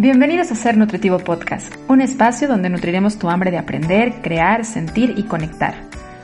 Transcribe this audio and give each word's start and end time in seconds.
Bienvenidos 0.00 0.52
a 0.52 0.54
Ser 0.54 0.76
Nutritivo 0.76 1.18
Podcast, 1.18 1.74
un 1.88 2.00
espacio 2.00 2.46
donde 2.46 2.70
nutriremos 2.70 3.18
tu 3.18 3.28
hambre 3.30 3.50
de 3.50 3.58
aprender, 3.58 4.22
crear, 4.22 4.64
sentir 4.64 5.14
y 5.16 5.24
conectar. 5.24 5.74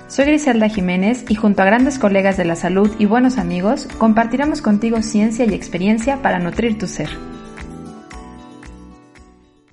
Soy 0.06 0.26
Griselda 0.26 0.68
Jiménez 0.68 1.28
y 1.28 1.34
junto 1.34 1.60
a 1.60 1.64
grandes 1.64 1.98
colegas 1.98 2.36
de 2.36 2.44
la 2.44 2.54
salud 2.54 2.94
y 3.00 3.06
buenos 3.06 3.36
amigos, 3.36 3.88
compartiremos 3.98 4.62
contigo 4.62 5.02
ciencia 5.02 5.44
y 5.44 5.54
experiencia 5.54 6.22
para 6.22 6.38
nutrir 6.38 6.78
tu 6.78 6.86
ser. 6.86 7.08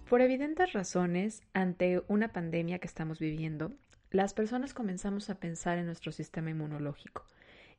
Por 0.09 0.21
evidentes 0.21 0.73
razones, 0.73 1.43
ante 1.53 2.01
una 2.07 2.29
pandemia 2.29 2.79
que 2.79 2.87
estamos 2.87 3.19
viviendo, 3.19 3.71
las 4.09 4.33
personas 4.33 4.73
comenzamos 4.73 5.29
a 5.29 5.35
pensar 5.35 5.77
en 5.77 5.85
nuestro 5.85 6.11
sistema 6.11 6.49
inmunológico 6.49 7.27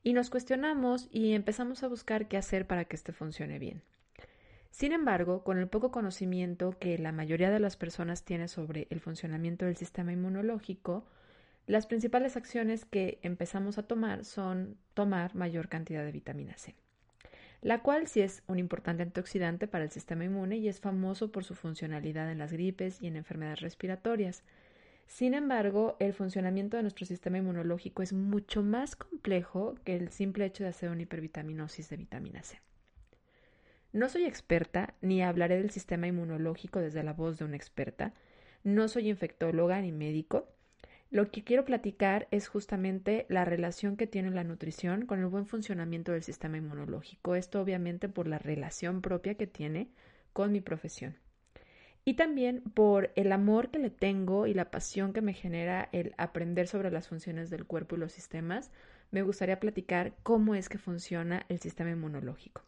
y 0.05 0.13
nos 0.13 0.31
cuestionamos 0.31 1.09
y 1.11 1.33
empezamos 1.33 1.83
a 1.83 1.89
buscar 1.89 2.29
qué 2.29 2.37
hacer 2.37 2.69
para 2.69 2.85
que 2.85 2.95
este 2.95 3.11
funcione 3.11 3.59
bien. 3.59 3.83
Sin 4.73 4.93
embargo, 4.93 5.45
con 5.45 5.59
el 5.59 5.69
poco 5.69 5.91
conocimiento 5.91 6.79
que 6.79 6.97
la 6.97 7.13
mayoría 7.13 7.51
de 7.51 7.61
las 7.61 7.77
personas 7.77 8.25
tiene 8.25 8.49
sobre 8.49 8.87
el 8.89 9.01
funcionamiento 9.01 9.67
del 9.67 9.77
sistema 9.77 10.15
inmunológico, 10.15 11.05
las 11.67 11.87
principales 11.87 12.39
acciones 12.39 12.87
que 12.87 13.19
empezamos 13.23 13.77
a 13.77 13.83
tomar 13.83 14.25
son 14.25 14.79
tomar 14.95 15.35
mayor 15.35 15.69
cantidad 15.69 16.03
de 16.03 16.11
vitamina 16.11 16.57
C, 16.57 16.75
la 17.61 17.83
cual 17.83 18.09
sí 18.09 18.23
es 18.23 18.43
un 18.47 18.59
importante 18.59 19.03
antioxidante 19.03 19.69
para 19.69 19.85
el 19.85 19.91
sistema 19.91 20.25
inmune 20.25 20.57
y 20.57 20.69
es 20.69 20.81
famoso 20.81 21.31
por 21.31 21.45
su 21.45 21.55
funcionalidad 21.55 22.33
en 22.33 22.39
las 22.39 22.51
gripes 22.51 23.03
y 23.03 23.09
en 23.09 23.17
enfermedades 23.17 23.61
respiratorias. 23.61 24.43
Sin 25.07 25.35
embargo, 25.35 25.99
el 26.01 26.15
funcionamiento 26.15 26.79
de 26.79 26.85
nuestro 26.85 27.05
sistema 27.05 27.37
inmunológico 27.37 28.03
es 28.03 28.15
mucho 28.15 28.63
más 28.63 28.97
complejo 28.97 29.75
que 29.85 29.97
el 29.97 30.09
simple 30.09 30.47
hecho 30.47 30.65
de 30.65 30.71
hacer 30.71 30.89
una 30.89 31.03
hipervitaminosis 31.03 31.91
de 31.91 31.99
vitamina 31.99 32.43
C. 32.43 32.59
No 33.93 34.09
soy 34.09 34.25
experta 34.25 34.95
ni 35.03 35.23
hablaré 35.23 35.59
del 35.59 35.71
sistema 35.71 36.07
inmunológico 36.07 36.81
desde 36.81 37.03
la 37.03 37.13
voz 37.13 37.39
de 37.39 37.45
una 37.45 37.57
experta. 37.57 38.15
No 38.65 38.89
soy 38.89 39.11
infectóloga 39.11 39.83
ni 39.83 39.93
médico. 39.93 40.49
Lo 41.11 41.31
que 41.31 41.45
quiero 41.45 41.67
platicar 41.67 42.27
es 42.31 42.49
justamente 42.49 43.27
la 43.29 43.45
relación 43.45 43.99
que 43.99 44.07
tiene 44.07 44.31
la 44.31 44.45
nutrición 44.45 45.05
con 45.05 45.19
el 45.21 45.27
buen 45.27 45.45
funcionamiento 45.45 46.13
del 46.13 46.23
sistema 46.23 46.57
inmunológico. 46.57 47.35
Esto 47.35 47.61
obviamente 47.61 48.09
por 48.09 48.29
la 48.29 48.39
relación 48.39 49.03
propia 49.03 49.35
que 49.35 49.47
tiene 49.47 49.89
con 50.33 50.53
mi 50.53 50.63
profesión. 50.63 51.19
Y 52.07 52.15
también 52.15 52.63
por 52.63 53.13
el 53.15 53.31
amor 53.31 53.71
que 53.71 53.79
le 53.79 53.91
tengo 53.91 54.47
y 54.47 54.55
la 54.55 54.71
pasión 54.71 55.13
que 55.13 55.21
me 55.21 55.35
genera 55.35 55.91
el 55.93 56.15
aprender 56.17 56.67
sobre 56.67 56.91
las 56.91 57.09
funciones 57.09 57.51
del 57.51 57.67
cuerpo 57.67 57.97
y 57.97 57.99
los 57.99 58.13
sistemas, 58.13 58.71
me 59.11 59.21
gustaría 59.21 59.61
platicar 59.61 60.15
cómo 60.23 60.55
es 60.55 60.71
que 60.71 60.79
funciona 60.79 61.45
el 61.51 61.61
sistema 61.61 61.91
inmunológico. 61.91 62.63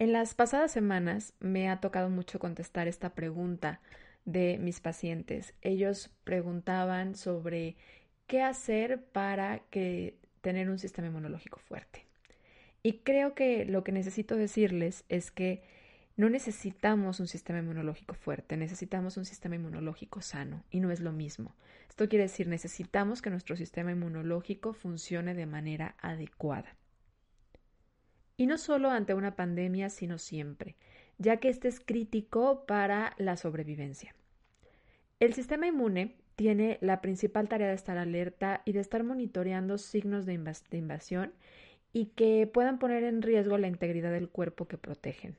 En 0.00 0.12
las 0.12 0.32
pasadas 0.34 0.70
semanas 0.70 1.32
me 1.40 1.68
ha 1.68 1.80
tocado 1.80 2.08
mucho 2.08 2.38
contestar 2.38 2.86
esta 2.86 3.16
pregunta 3.16 3.80
de 4.24 4.56
mis 4.60 4.78
pacientes. 4.78 5.54
Ellos 5.60 6.14
preguntaban 6.22 7.16
sobre 7.16 7.74
qué 8.28 8.40
hacer 8.40 9.02
para 9.02 9.58
que 9.70 10.14
tener 10.40 10.70
un 10.70 10.78
sistema 10.78 11.08
inmunológico 11.08 11.58
fuerte. 11.58 12.06
Y 12.84 12.98
creo 12.98 13.34
que 13.34 13.64
lo 13.64 13.82
que 13.82 13.90
necesito 13.90 14.36
decirles 14.36 15.04
es 15.08 15.32
que 15.32 15.64
no 16.16 16.30
necesitamos 16.30 17.18
un 17.18 17.26
sistema 17.26 17.58
inmunológico 17.58 18.14
fuerte, 18.14 18.56
necesitamos 18.56 19.16
un 19.16 19.24
sistema 19.24 19.56
inmunológico 19.56 20.20
sano 20.20 20.62
y 20.70 20.78
no 20.78 20.92
es 20.92 21.00
lo 21.00 21.10
mismo. 21.10 21.56
Esto 21.88 22.08
quiere 22.08 22.26
decir 22.26 22.46
necesitamos 22.46 23.20
que 23.20 23.30
nuestro 23.30 23.56
sistema 23.56 23.90
inmunológico 23.90 24.74
funcione 24.74 25.34
de 25.34 25.46
manera 25.46 25.96
adecuada. 25.98 26.77
Y 28.38 28.46
no 28.46 28.56
solo 28.56 28.90
ante 28.90 29.12
una 29.12 29.36
pandemia, 29.36 29.90
sino 29.90 30.16
siempre, 30.16 30.76
ya 31.18 31.38
que 31.38 31.50
este 31.50 31.68
es 31.68 31.80
crítico 31.80 32.64
para 32.66 33.12
la 33.18 33.36
sobrevivencia. 33.36 34.14
El 35.18 35.34
sistema 35.34 35.66
inmune 35.66 36.14
tiene 36.36 36.78
la 36.80 37.00
principal 37.00 37.48
tarea 37.48 37.66
de 37.66 37.74
estar 37.74 37.98
alerta 37.98 38.62
y 38.64 38.70
de 38.70 38.78
estar 38.78 39.02
monitoreando 39.02 39.76
signos 39.76 40.24
de, 40.24 40.34
invasión 40.70 41.32
y 41.92 42.06
que 42.06 42.46
puedan 42.46 42.78
poner 42.78 43.02
en 43.02 43.22
riesgo 43.22 43.58
la 43.58 43.66
integridad 43.66 44.12
del 44.12 44.28
cuerpo 44.28 44.68
que 44.68 44.78
protegen. 44.78 45.36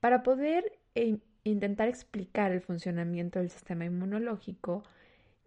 Para 0.00 0.22
poder 0.22 0.78
e 0.94 1.16
intentar 1.42 1.88
explicar 1.88 2.52
el 2.52 2.60
funcionamiento 2.60 3.38
del 3.38 3.48
sistema 3.48 3.86
inmunológico, 3.86 4.82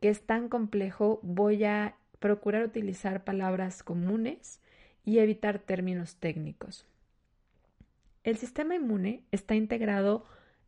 que 0.01 0.09
es 0.09 0.23
tan 0.23 0.49
complejo, 0.49 1.19
voy 1.21 1.63
a 1.63 1.95
procurar 2.17 2.63
utilizar 2.63 3.23
palabras 3.23 3.83
comunes 3.83 4.59
y 5.07 5.19
evitar 5.19 5.57
términos 5.57 6.17
técnicos. 6.17 6.85
El 8.25 8.35
sistema 8.35 8.75
inmune 8.75 9.23
está 9.31 9.55
integrado 9.55 10.25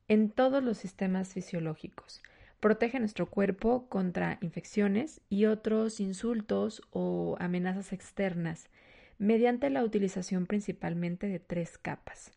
en 0.07 0.29
todos 0.29 0.63
los 0.63 0.77
sistemas 0.77 1.33
fisiológicos. 1.33 2.21
Protege 2.61 3.01
nuestro 3.01 3.25
cuerpo 3.25 3.89
contra 3.89 4.37
infecciones 4.39 5.19
y 5.29 5.43
otros 5.43 5.99
insultos 5.99 6.81
o 6.91 7.35
amenazas 7.41 7.91
externas 7.91 8.69
mediante 9.17 9.69
la 9.69 9.83
utilización 9.83 10.45
principalmente 10.45 11.27
de 11.27 11.39
tres 11.39 11.77
capas, 11.77 12.31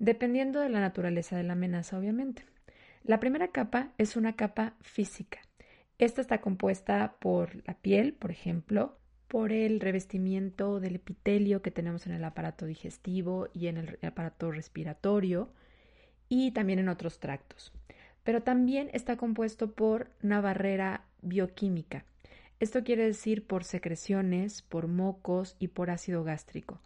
dependiendo 0.00 0.58
de 0.58 0.68
la 0.68 0.80
naturaleza 0.80 1.36
de 1.36 1.44
la 1.44 1.52
amenaza, 1.52 1.96
obviamente. 1.96 2.44
La 3.04 3.20
primera 3.20 3.52
capa 3.52 3.92
es 3.98 4.16
una 4.16 4.34
capa 4.34 4.74
física. 4.80 5.38
Esta 5.98 6.22
está 6.22 6.40
compuesta 6.40 7.14
por 7.20 7.64
la 7.68 7.74
piel, 7.74 8.14
por 8.14 8.32
ejemplo, 8.32 8.98
por 9.28 9.52
el 9.52 9.80
revestimiento 9.80 10.80
del 10.80 10.96
epitelio 10.96 11.62
que 11.62 11.70
tenemos 11.70 12.06
en 12.06 12.12
el 12.12 12.24
aparato 12.24 12.66
digestivo 12.66 13.48
y 13.52 13.66
en 13.66 13.78
el 13.78 13.98
aparato 14.02 14.50
respiratorio 14.50 15.50
y 16.28 16.52
también 16.52 16.78
en 16.78 16.88
otros 16.88 17.18
tractos. 17.18 17.72
Pero 18.22 18.42
también 18.42 18.90
está 18.92 19.16
compuesto 19.16 19.72
por 19.72 20.10
una 20.22 20.40
barrera 20.40 21.04
bioquímica. 21.22 22.04
Esto 22.58 22.84
quiere 22.84 23.04
decir 23.04 23.46
por 23.46 23.64
secreciones, 23.64 24.62
por 24.62 24.88
mocos 24.88 25.56
y 25.58 25.68
por 25.68 25.90
ácido 25.90 26.24
gástrico, 26.24 26.80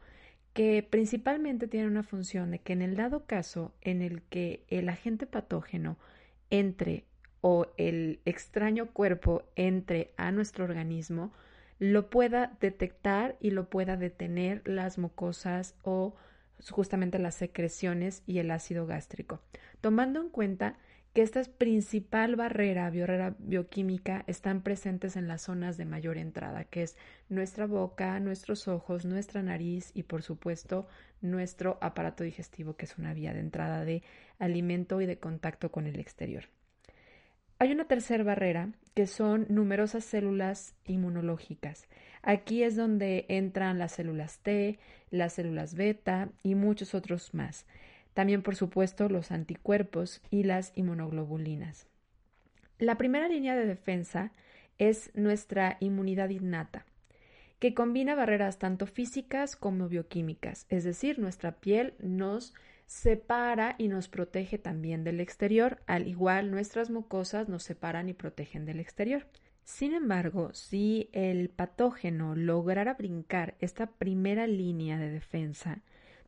que 0.53 0.87
principalmente 0.89 1.69
tiene 1.69 1.87
una 1.87 2.03
función 2.03 2.51
de 2.51 2.59
que 2.59 2.72
en 2.72 2.83
el 2.83 2.97
dado 2.97 3.25
caso 3.25 3.72
en 3.81 4.03
el 4.03 4.22
que 4.22 4.65
el 4.69 4.89
agente 4.89 5.27
patógeno 5.27 5.97
entre 6.51 7.05
o 7.41 7.67
el 7.77 8.21
extraño 8.25 8.91
cuerpo 8.91 9.45
entre 9.55 10.11
a 10.17 10.33
nuestro 10.33 10.65
organismo, 10.65 11.33
lo 11.80 12.10
pueda 12.10 12.56
detectar 12.60 13.36
y 13.41 13.50
lo 13.50 13.70
pueda 13.70 13.96
detener 13.96 14.62
las 14.66 14.98
mucosas 14.98 15.74
o 15.82 16.14
justamente 16.68 17.18
las 17.18 17.34
secreciones 17.34 18.22
y 18.26 18.38
el 18.38 18.50
ácido 18.50 18.86
gástrico. 18.86 19.41
Tomando 19.80 20.20
en 20.20 20.28
cuenta 20.28 20.76
que 21.14 21.22
esta 21.22 21.42
principal 21.42 22.36
barrera, 22.36 22.91
barrera 22.91 23.34
bioquímica 23.38 24.24
están 24.26 24.62
presentes 24.62 25.16
en 25.16 25.26
las 25.26 25.42
zonas 25.42 25.78
de 25.78 25.86
mayor 25.86 26.18
entrada, 26.18 26.64
que 26.64 26.82
es 26.82 26.96
nuestra 27.30 27.66
boca, 27.66 28.20
nuestros 28.20 28.68
ojos, 28.68 29.06
nuestra 29.06 29.42
nariz 29.42 29.91
y 29.94 30.02
por 30.02 30.22
supuesto 30.22 30.86
nuestro 31.22 31.78
aparato 31.80 32.24
digestivo, 32.24 32.76
que 32.76 32.84
es 32.84 32.98
una 32.98 33.14
vía 33.14 33.32
de 33.32 33.41
entrada 33.41 33.86
de 33.86 34.02
alimento 34.38 35.00
y 35.00 35.06
de 35.06 35.18
contacto 35.18 35.72
con 35.72 35.86
el 35.86 35.98
exterior. 35.98 36.44
Hay 37.62 37.72
una 37.72 37.84
tercera 37.84 38.25
barrera 38.25 38.71
que 38.94 39.06
son 39.06 39.44
numerosas 39.50 40.03
células 40.03 40.75
inmunológicas. 40.87 41.88
Aquí 42.22 42.62
es 42.62 42.75
donde 42.75 43.26
entran 43.28 43.78
las 43.78 43.93
células 43.93 44.38
T, 44.38 44.78
las 45.10 45.34
células 45.34 45.75
beta 45.75 46.31
y 46.43 46.54
muchos 46.54 46.94
otros 46.94 47.34
más. 47.34 47.66
También, 48.15 48.41
por 48.41 48.56
supuesto, 48.56 49.10
los 49.10 49.31
anticuerpos 49.31 50.22
y 50.31 50.44
las 50.44 50.72
inmunoglobulinas. 50.75 51.87
La 52.78 52.97
primera 52.97 53.28
línea 53.28 53.54
de 53.54 53.66
defensa 53.66 54.32
es 54.78 55.10
nuestra 55.12 55.77
inmunidad 55.81 56.31
innata, 56.31 56.87
que 57.59 57.75
combina 57.75 58.15
barreras 58.15 58.59
tanto 58.59 58.87
físicas 58.87 59.54
como 59.54 59.87
bioquímicas, 59.87 60.65
es 60.71 60.84
decir, 60.84 61.18
nuestra 61.18 61.53
piel 61.53 61.92
nos 61.98 62.54
separa 62.91 63.77
y 63.78 63.87
nos 63.87 64.09
protege 64.09 64.59
también 64.59 65.04
del 65.04 65.21
exterior, 65.21 65.78
al 65.87 66.09
igual 66.09 66.51
nuestras 66.51 66.91
mucosas 66.91 67.48
nos 67.48 67.63
separan 67.63 68.09
y 68.09 68.15
protegen 68.15 68.66
del 68.66 68.81
exterior. 68.81 69.28
Sin 69.63 69.95
embargo, 69.95 70.53
si 70.54 71.09
el 71.13 71.51
patógeno 71.51 72.34
lograra 72.34 72.95
brincar 72.95 73.54
esta 73.60 73.87
primera 73.87 74.48
línea 74.48 74.98
de 74.98 75.09
defensa, 75.09 75.78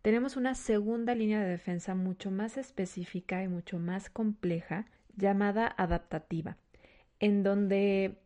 tenemos 0.02 0.36
una 0.36 0.54
segunda 0.54 1.16
línea 1.16 1.42
de 1.42 1.50
defensa 1.50 1.96
mucho 1.96 2.30
más 2.30 2.56
específica 2.56 3.42
y 3.42 3.48
mucho 3.48 3.80
más 3.80 4.08
compleja 4.08 4.86
llamada 5.16 5.66
adaptativa, 5.66 6.58
en 7.18 7.42
donde 7.42 8.20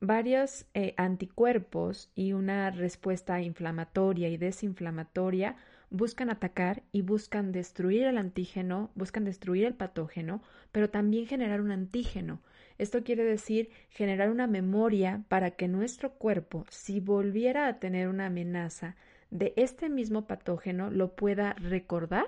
varios 0.00 0.64
eh, 0.72 0.94
anticuerpos 0.96 2.10
y 2.14 2.32
una 2.32 2.70
respuesta 2.70 3.42
inflamatoria 3.42 4.30
y 4.30 4.38
desinflamatoria 4.38 5.56
buscan 5.92 6.30
atacar 6.30 6.82
y 6.90 7.02
buscan 7.02 7.52
destruir 7.52 8.04
el 8.04 8.18
antígeno, 8.18 8.90
buscan 8.94 9.24
destruir 9.24 9.66
el 9.66 9.74
patógeno, 9.74 10.42
pero 10.72 10.90
también 10.90 11.26
generar 11.26 11.60
un 11.60 11.70
antígeno. 11.70 12.40
Esto 12.78 13.04
quiere 13.04 13.24
decir 13.24 13.68
generar 13.90 14.30
una 14.30 14.46
memoria 14.46 15.24
para 15.28 15.52
que 15.52 15.68
nuestro 15.68 16.14
cuerpo, 16.14 16.64
si 16.70 16.98
volviera 16.98 17.68
a 17.68 17.78
tener 17.78 18.08
una 18.08 18.26
amenaza 18.26 18.96
de 19.30 19.52
este 19.56 19.88
mismo 19.88 20.26
patógeno, 20.26 20.90
lo 20.90 21.14
pueda 21.14 21.52
recordar 21.54 22.26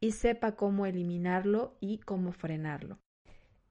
y 0.00 0.12
sepa 0.12 0.56
cómo 0.56 0.86
eliminarlo 0.86 1.76
y 1.80 1.98
cómo 1.98 2.32
frenarlo. 2.32 2.98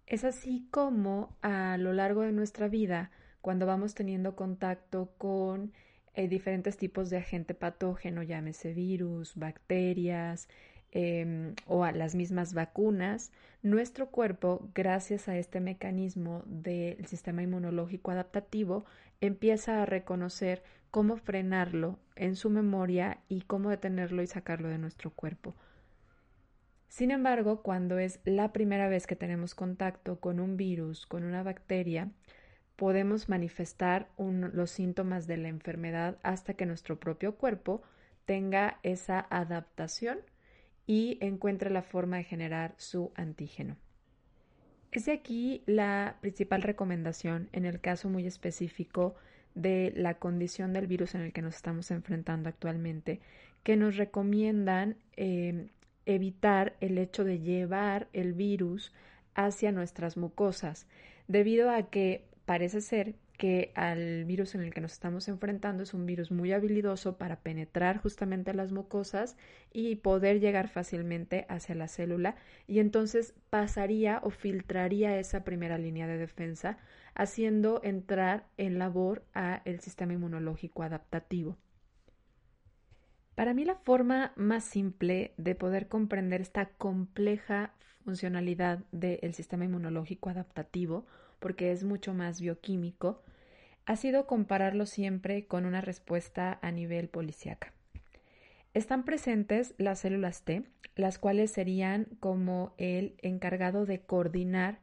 Es 0.06 0.24
así 0.24 0.68
como 0.70 1.36
a 1.42 1.78
lo 1.78 1.92
largo 1.94 2.22
de 2.22 2.32
nuestra 2.32 2.68
vida, 2.68 3.12
cuando 3.42 3.66
vamos 3.66 3.96
teniendo 3.96 4.36
contacto 4.36 5.12
con 5.18 5.74
eh, 6.16 6.28
diferentes 6.28 6.78
tipos 6.78 7.10
de 7.10 7.18
agente 7.18 7.54
patógeno, 7.54 8.24
llámese 8.24 8.74
virus, 8.74 9.36
bacterias 9.36 10.48
em, 10.92 11.56
o 11.66 11.84
a 11.84 11.92
las 11.92 12.14
mismas 12.16 12.54
vacunas, 12.54 13.32
nuestro 13.64 14.10
cuerpo, 14.10 14.70
gracias 14.76 15.28
a 15.28 15.38
este 15.38 15.60
mecanismo 15.60 16.44
del 16.46 17.06
sistema 17.08 17.42
inmunológico 17.42 18.12
adaptativo, 18.12 18.86
empieza 19.22 19.82
a 19.82 19.86
reconocer 19.86 20.64
cómo 20.92 21.18
frenarlo 21.18 21.98
en 22.16 22.36
su 22.36 22.52
memoria 22.52 23.20
y 23.28 23.42
cómo 23.42 23.72
detenerlo 23.72 24.22
y 24.22 24.28
sacarlo 24.28 24.70
de 24.70 24.78
nuestro 24.78 25.10
cuerpo. 25.10 25.56
Sin 26.90 27.10
embargo, 27.10 27.64
cuando 27.64 27.98
es 27.98 28.20
la 28.24 28.54
primera 28.54 28.88
vez 28.88 29.08
que 29.08 29.16
tenemos 29.16 29.56
contacto 29.56 30.20
con 30.20 30.40
un 30.40 30.58
virus, 30.58 31.08
con 31.08 31.24
una 31.24 31.42
bacteria, 31.42 32.12
podemos 32.76 33.30
manifestar 33.30 34.10
los 34.18 34.72
síntomas 34.72 35.28
de 35.28 35.38
la 35.38 35.48
enfermedad 35.48 36.18
hasta 36.24 36.54
que 36.54 36.66
nuestro 36.66 37.00
propio 37.00 37.36
cuerpo 37.36 37.84
tenga 38.26 38.80
esa 38.84 39.26
adaptación 39.30 40.20
y 40.88 41.18
encuentre 41.22 41.70
la 41.70 41.82
forma 41.82 42.18
de 42.18 42.24
generar 42.24 42.74
su 42.78 43.12
antígeno. 43.16 43.78
Es 44.92 45.06
de 45.06 45.14
aquí 45.14 45.64
la 45.66 46.18
principal 46.22 46.62
recomendación 46.62 47.50
en 47.52 47.66
el 47.66 47.80
caso 47.80 48.10
muy 48.10 48.28
específico 48.28 49.16
de 49.56 49.92
la 49.96 50.16
condición 50.16 50.74
del 50.74 50.88
virus 50.88 51.16
en 51.16 51.22
el 51.22 51.34
que 51.34 51.42
nos 51.42 51.56
estamos 51.56 51.90
enfrentando 51.92 52.50
actualmente, 52.50 53.20
que 53.64 53.76
nos 53.76 53.98
recomiendan 53.98 54.98
eh, 55.16 55.68
evitar 56.06 56.76
el 56.82 56.98
hecho 56.98 57.24
de 57.24 57.40
llevar 57.40 58.08
el 58.14 58.34
virus 58.34 58.94
hacia 59.36 59.72
nuestras 59.72 60.18
mucosas, 60.18 60.88
debido 61.28 61.72
a 61.72 61.90
que 61.90 62.26
parece 62.46 62.82
ser 62.82 63.16
que 63.38 63.72
al 63.76 64.26
virus 64.26 64.56
en 64.56 64.62
el 64.62 64.74
que 64.74 64.82
nos 64.82 64.94
estamos 64.94 65.28
enfrentando 65.28 65.84
es 65.84 65.94
un 65.94 66.06
virus 66.06 66.32
muy 66.32 66.52
habilidoso 66.52 67.18
para 67.18 67.42
penetrar 67.42 67.98
justamente 67.98 68.54
las 68.54 68.72
mucosas 68.72 69.38
y 69.72 69.96
poder 69.98 70.40
llegar 70.40 70.68
fácilmente 70.68 71.46
hacia 71.50 71.76
la 71.76 71.88
célula 71.88 72.36
y 72.68 72.80
entonces 72.80 73.34
pasaría 73.50 74.20
o 74.24 74.30
filtraría 74.30 75.18
esa 75.18 75.44
primera 75.44 75.78
línea 75.78 76.08
de 76.08 76.18
defensa 76.18 76.78
haciendo 77.16 77.82
entrar 77.84 78.46
en 78.58 78.78
labor 78.78 79.26
a 79.34 79.62
el 79.66 79.80
sistema 79.80 80.14
inmunológico 80.14 80.84
adaptativo. 80.84 81.58
Para 83.36 83.54
mí 83.54 83.66
la 83.66 83.76
forma 83.76 84.32
más 84.36 84.64
simple 84.64 85.34
de 85.38 85.56
poder 85.56 85.88
comprender 85.88 86.42
esta 86.42 86.68
compleja 86.78 87.74
funcionalidad 88.04 88.80
del 88.92 89.34
sistema 89.34 89.66
inmunológico 89.66 90.30
adaptativo, 90.30 91.08
porque 91.44 91.74
es 91.74 91.84
mucho 91.84 92.14
más 92.14 92.40
bioquímico, 92.40 93.22
ha 93.86 93.98
sido 93.98 94.28
compararlo 94.28 94.86
siempre 94.86 95.46
con 95.46 95.66
una 95.66 95.82
respuesta 95.82 96.58
a 96.62 96.72
nivel 96.72 97.10
policíaca. 97.10 97.74
Están 98.74 99.04
presentes 99.04 99.76
las 99.78 100.00
células 100.00 100.44
T, 100.44 100.64
las 100.96 101.20
cuales 101.20 101.52
serían 101.52 102.08
como 102.22 102.74
el 102.78 103.16
encargado 103.22 103.86
de 103.86 104.00
coordinar 104.00 104.80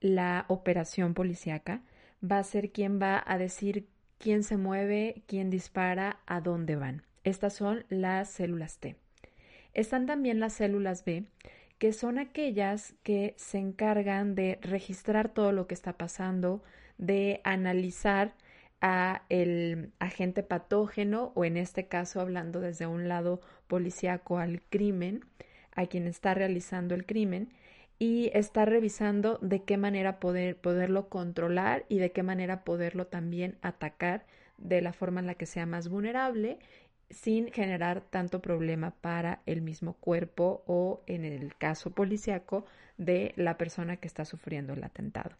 la 0.00 0.46
operación 0.48 1.14
policíaca, 1.14 1.82
va 2.28 2.38
a 2.38 2.44
ser 2.44 2.72
quien 2.72 3.00
va 3.00 3.22
a 3.24 3.38
decir 3.38 3.86
quién 4.18 4.42
se 4.42 4.56
mueve, 4.56 5.22
quién 5.28 5.48
dispara, 5.48 6.18
a 6.26 6.40
dónde 6.40 6.74
van. 6.74 7.04
Estas 7.22 7.54
son 7.54 7.84
las 7.88 8.30
células 8.30 8.78
T. 8.78 8.96
Están 9.74 10.06
también 10.06 10.40
las 10.40 10.54
células 10.54 11.04
B, 11.04 11.26
que 11.80 11.94
son 11.94 12.18
aquellas 12.18 12.94
que 13.02 13.32
se 13.38 13.56
encargan 13.56 14.34
de 14.34 14.58
registrar 14.60 15.30
todo 15.30 15.50
lo 15.50 15.66
que 15.66 15.72
está 15.72 15.94
pasando, 15.94 16.62
de 16.98 17.40
analizar 17.42 18.34
a 18.82 19.22
el 19.30 19.90
agente 19.98 20.42
patógeno 20.42 21.32
o 21.34 21.46
en 21.46 21.56
este 21.56 21.88
caso 21.88 22.20
hablando 22.20 22.60
desde 22.60 22.86
un 22.86 23.08
lado 23.08 23.40
policíaco 23.66 24.36
al 24.38 24.60
crimen, 24.60 25.24
a 25.74 25.86
quien 25.86 26.06
está 26.06 26.34
realizando 26.34 26.94
el 26.94 27.06
crimen 27.06 27.48
y 27.98 28.30
estar 28.34 28.68
revisando 28.68 29.38
de 29.40 29.62
qué 29.62 29.78
manera 29.78 30.20
poder, 30.20 30.56
poderlo 30.56 31.08
controlar 31.08 31.86
y 31.88 31.96
de 31.96 32.12
qué 32.12 32.22
manera 32.22 32.62
poderlo 32.62 33.06
también 33.06 33.56
atacar 33.62 34.26
de 34.58 34.82
la 34.82 34.92
forma 34.92 35.20
en 35.20 35.26
la 35.26 35.34
que 35.34 35.46
sea 35.46 35.64
más 35.64 35.88
vulnerable 35.88 36.58
sin 37.10 37.50
generar 37.52 38.00
tanto 38.00 38.40
problema 38.40 38.92
para 39.00 39.42
el 39.46 39.62
mismo 39.62 39.94
cuerpo 39.94 40.62
o 40.66 41.02
en 41.06 41.24
el 41.24 41.56
caso 41.56 41.90
policiaco 41.90 42.64
de 42.98 43.32
la 43.36 43.58
persona 43.58 43.96
que 43.96 44.06
está 44.06 44.24
sufriendo 44.24 44.72
el 44.72 44.84
atentado. 44.84 45.36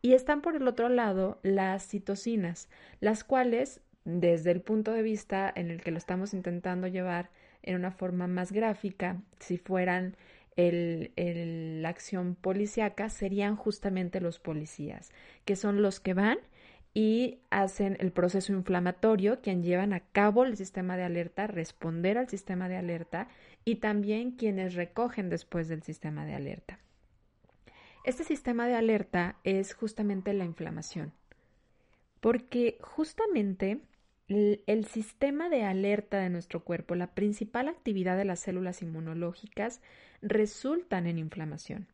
Y 0.00 0.12
están 0.12 0.42
por 0.42 0.54
el 0.54 0.68
otro 0.68 0.88
lado 0.88 1.40
las 1.42 1.86
citocinas, 1.88 2.68
las 3.00 3.24
cuales 3.24 3.80
desde 4.04 4.52
el 4.52 4.60
punto 4.60 4.92
de 4.92 5.02
vista 5.02 5.52
en 5.54 5.70
el 5.70 5.80
que 5.80 5.90
lo 5.90 5.98
estamos 5.98 6.34
intentando 6.34 6.86
llevar 6.86 7.30
en 7.62 7.74
una 7.74 7.90
forma 7.90 8.26
más 8.26 8.52
gráfica, 8.52 9.20
si 9.38 9.58
fueran 9.58 10.16
la 10.56 11.88
acción 11.88 12.34
policiaca, 12.34 13.10
serían 13.10 13.54
justamente 13.54 14.20
los 14.20 14.38
policías, 14.38 15.10
que 15.44 15.56
son 15.56 15.82
los 15.82 16.00
que 16.00 16.14
van 16.14 16.38
y 16.98 17.38
hacen 17.50 17.96
el 18.00 18.10
proceso 18.10 18.52
inflamatorio, 18.52 19.40
quien 19.40 19.62
llevan 19.62 19.92
a 19.92 20.00
cabo 20.00 20.44
el 20.44 20.56
sistema 20.56 20.96
de 20.96 21.04
alerta, 21.04 21.46
responder 21.46 22.18
al 22.18 22.28
sistema 22.28 22.68
de 22.68 22.76
alerta 22.76 23.28
y 23.64 23.76
también 23.76 24.32
quienes 24.32 24.74
recogen 24.74 25.30
después 25.30 25.68
del 25.68 25.84
sistema 25.84 26.26
de 26.26 26.34
alerta. 26.34 26.80
Este 28.02 28.24
sistema 28.24 28.66
de 28.66 28.74
alerta 28.74 29.36
es 29.44 29.74
justamente 29.74 30.32
la 30.32 30.44
inflamación, 30.44 31.12
porque 32.18 32.78
justamente 32.80 33.78
el, 34.26 34.84
sistema 34.86 35.48
de 35.50 35.62
alerta 35.62 36.18
de 36.18 36.30
nuestro 36.30 36.64
cuerpo, 36.64 36.96
la 36.96 37.14
principal 37.14 37.68
actividad 37.68 38.16
de 38.16 38.24
las 38.24 38.40
células 38.40 38.82
inmunológicas, 38.82 39.80
resultan 40.20 41.06
en 41.06 41.18
inflamación. 41.18 41.86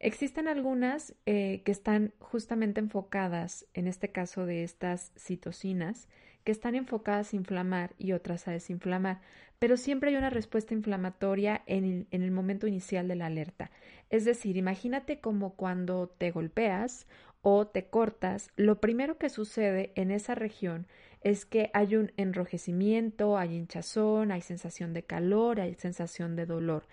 Existen 0.00 0.46
algunas 0.46 1.14
eh, 1.26 1.62
que 1.64 1.72
están 1.72 2.12
justamente 2.20 2.80
enfocadas, 2.80 3.66
en 3.74 3.88
este 3.88 4.10
caso 4.10 4.46
de 4.46 4.62
estas 4.62 5.12
citocinas, 5.16 6.08
que 6.44 6.52
están 6.52 6.76
enfocadas 6.76 7.32
a 7.32 7.36
inflamar 7.36 7.94
y 7.98 8.12
otras 8.12 8.46
a 8.46 8.52
desinflamar, 8.52 9.20
pero 9.58 9.76
siempre 9.76 10.10
hay 10.10 10.16
una 10.16 10.30
respuesta 10.30 10.72
inflamatoria 10.72 11.62
en 11.66 12.06
el, 12.10 12.30
momento 12.30 12.66
inicial 12.66 13.08
de 13.08 13.16
la 13.16 13.26
alerta. 13.26 13.70
Es 14.08 14.24
decir, 14.24 14.56
imagínate 14.56 15.20
como 15.20 15.54
cuando 15.56 16.08
te 16.08 16.30
golpeas 16.30 17.06
o 17.42 17.66
te 17.66 17.86
cortas, 17.86 18.50
lo 18.56 18.80
primero 18.80 19.18
que 19.18 19.30
sucede 19.30 19.92
en 19.94 20.10
esa 20.10 20.34
región 20.34 20.86
es 21.22 21.44
que 21.44 21.70
hay 21.74 21.96
un 21.96 22.12
enrojecimiento, 22.16 23.36
hay 23.36 23.56
hinchazón, 23.56 24.30
hay 24.30 24.40
sensación 24.40 24.92
de 24.92 25.02
calor, 25.02 25.60
hay 25.60 25.74
sensación 25.74 26.36
de 26.36 26.46
dolor. 26.46 26.84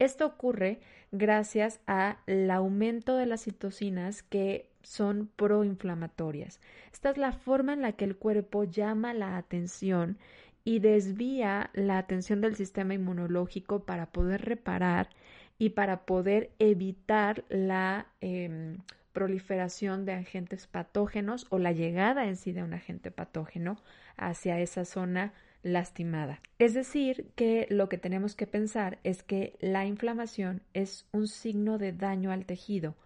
Esto 0.00 0.24
ocurre 0.24 0.80
gracias 1.12 1.80
al 1.84 2.50
aumento 2.50 3.16
de 3.16 3.26
las 3.26 3.42
citocinas 3.42 4.22
que 4.22 4.66
son 4.82 5.30
proinflamatorias. 5.36 6.58
Esta 6.90 7.10
es 7.10 7.18
la 7.18 7.32
forma 7.32 7.74
en 7.74 7.82
la 7.82 7.92
que 7.92 8.06
el 8.06 8.16
cuerpo 8.16 8.64
llama 8.64 9.12
la 9.12 9.36
atención 9.36 10.16
y 10.64 10.78
desvía 10.78 11.68
la 11.74 11.98
atención 11.98 12.40
del 12.40 12.56
sistema 12.56 12.94
inmunológico 12.94 13.84
para 13.84 14.06
poder 14.06 14.42
reparar 14.46 15.10
y 15.58 15.70
para 15.70 16.06
poder 16.06 16.50
evitar 16.58 17.44
la 17.50 18.06
em, 18.22 18.78
proliferación 19.12 20.06
de 20.06 20.14
agentes 20.14 20.66
patógenos 20.66 21.46
o 21.50 21.58
la 21.58 21.72
llegada 21.72 22.26
en 22.26 22.36
sí 22.36 22.52
de 22.52 22.62
un 22.62 22.72
agente 22.72 23.10
patógeno 23.10 23.76
hacia 24.16 24.60
esa 24.60 24.86
zona 24.86 25.34
lastimada. 25.62 26.40
Es 26.58 26.74
decir, 26.74 27.30
que 27.34 27.66
lo 27.70 27.88
que 27.88 27.98
tenemos 27.98 28.34
que 28.34 28.46
pensar 28.46 28.98
es 29.04 29.22
que 29.22 29.56
la 29.60 29.86
inflamación 29.86 30.62
es 30.74 31.06
un 31.12 31.28
signo 31.28 31.78
de 31.78 31.92
daño 31.92 32.32
al 32.32 32.46
tejido, 32.46 32.96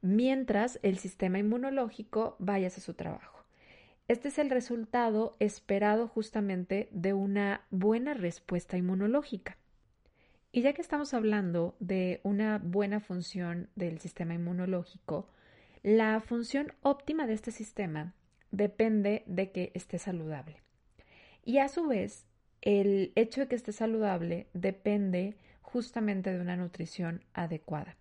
mientras 0.00 0.78
el 0.82 0.98
sistema 0.98 1.38
inmunológico 1.38 2.36
vaya 2.38 2.68
a 2.68 2.70
su 2.70 2.94
trabajo. 2.94 3.44
Este 4.08 4.28
es 4.28 4.38
el 4.38 4.50
resultado 4.50 5.36
esperado 5.38 6.08
justamente 6.08 6.88
de 6.90 7.14
una 7.14 7.62
buena 7.70 8.14
respuesta 8.14 8.76
inmunológica. 8.76 9.56
Y 10.50 10.62
ya 10.62 10.74
que 10.74 10.82
estamos 10.82 11.14
hablando 11.14 11.76
de 11.80 12.20
una 12.24 12.58
buena 12.58 13.00
función 13.00 13.70
del 13.74 14.00
sistema 14.00 14.34
inmunológico, 14.34 15.28
la 15.82 16.20
función 16.20 16.74
óptima 16.82 17.26
de 17.26 17.32
este 17.32 17.52
sistema 17.52 18.14
depende 18.50 19.24
de 19.26 19.50
que 19.50 19.72
esté 19.74 19.98
saludable. 19.98 20.61
Y 21.44 21.58
a 21.58 21.68
su 21.68 21.86
vez, 21.86 22.26
el 22.60 23.12
hecho 23.16 23.42
de 23.42 23.48
que 23.48 23.56
esté 23.56 23.72
saludable 23.72 24.46
depende 24.54 25.36
justamente 25.60 26.32
de 26.32 26.40
una 26.40 26.56
nutrición 26.56 27.22
adecuada. 27.34 27.96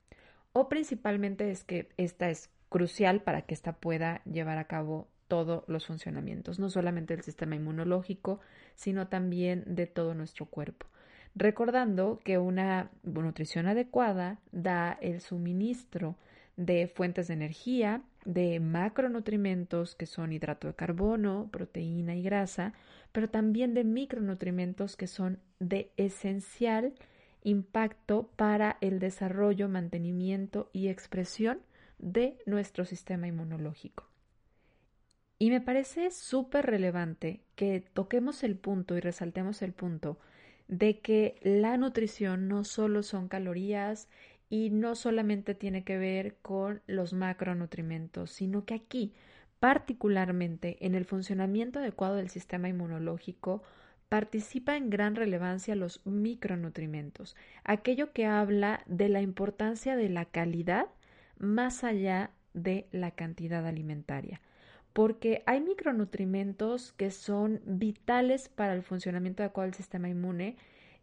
O 0.53 0.69
principalmente 0.69 1.49
es 1.49 1.63
que 1.63 1.89
esta 1.97 2.29
es 2.29 2.49
crucial 2.69 3.21
para 3.21 3.43
que 3.43 3.53
ésta 3.53 3.73
pueda 3.73 4.21
llevar 4.25 4.57
a 4.57 4.65
cabo 4.65 5.07
todos 5.27 5.63
los 5.67 5.87
funcionamientos, 5.87 6.59
no 6.59 6.69
solamente 6.69 7.15
del 7.15 7.23
sistema 7.23 7.55
inmunológico, 7.55 8.41
sino 8.75 9.07
también 9.07 9.63
de 9.65 9.87
todo 9.87 10.13
nuestro 10.13 10.45
cuerpo. 10.45 10.87
recordando 11.35 12.19
que 12.23 12.37
una 12.37 12.91
nutrición 13.03 13.67
adecuada 13.67 14.39
da 14.51 14.97
el 15.01 15.21
suministro 15.21 16.17
de 16.57 16.87
fuentes 16.87 17.27
de 17.29 17.33
energía, 17.35 18.01
de 18.25 18.59
macronutrimentos 18.59 19.95
que 19.95 20.05
son 20.05 20.33
hidrato 20.33 20.67
de 20.67 20.73
carbono, 20.75 21.47
proteína 21.51 22.15
y 22.15 22.21
grasa, 22.21 22.73
pero 23.11 23.29
también 23.29 23.73
de 23.73 23.83
micronutrimentos 23.83 24.95
que 24.95 25.07
son 25.07 25.39
de 25.59 25.91
esencial 25.97 26.93
impacto 27.43 28.29
para 28.35 28.77
el 28.81 28.99
desarrollo, 28.99 29.67
mantenimiento 29.67 30.69
y 30.73 30.87
expresión 30.87 31.59
de 31.97 32.37
nuestro 32.45 32.85
sistema 32.85 33.27
inmunológico. 33.27 34.07
Y 35.39 35.49
me 35.49 35.59
parece 35.59 36.11
súper 36.11 36.67
relevante 36.67 37.41
que 37.55 37.83
toquemos 37.93 38.43
el 38.43 38.55
punto 38.57 38.95
y 38.95 38.99
resaltemos 38.99 39.61
el 39.63 39.73
punto 39.73 40.19
de 40.67 40.99
que 40.99 41.39
la 41.41 41.77
nutrición 41.77 42.47
no 42.47 42.63
solo 42.63 43.01
son 43.01 43.27
calorías 43.27 44.07
y 44.49 44.69
no 44.69 44.95
solamente 44.95 45.55
tiene 45.55 45.83
que 45.83 45.97
ver 45.97 46.35
con 46.41 46.81
los 46.85 47.13
macronutrimentos, 47.13 48.31
sino 48.31 48.65
que 48.65 48.75
aquí, 48.75 49.13
particularmente 49.61 50.75
en 50.79 50.95
el 50.95 51.05
funcionamiento 51.05 51.77
adecuado 51.77 52.15
del 52.15 52.31
sistema 52.31 52.67
inmunológico, 52.67 53.61
participa 54.09 54.75
en 54.75 54.89
gran 54.89 55.15
relevancia 55.15 55.75
los 55.75 56.03
micronutrimentos, 56.03 57.35
aquello 57.63 58.11
que 58.11 58.25
habla 58.25 58.81
de 58.87 59.07
la 59.07 59.21
importancia 59.21 59.95
de 59.95 60.09
la 60.09 60.25
calidad 60.25 60.87
más 61.37 61.83
allá 61.83 62.31
de 62.55 62.87
la 62.91 63.11
cantidad 63.11 63.67
alimentaria, 63.67 64.41
porque 64.93 65.43
hay 65.45 65.61
micronutrimentos 65.61 66.93
que 66.93 67.11
son 67.11 67.61
vitales 67.63 68.49
para 68.49 68.73
el 68.73 68.81
funcionamiento 68.81 69.43
adecuado 69.43 69.67
del 69.67 69.75
sistema 69.75 70.09
inmune 70.09 70.57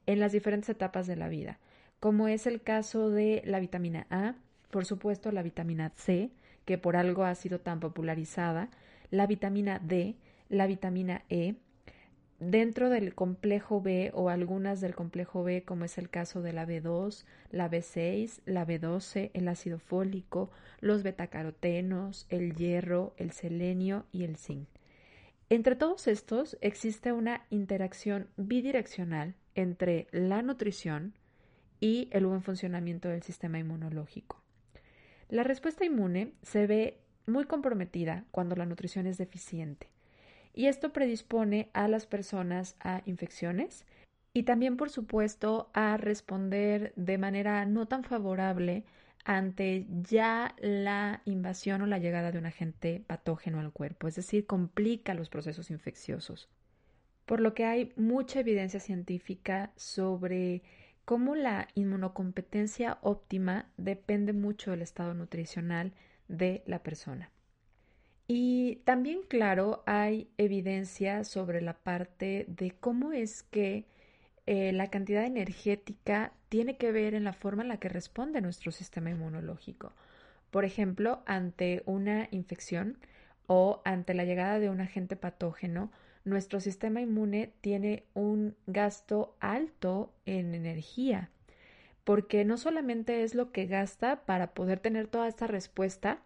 en 0.06 0.18
las 0.18 0.32
diferentes 0.32 0.68
etapas 0.68 1.06
de 1.06 1.14
la 1.14 1.28
vida, 1.28 1.60
como 2.00 2.26
es 2.26 2.48
el 2.48 2.60
caso 2.60 3.08
de 3.08 3.40
la 3.44 3.60
vitamina 3.60 4.08
A, 4.10 4.34
por 4.72 4.84
supuesto 4.84 5.30
la 5.30 5.44
vitamina 5.44 5.92
C, 5.94 6.32
que 6.68 6.76
por 6.76 6.96
algo 6.96 7.24
ha 7.24 7.34
sido 7.34 7.60
tan 7.60 7.80
popularizada, 7.80 8.68
la 9.10 9.26
vitamina 9.26 9.78
D, 9.78 10.16
la 10.50 10.66
vitamina 10.66 11.24
E, 11.30 11.54
dentro 12.40 12.90
del 12.90 13.14
complejo 13.14 13.80
B 13.80 14.10
o 14.12 14.28
algunas 14.28 14.82
del 14.82 14.94
complejo 14.94 15.42
B, 15.42 15.62
como 15.64 15.86
es 15.86 15.96
el 15.96 16.10
caso 16.10 16.42
de 16.42 16.52
la 16.52 16.66
B2, 16.66 17.24
la 17.52 17.70
B6, 17.70 18.42
la 18.44 18.66
B12, 18.66 19.30
el 19.32 19.48
ácido 19.48 19.78
fólico, 19.78 20.50
los 20.80 21.02
betacarotenos, 21.02 22.26
el 22.28 22.54
hierro, 22.54 23.14
el 23.16 23.30
selenio 23.30 24.04
y 24.12 24.24
el 24.24 24.36
zinc. 24.36 24.68
Entre 25.48 25.74
todos 25.74 26.06
estos 26.06 26.58
existe 26.60 27.12
una 27.12 27.46
interacción 27.48 28.28
bidireccional 28.36 29.36
entre 29.54 30.06
la 30.12 30.42
nutrición 30.42 31.14
y 31.80 32.10
el 32.10 32.26
buen 32.26 32.42
funcionamiento 32.42 33.08
del 33.08 33.22
sistema 33.22 33.58
inmunológico. 33.58 34.42
La 35.28 35.42
respuesta 35.42 35.84
inmune 35.84 36.32
se 36.42 36.66
ve 36.66 36.98
muy 37.26 37.44
comprometida 37.44 38.24
cuando 38.30 38.56
la 38.56 38.66
nutrición 38.66 39.06
es 39.06 39.18
deficiente 39.18 39.88
y 40.54 40.66
esto 40.66 40.92
predispone 40.92 41.68
a 41.72 41.86
las 41.86 42.06
personas 42.06 42.76
a 42.80 43.02
infecciones 43.04 43.84
y 44.32 44.44
también, 44.44 44.76
por 44.76 44.90
supuesto, 44.90 45.70
a 45.74 45.96
responder 45.96 46.92
de 46.96 47.18
manera 47.18 47.64
no 47.66 47.86
tan 47.86 48.04
favorable 48.04 48.84
ante 49.24 49.86
ya 49.88 50.54
la 50.58 51.22
invasión 51.26 51.82
o 51.82 51.86
la 51.86 51.98
llegada 51.98 52.32
de 52.32 52.38
un 52.38 52.46
agente 52.46 53.02
patógeno 53.06 53.60
al 53.60 53.72
cuerpo, 53.72 54.08
es 54.08 54.16
decir, 54.16 54.46
complica 54.46 55.14
los 55.14 55.28
procesos 55.28 55.70
infecciosos. 55.70 56.48
Por 57.26 57.40
lo 57.40 57.52
que 57.52 57.64
hay 57.66 57.92
mucha 57.96 58.40
evidencia 58.40 58.80
científica 58.80 59.72
sobre 59.76 60.62
cómo 61.08 61.34
la 61.34 61.68
inmunocompetencia 61.74 62.98
óptima 63.00 63.70
depende 63.78 64.34
mucho 64.34 64.72
del 64.72 64.82
estado 64.82 65.14
nutricional 65.14 65.94
de 66.28 66.62
la 66.66 66.82
persona. 66.82 67.30
Y 68.26 68.82
también, 68.84 69.20
claro, 69.26 69.82
hay 69.86 70.28
evidencia 70.36 71.24
sobre 71.24 71.62
la 71.62 71.78
parte 71.78 72.44
de 72.48 72.72
cómo 72.72 73.12
es 73.12 73.42
que 73.42 73.86
eh, 74.44 74.70
la 74.74 74.90
cantidad 74.90 75.24
energética 75.24 76.34
tiene 76.50 76.76
que 76.76 76.92
ver 76.92 77.14
en 77.14 77.24
la 77.24 77.32
forma 77.32 77.62
en 77.62 77.68
la 77.68 77.78
que 77.78 77.88
responde 77.88 78.42
nuestro 78.42 78.70
sistema 78.70 79.08
inmunológico. 79.08 79.94
Por 80.50 80.66
ejemplo, 80.66 81.22
ante 81.24 81.84
una 81.86 82.28
infección 82.32 82.98
o 83.46 83.80
ante 83.86 84.12
la 84.12 84.26
llegada 84.26 84.58
de 84.58 84.68
un 84.68 84.82
agente 84.82 85.16
patógeno, 85.16 85.90
nuestro 86.28 86.60
sistema 86.60 87.00
inmune 87.00 87.52
tiene 87.60 88.04
un 88.14 88.54
gasto 88.66 89.36
alto 89.40 90.12
en 90.26 90.54
energía, 90.54 91.30
porque 92.04 92.44
no 92.44 92.56
solamente 92.56 93.22
es 93.22 93.34
lo 93.34 93.52
que 93.52 93.66
gasta 93.66 94.24
para 94.24 94.54
poder 94.54 94.80
tener 94.80 95.08
toda 95.08 95.28
esta 95.28 95.46
respuesta, 95.46 96.22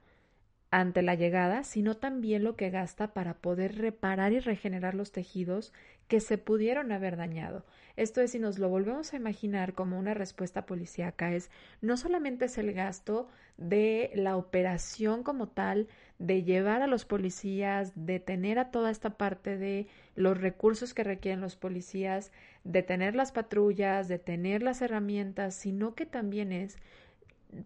ante 0.73 1.03
la 1.03 1.15
llegada, 1.15 1.65
sino 1.65 1.99
también 1.99 2.45
lo 2.45 2.57
que 2.57 2.71
gasta 2.71 3.13
para 3.13 3.35
poder 3.35 3.77
reparar 3.77 4.33
y 4.33 4.41
regenerar 4.41 4.95
los 4.95 5.13
tejidos 5.13 5.75
que 6.09 6.19
se 6.19 6.39
pudieron 6.39 6.93
haber 6.93 7.19
dañado. 7.19 7.67
Esto 7.97 8.23
es, 8.23 8.31
si 8.31 8.39
nos 8.39 8.59
lo 8.59 8.71
volvemos 8.71 9.13
a 9.13 9.17
imaginar 9.17 9.75
como 9.75 9.99
una 9.99 10.15
respuesta 10.15 10.65
policíaca, 10.65 11.35
es 11.35 11.51
no 11.83 11.99
solamente 11.99 12.47
es 12.47 12.57
el 12.57 12.73
gasto 12.73 13.29
de 13.59 14.13
la 14.15 14.39
operación 14.39 15.23
como 15.23 15.47
tal, 15.47 15.89
de 16.23 16.45
llevar 16.45 16.83
a 16.83 16.87
los 16.87 17.05
policías, 17.05 17.93
de 17.97 18.21
tener 18.21 18.61
a 18.61 18.71
toda 18.71 18.93
esta 18.93 19.11
parte 19.11 19.59
de 19.59 19.89
los 20.15 20.41
recursos 20.41 20.95
que 20.95 21.03
requieren 21.03 21.41
los 21.41 21.57
policías, 21.57 22.31
de 22.63 22.85
tener 22.85 23.17
las 23.17 23.33
patrullas, 23.33 24.07
de 24.07 24.21
tener 24.21 24.63
las 24.63 24.83
herramientas, 24.83 25.57
sino 25.57 25.97
que 25.97 26.07
también 26.07 26.53
es 26.53 26.79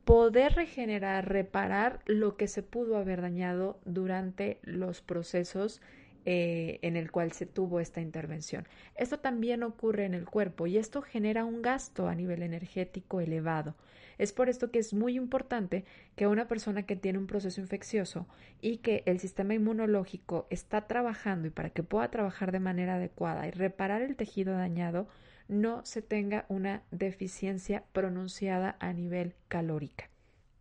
poder 0.07 0.55
regenerar, 0.55 1.29
reparar 1.29 2.01
lo 2.07 2.39
que 2.39 2.49
se 2.49 2.63
pudo 2.63 2.97
haber 2.97 3.21
dañado 3.21 3.79
durante 3.85 4.59
los 4.63 5.03
procesos 5.03 5.83
eh, 6.29 6.81
en 6.83 6.97
el 6.97 7.13
cual 7.13 7.31
se 7.31 7.47
tuvo 7.47 7.79
esta 7.79 8.01
intervención. 8.01 8.67
Esto 8.97 9.21
también 9.21 9.63
ocurre 9.63 10.07
en 10.07 10.13
el 10.13 10.27
cuerpo 10.27 10.67
y 10.67 10.77
esto 10.77 11.01
genera 11.01 11.45
un 11.45 11.63
gasto 11.63 12.09
a 12.09 12.17
nivel 12.17 12.43
energético 12.43 13.21
elevado. 13.21 13.77
Es 14.19 14.33
por 14.33 14.49
esto 14.49 14.73
que 14.73 14.81
es 14.81 14.93
muy 14.93 15.15
importante 15.15 15.85
que 16.17 16.27
una 16.27 16.49
persona 16.49 16.83
que 16.83 16.97
tiene 16.97 17.21
un 17.21 17.29
proceso 17.29 17.61
infeccioso 17.61 18.27
y 18.61 18.79
que 18.79 19.05
el 19.07 19.21
sistema 19.21 19.55
inmunológico 19.55 20.49
está 20.51 20.89
trabajando 20.89 21.47
y 21.47 21.51
para 21.51 21.71
que 21.71 21.85
pueda 21.85 22.11
trabajar 22.11 22.51
de 22.51 22.59
manera 22.59 22.97
adecuada 22.97 23.47
y 23.47 23.53
reparar 23.53 24.03
el 24.03 24.17
tejido 24.17 24.55
dañado, 24.55 25.07
no 25.47 25.85
se 25.85 26.03
tenga 26.03 26.45
una 26.49 26.83
deficiencia 26.91 27.85
pronunciada 27.93 28.75
a 28.81 28.93
nivel 28.93 29.35
calórica. 29.47 30.11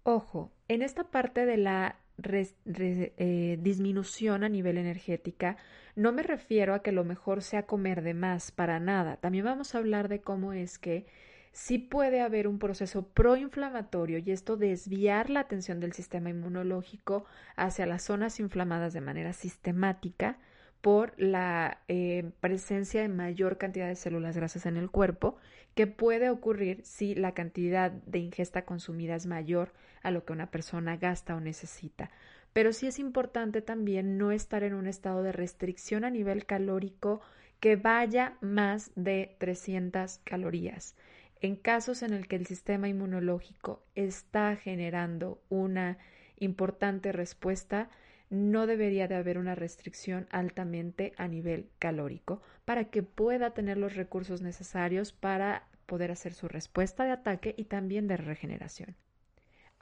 Ojo, 0.04 0.52
en 0.68 0.84
esta 0.84 1.06
parte 1.06 1.48
de 1.48 1.58
la 1.58 1.96
eh, 2.24 3.58
disminución 3.62 4.44
a 4.44 4.50
nivel 4.50 4.78
energética, 4.78 5.58
no 5.96 6.12
me 6.12 6.24
refiero 6.24 6.74
a 6.74 6.82
que 6.82 6.92
lo 6.92 7.04
mejor 7.04 7.42
sea 7.42 7.66
comer 7.66 8.02
de 8.02 8.14
más, 8.14 8.52
para 8.52 8.80
nada. 8.80 9.18
También 9.18 9.46
vamos 9.46 9.76
a 9.76 9.78
hablar 9.78 10.10
de 10.10 10.22
cómo 10.22 10.54
es 10.54 10.78
que 10.78 11.06
sí 11.52 11.78
puede 11.78 12.22
haber 12.22 12.48
un 12.48 12.60
proceso 12.60 13.08
proinflamatorio 13.08 14.18
y 14.18 14.32
esto 14.32 14.58
desviar 14.58 15.30
la 15.30 15.40
atención 15.42 15.80
del 15.80 15.94
sistema 15.94 16.30
inmunológico 16.30 17.26
hacia 17.56 17.86
las 17.86 18.04
zonas 18.04 18.40
inflamadas 18.40 18.94
de 18.94 19.02
manera 19.02 19.32
sistemática, 19.32 20.38
por 20.86 21.14
la 21.18 21.80
eh, 21.88 22.30
presencia 22.42 23.02
de 23.02 23.08
mayor 23.08 23.58
cantidad 23.58 23.88
de 23.88 23.96
células 23.96 24.38
grasas 24.38 24.68
en 24.68 24.78
el 24.78 24.92
cuerpo, 24.92 25.36
que 25.74 25.88
puede 25.88 26.30
ocurrir 26.30 26.82
si 26.84 27.16
la 27.16 27.34
cantidad 27.34 27.90
de 27.90 28.20
ingesta 28.20 28.66
consumida 28.66 29.16
es 29.16 29.26
mayor 29.26 29.74
a 30.06 30.12
lo 30.12 30.24
que 30.24 30.34
una 30.34 30.52
persona 30.52 30.98
gasta 30.98 31.36
o 31.36 31.40
necesita. 31.40 32.12
Pero 32.54 32.72
sí 32.74 32.88
es 32.88 33.00
importante 33.00 33.62
también 33.62 34.18
no 34.18 34.32
estar 34.32 34.64
en 34.64 34.76
un 34.76 34.86
estado 34.88 35.24
de 35.24 35.32
restricción 35.32 36.06
a 36.06 36.12
nivel 36.12 36.46
calórico 36.46 37.22
que 37.60 37.76
vaya 37.76 38.38
más 38.40 38.92
de 38.96 39.36
300 39.40 40.20
calorías. 40.20 40.96
En 41.42 41.56
casos 41.56 42.04
en 42.04 42.14
el 42.14 42.28
que 42.28 42.36
el 42.36 42.46
sistema 42.46 42.88
inmunológico 42.88 43.84
está 43.96 44.56
generando 44.56 45.42
una 45.50 45.98
importante 46.38 47.12
respuesta, 47.12 47.90
no 48.30 48.68
debería 48.68 49.08
de 49.08 49.16
haber 49.16 49.38
una 49.38 49.56
restricción 49.56 50.28
altamente 50.30 51.14
a 51.18 51.28
nivel 51.28 51.70
calórico 51.80 52.42
para 52.64 52.86
que 52.86 53.04
pueda 53.04 53.56
tener 53.56 53.78
los 53.78 53.96
recursos 53.96 54.42
necesarios 54.42 55.14
para 55.14 55.68
poder 55.88 56.12
hacer 56.12 56.34
su 56.34 56.48
respuesta 56.48 57.06
de 57.06 57.12
ataque 57.12 57.56
y 57.58 57.66
también 57.66 58.08
de 58.08 58.18
regeneración. 58.18 58.96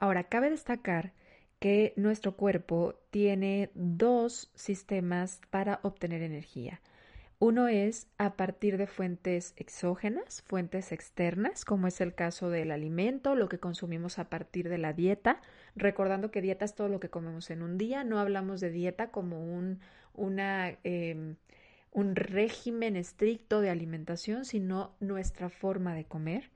Ahora, 0.04 0.24
cabe 0.24 0.50
destacar 0.50 1.14
que 1.60 1.94
nuestro 1.96 2.36
cuerpo 2.36 2.94
tiene 3.08 3.70
dos 3.72 4.50
sistemas 4.54 5.40
para 5.48 5.80
obtener 5.82 6.20
energía. 6.20 6.82
Uno 7.38 7.68
es 7.68 8.06
a 8.18 8.36
partir 8.36 8.76
de 8.76 8.86
fuentes 8.86 9.54
exógenas, 9.56 10.42
fuentes 10.42 10.92
externas, 10.92 11.64
como 11.64 11.86
es 11.86 12.02
el 12.02 12.14
caso 12.14 12.50
del 12.50 12.70
alimento, 12.70 13.34
lo 13.34 13.48
que 13.48 13.58
consumimos 13.58 14.18
a 14.18 14.28
partir 14.28 14.68
de 14.68 14.76
la 14.76 14.92
dieta, 14.92 15.40
recordando 15.74 16.30
que 16.30 16.42
dieta 16.42 16.66
es 16.66 16.74
todo 16.74 16.90
lo 16.90 17.00
que 17.00 17.08
comemos 17.08 17.48
en 17.48 17.62
un 17.62 17.78
día, 17.78 18.04
no 18.04 18.18
hablamos 18.18 18.60
de 18.60 18.72
dieta 18.72 19.10
como 19.10 19.42
un, 19.42 19.80
em, 20.84 21.36
un 21.92 22.14
régimen 22.14 22.96
estricto 22.96 23.62
de 23.62 23.70
alimentación, 23.70 24.44
sino 24.44 24.94
nuestra 25.00 25.48
forma 25.48 25.94
de 25.94 26.04
comer. 26.04 26.50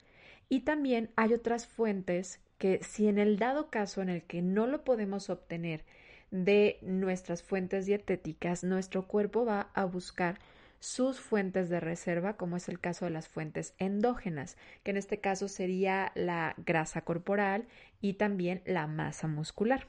Y 0.51 0.61
también 0.61 1.09
hay 1.17 1.33
otras 1.33 1.67
fuentes 1.67 2.43
que 2.59 2.83
si 2.83 3.09
en 3.09 3.19
el 3.19 3.39
dado 3.39 3.71
caso 3.71 4.03
en 4.03 4.09
el 4.09 4.23
que 4.25 4.43
no 4.43 4.67
lo 4.67 4.85
podemos 4.85 5.31
obtener 5.31 5.85
de 6.31 6.79
nuestras 6.83 7.43
fuentes 7.43 7.87
dietéticas, 7.87 8.65
nuestro 8.65 9.07
cuerpo 9.07 9.45
va 9.45 9.71
a 9.75 9.85
buscar 9.85 10.39
sus 10.81 11.21
fuentes 11.21 11.69
de 11.69 11.81
reserva, 11.81 12.37
como 12.37 12.57
es 12.57 12.69
el 12.69 12.79
caso 12.79 13.05
de 13.05 13.11
las 13.11 13.29
fuentes 13.29 13.75
endógenas, 13.79 14.57
que 14.83 14.93
en 14.93 14.97
este 14.97 15.19
caso 15.21 15.49
sería 15.49 16.13
la 16.15 16.55
grasa 16.59 17.03
corporal 17.03 17.67
y 18.01 18.15
también 18.15 18.63
la 18.65 18.87
masa 18.87 19.27
muscular. 19.27 19.89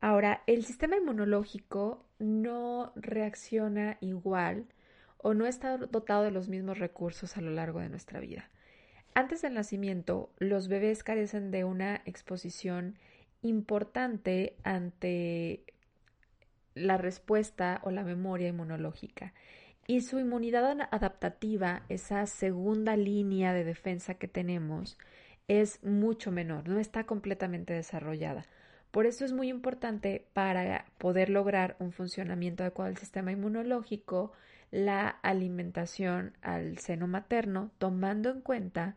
Ahora, 0.00 0.42
el 0.46 0.64
sistema 0.64 0.96
inmunológico 0.96 2.04
no 2.18 2.92
reacciona 2.96 3.96
igual 4.00 4.66
o 5.18 5.32
no 5.32 5.46
está 5.46 5.78
dotado 5.78 6.22
de 6.22 6.30
los 6.30 6.48
mismos 6.48 6.78
recursos 6.78 7.36
a 7.36 7.40
lo 7.40 7.50
largo 7.50 7.80
de 7.80 7.88
nuestra 7.88 8.20
vida. 8.20 8.50
Antes 9.16 9.40
del 9.40 9.54
nacimiento, 9.54 10.28
los 10.36 10.68
bebés 10.68 11.02
carecen 11.02 11.50
de 11.50 11.64
una 11.64 12.02
exposición 12.04 12.98
importante 13.40 14.56
ante 14.62 15.64
la 16.74 16.98
respuesta 16.98 17.80
o 17.82 17.90
la 17.90 18.04
memoria 18.04 18.48
inmunológica. 18.48 19.32
Y 19.86 20.02
su 20.02 20.18
inmunidad 20.18 20.86
adaptativa, 20.90 21.84
esa 21.88 22.26
segunda 22.26 22.94
línea 22.98 23.54
de 23.54 23.64
defensa 23.64 24.16
que 24.16 24.28
tenemos, 24.28 24.98
es 25.48 25.82
mucho 25.82 26.30
menor, 26.30 26.68
no 26.68 26.78
está 26.78 27.04
completamente 27.04 27.72
desarrollada. 27.72 28.44
Por 28.90 29.06
eso 29.06 29.24
es 29.24 29.32
muy 29.32 29.48
importante 29.48 30.26
para 30.34 30.84
poder 30.98 31.30
lograr 31.30 31.76
un 31.78 31.90
funcionamiento 31.90 32.64
adecuado 32.64 32.90
del 32.90 32.98
sistema 32.98 33.32
inmunológico 33.32 34.34
la 34.70 35.08
alimentación 35.08 36.36
al 36.42 36.78
seno 36.78 37.06
materno, 37.06 37.70
tomando 37.78 38.30
en 38.30 38.40
cuenta 38.40 38.96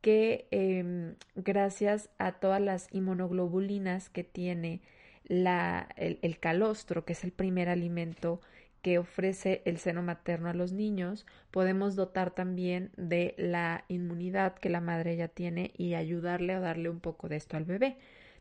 que 0.00 0.48
em, 0.50 1.14
gracias 1.34 2.10
a 2.18 2.32
todas 2.32 2.60
las 2.60 2.88
inmunoglobulinas 2.92 4.10
que 4.10 4.22
tiene 4.22 4.82
la, 5.24 5.88
el, 5.96 6.38
calostro, 6.38 7.04
que 7.04 7.14
es 7.14 7.24
el 7.24 7.32
primer 7.32 7.70
alimento 7.70 8.40
que 8.82 8.98
ofrece 8.98 9.62
el 9.64 9.78
seno 9.78 10.02
materno 10.02 10.50
a 10.50 10.54
los 10.54 10.72
niños, 10.72 11.24
podemos 11.50 11.96
dotar 11.96 12.32
también 12.32 12.90
de 12.98 13.34
la 13.38 13.86
inmunidad 13.88 14.56
que 14.56 14.68
la 14.68 14.82
madre 14.82 15.16
ya 15.16 15.28
tiene 15.28 15.72
y 15.78 15.94
ayudarle 15.94 16.52
a 16.52 16.60
darle 16.60 16.90
un 16.90 17.00
poco 17.00 17.30
de 17.30 17.36
esto 17.36 17.56
al 17.56 17.64
bebé. 17.64 17.96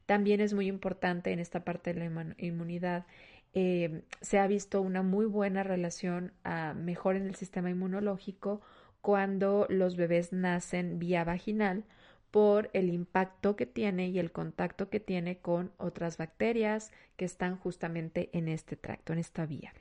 También 0.06 0.42
es 0.42 0.54
muy 0.54 0.68
importante 0.68 1.32
en 1.32 1.40
esta 1.40 1.64
parte 1.64 1.94
de 1.94 2.10
la 2.10 2.36
inmunidad. 2.40 3.06
Em, 3.54 4.02
se 4.22 4.40
ha 4.40 4.48
visto 4.48 4.82
una 4.82 5.04
muy 5.04 5.26
buena 5.26 5.64
relación 5.64 6.34
a 6.44 6.74
mejor 6.74 7.16
en 7.16 7.28
el 7.28 7.36
sistema 7.36 7.70
inmunológico 7.70 8.62
cuando 9.02 9.68
los 9.70 9.96
bebés 9.96 10.34
nacen 10.34 10.98
vía 10.98 11.24
vaginal 11.24 11.84
por 12.32 12.72
el 12.74 12.90
impacto 12.90 13.56
que 13.56 13.68
tiene 13.68 14.08
y 14.08 14.18
el 14.18 14.32
contacto 14.32 14.90
que 14.90 15.00
tiene 15.00 15.38
con 15.38 15.72
otras 15.78 16.18
bacterias 16.18 16.92
que 17.16 17.26
están 17.26 17.58
justamente 17.58 18.30
en 18.34 18.48
este 18.48 18.76
tracto, 18.76 19.14
en 19.14 19.20
esta 19.20 19.46
vía. 19.46 19.72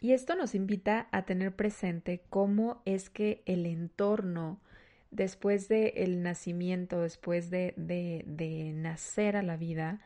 Y 0.00 0.12
esto 0.12 0.34
nos 0.34 0.54
invita 0.54 1.06
a 1.12 1.24
tener 1.24 1.54
presente 1.54 2.22
cómo 2.30 2.82
es 2.84 3.10
que 3.10 3.42
el 3.46 3.66
entorno 3.66 4.60
después 5.10 5.68
del 5.68 6.22
nacimiento, 6.22 7.02
después 7.02 7.50
de, 7.50 8.72
nacer 8.74 9.36
a 9.36 9.42
la 9.42 9.56
vida, 9.56 10.00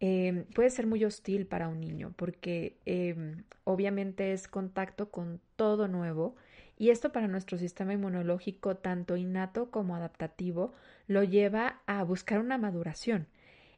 em, 0.00 0.44
puede 0.54 0.70
ser 0.70 0.86
muy 0.86 1.04
hostil 1.04 1.46
para 1.46 1.68
un 1.68 1.80
niño 1.80 2.12
porque 2.16 2.76
em, 2.84 3.44
obviamente 3.64 4.32
es 4.32 4.48
contacto 4.48 5.10
con 5.10 5.40
todo 5.56 5.88
nuevo 5.88 6.36
y 6.78 6.90
esto 6.90 7.12
para 7.12 7.28
nuestro 7.28 7.56
sistema 7.58 7.94
inmunológico, 7.94 8.76
tanto 8.76 9.16
innato 9.16 9.70
como 9.70 9.96
adaptativo, 9.96 10.74
lo 11.06 11.24
lleva 11.24 11.80
a 11.86 12.02
buscar 12.04 12.38
una 12.38 12.58
maduración. 12.58 13.28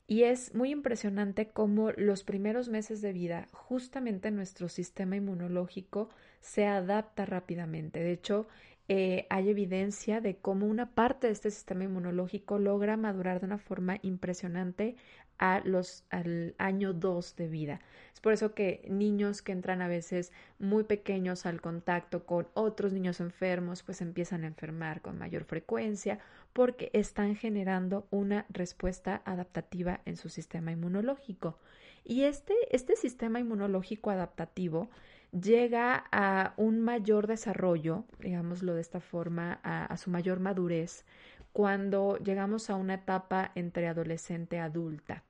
Y 0.08 0.22
es 0.24 0.54
muy 0.54 0.70
impresionante 0.70 1.48
cómo 1.50 1.92
los 1.92 2.24
primeros 2.24 2.68
meses 2.70 3.02
de 3.02 3.12
vida, 3.12 3.46
justamente 3.52 4.30
nuestro 4.30 4.68
sistema 4.68 5.16
inmunológico 5.16 6.08
se 6.40 6.66
adapta 6.66 7.26
rápidamente. 7.26 8.00
De 8.00 8.12
hecho, 8.12 8.48
eh, 8.88 9.26
hay 9.28 9.50
evidencia 9.50 10.20
de 10.22 10.36
cómo 10.36 10.66
una 10.66 10.94
parte 10.94 11.26
de 11.26 11.34
este 11.34 11.50
sistema 11.50 11.84
inmunológico 11.84 12.58
logra 12.58 12.96
madurar 12.96 13.40
de 13.40 13.46
una 13.46 13.58
forma 13.58 13.98
impresionante 14.02 14.96
a 15.38 15.60
los, 15.64 16.04
al 16.10 16.54
año 16.58 16.92
2 16.94 17.36
de 17.36 17.48
vida. 17.48 17.80
Es 18.12 18.20
por 18.20 18.32
eso 18.32 18.54
que 18.54 18.84
niños 18.88 19.42
que 19.42 19.52
entran 19.52 19.82
a 19.82 19.88
veces 19.88 20.32
muy 20.58 20.84
pequeños 20.84 21.46
al 21.46 21.60
contacto 21.60 22.26
con 22.26 22.48
otros 22.54 22.92
niños 22.92 23.20
enfermos, 23.20 23.82
pues 23.82 24.00
empiezan 24.00 24.42
a 24.42 24.48
enfermar 24.48 25.02
con 25.02 25.18
mayor 25.18 25.44
frecuencia 25.44 26.18
porque 26.52 26.90
están 26.94 27.36
generando 27.36 28.06
una 28.10 28.46
respuesta 28.48 29.22
adaptativa 29.24 30.00
en 30.04 30.16
su 30.16 30.30
sistema 30.30 30.72
inmunológico. 30.72 31.58
Y 32.04 32.24
este, 32.24 32.54
este 32.70 32.96
sistema 32.96 33.38
inmunológico 33.38 34.10
adaptativo 34.10 34.88
llega 35.32 36.04
a 36.10 36.54
un 36.56 36.80
mayor 36.80 37.26
desarrollo, 37.26 38.04
digámoslo 38.20 38.74
de 38.74 38.80
esta 38.80 39.00
forma, 39.00 39.60
a, 39.62 39.96
su 39.96 40.10
mayor 40.10 40.40
madurez, 40.40 41.04
cuando 41.52 42.16
llegamos 42.18 42.70
a 42.70 42.76
una 42.76 42.94
etapa 42.94 43.52
entre 43.54 43.88
adolescente 43.88 44.58
adulta. 44.58 45.22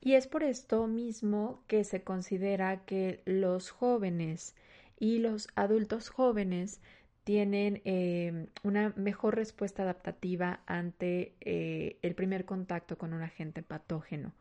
Y 0.00 0.14
es 0.14 0.26
por 0.26 0.42
esto 0.42 0.86
mismo 0.88 1.62
que 1.68 1.84
se 1.84 2.02
considera 2.02 2.84
que 2.84 3.22
los 3.24 3.70
jóvenes 3.70 4.54
y 4.98 5.18
los 5.18 5.48
adultos 5.54 6.08
jóvenes 6.08 6.80
tienen 7.24 7.80
eh, 7.84 8.48
una 8.64 8.92
mejor 8.96 9.36
respuesta 9.36 9.84
adaptativa 9.84 10.60
ante 10.66 11.34
eh, 11.40 11.98
el 12.02 12.14
primer 12.16 12.44
contacto 12.44 12.98
con 12.98 13.12
un 13.12 13.22
agente 13.22 13.62
patógeno, 13.62 14.32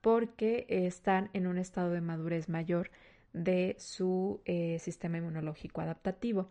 porque 0.00 0.66
están 0.68 1.28
en 1.32 1.48
un 1.48 1.58
estado 1.58 1.90
de 1.90 2.00
madurez 2.00 2.48
mayor 2.48 2.90
de 3.32 3.76
su 3.78 4.40
eh, 4.44 4.78
sistema 4.80 5.18
inmunológico 5.18 5.80
adaptativo. 5.80 6.50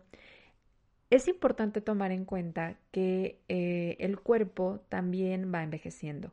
Es 1.10 1.26
importante 1.28 1.80
tomar 1.80 2.12
en 2.12 2.24
cuenta 2.24 2.76
que 2.92 3.40
eh, 3.48 3.96
el 3.98 4.20
cuerpo 4.20 4.80
también 4.88 5.52
va 5.52 5.62
envejeciendo 5.62 6.32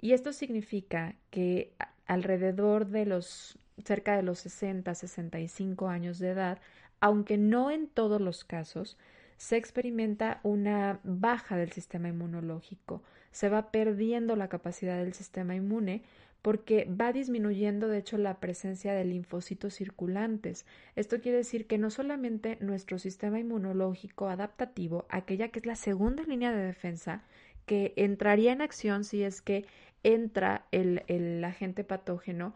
y 0.00 0.12
esto 0.12 0.32
significa 0.32 1.16
que 1.30 1.72
alrededor 2.06 2.86
de 2.86 3.06
los 3.06 3.58
cerca 3.84 4.16
de 4.16 4.22
los 4.22 4.40
60, 4.40 4.94
65 4.94 5.88
años 5.88 6.18
de 6.18 6.30
edad, 6.30 6.58
aunque 7.00 7.38
no 7.38 7.70
en 7.70 7.88
todos 7.88 8.20
los 8.20 8.44
casos, 8.44 8.98
se 9.36 9.56
experimenta 9.56 10.40
una 10.42 11.00
baja 11.04 11.56
del 11.56 11.70
sistema 11.70 12.08
inmunológico, 12.08 13.02
se 13.30 13.48
va 13.48 13.70
perdiendo 13.70 14.34
la 14.34 14.48
capacidad 14.48 14.98
del 14.98 15.14
sistema 15.14 15.54
inmune 15.54 16.02
porque 16.42 16.88
va 16.88 17.12
disminuyendo 17.12 17.88
de 17.88 17.98
hecho 17.98 18.16
la 18.16 18.38
presencia 18.38 18.92
de 18.94 19.04
linfocitos 19.04 19.74
circulantes. 19.74 20.66
Esto 20.94 21.20
quiere 21.20 21.38
decir 21.38 21.66
que 21.66 21.78
no 21.78 21.90
solamente 21.90 22.58
nuestro 22.60 22.98
sistema 22.98 23.40
inmunológico 23.40 24.28
adaptativo, 24.28 25.06
aquella 25.08 25.48
que 25.48 25.58
es 25.58 25.66
la 25.66 25.76
segunda 25.76 26.22
línea 26.22 26.52
de 26.52 26.64
defensa, 26.64 27.22
que 27.66 27.92
entraría 27.96 28.52
en 28.52 28.62
acción 28.62 29.04
si 29.04 29.22
es 29.22 29.42
que 29.42 29.66
entra 30.02 30.66
el, 30.70 31.44
agente 31.44 31.84
patógeno, 31.84 32.54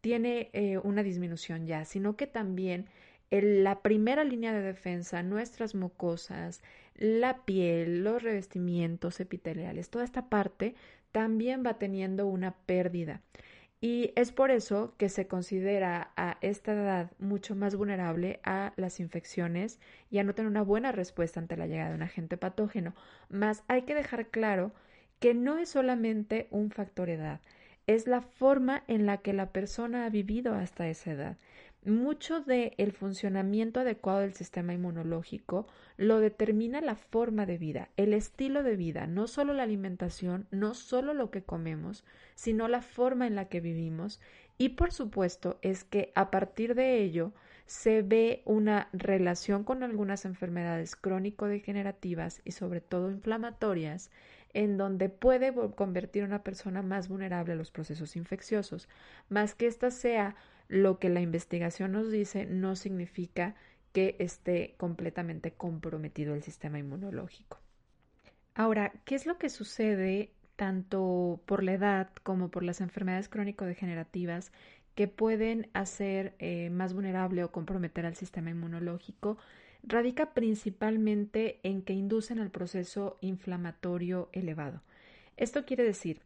tiene 0.00 0.50
eh, 0.52 0.78
una 0.78 1.02
disminución 1.02 1.66
ya, 1.66 1.84
sino 1.84 2.16
que 2.16 2.26
también 2.26 2.86
la 3.30 3.80
primera 3.80 4.24
línea 4.24 4.52
de 4.52 4.60
defensa, 4.60 5.22
nuestras 5.22 5.74
mucosas, 5.74 6.62
la 6.94 7.44
piel, 7.46 8.04
los 8.04 8.22
revestimientos 8.22 9.20
epiteliales, 9.20 9.88
toda 9.88 10.04
esta 10.04 10.28
parte 10.28 10.74
también 11.12 11.62
va 11.64 11.78
teniendo 11.78 12.26
una 12.26 12.54
pérdida. 12.66 13.20
Y 13.80 14.12
es 14.14 14.30
por 14.30 14.52
eso 14.52 14.94
que 14.96 15.08
se 15.08 15.26
considera 15.26 16.12
a 16.16 16.38
esta 16.40 16.72
edad 16.72 17.10
mucho 17.18 17.56
más 17.56 17.74
vulnerable 17.74 18.40
a 18.44 18.72
las 18.76 19.00
infecciones 19.00 19.80
y 20.08 20.18
a 20.18 20.24
no 20.24 20.34
tener 20.34 20.50
una 20.50 20.62
buena 20.62 20.92
respuesta 20.92 21.40
ante 21.40 21.56
la 21.56 21.66
llegada 21.66 21.90
de 21.90 21.96
un 21.96 22.02
agente 22.02 22.36
patógeno. 22.36 22.94
Más 23.28 23.64
hay 23.66 23.82
que 23.82 23.96
dejar 23.96 24.28
claro 24.28 24.72
que 25.18 25.34
no 25.34 25.58
es 25.58 25.70
solamente 25.70 26.46
un 26.50 26.70
factor 26.70 27.10
edad, 27.10 27.40
es 27.86 28.06
la 28.06 28.20
forma 28.20 28.84
en 28.86 29.06
la 29.06 29.18
que 29.18 29.32
la 29.32 29.50
persona 29.50 30.04
ha 30.04 30.10
vivido 30.10 30.54
hasta 30.54 30.88
esa 30.88 31.12
edad. 31.12 31.36
Mucho 31.84 32.40
del 32.40 32.74
el 32.78 32.92
funcionamiento 32.92 33.80
adecuado 33.80 34.20
del 34.20 34.34
sistema 34.34 34.72
inmunológico 34.72 35.66
lo 35.96 36.20
determina 36.20 36.80
la 36.80 36.94
forma 36.94 37.44
de 37.44 37.58
vida, 37.58 37.88
el 37.96 38.14
estilo 38.14 38.62
de 38.62 38.76
vida, 38.76 39.08
no 39.08 39.26
solo 39.26 39.52
la 39.52 39.64
alimentación, 39.64 40.46
no 40.52 40.74
solo 40.74 41.12
lo 41.12 41.32
que 41.32 41.42
comemos, 41.42 42.04
sino 42.36 42.68
la 42.68 42.82
forma 42.82 43.26
en 43.26 43.34
la 43.34 43.48
que 43.48 43.60
vivimos. 43.60 44.20
Y 44.58 44.70
por 44.70 44.92
supuesto 44.92 45.58
es 45.60 45.82
que 45.82 46.12
a 46.14 46.30
partir 46.30 46.76
de 46.76 47.02
ello 47.02 47.32
se 47.66 48.02
ve 48.02 48.42
una 48.44 48.88
relación 48.92 49.64
con 49.64 49.82
algunas 49.82 50.24
enfermedades 50.24 50.94
crónico-degenerativas 50.94 52.42
y 52.44 52.52
sobre 52.52 52.80
todo 52.80 53.10
inflamatorias 53.10 54.12
en 54.54 54.76
donde 54.76 55.08
puede 55.08 55.52
convertir 55.74 56.22
a 56.22 56.26
una 56.26 56.44
persona 56.44 56.82
más 56.82 57.08
vulnerable 57.08 57.54
a 57.54 57.56
los 57.56 57.72
procesos 57.72 58.14
infecciosos, 58.14 58.88
más 59.28 59.54
que 59.54 59.66
ésta 59.66 59.90
sea 59.90 60.36
lo 60.72 60.98
que 60.98 61.10
la 61.10 61.20
investigación 61.20 61.92
nos 61.92 62.10
dice 62.10 62.46
no 62.46 62.76
significa 62.76 63.54
que 63.92 64.16
esté 64.18 64.74
completamente 64.78 65.52
comprometido 65.52 66.34
el 66.34 66.42
sistema 66.42 66.78
inmunológico. 66.78 67.58
Ahora, 68.54 68.90
¿qué 69.04 69.14
es 69.14 69.26
lo 69.26 69.36
que 69.36 69.50
sucede 69.50 70.30
tanto 70.56 71.42
por 71.44 71.62
la 71.62 71.74
edad 71.74 72.08
como 72.22 72.50
por 72.50 72.62
las 72.62 72.80
enfermedades 72.80 73.28
crónico-degenerativas 73.28 74.50
que 74.94 75.08
pueden 75.08 75.68
hacer 75.74 76.34
eh, 76.38 76.70
más 76.70 76.94
vulnerable 76.94 77.44
o 77.44 77.52
comprometer 77.52 78.06
al 78.06 78.16
sistema 78.16 78.48
inmunológico? 78.48 79.36
Radica 79.82 80.32
principalmente 80.32 81.60
en 81.64 81.82
que 81.82 81.92
inducen 81.92 82.38
al 82.38 82.50
proceso 82.50 83.18
inflamatorio 83.20 84.30
elevado. 84.32 84.80
Esto 85.36 85.66
quiere 85.66 85.84
decir 85.84 86.22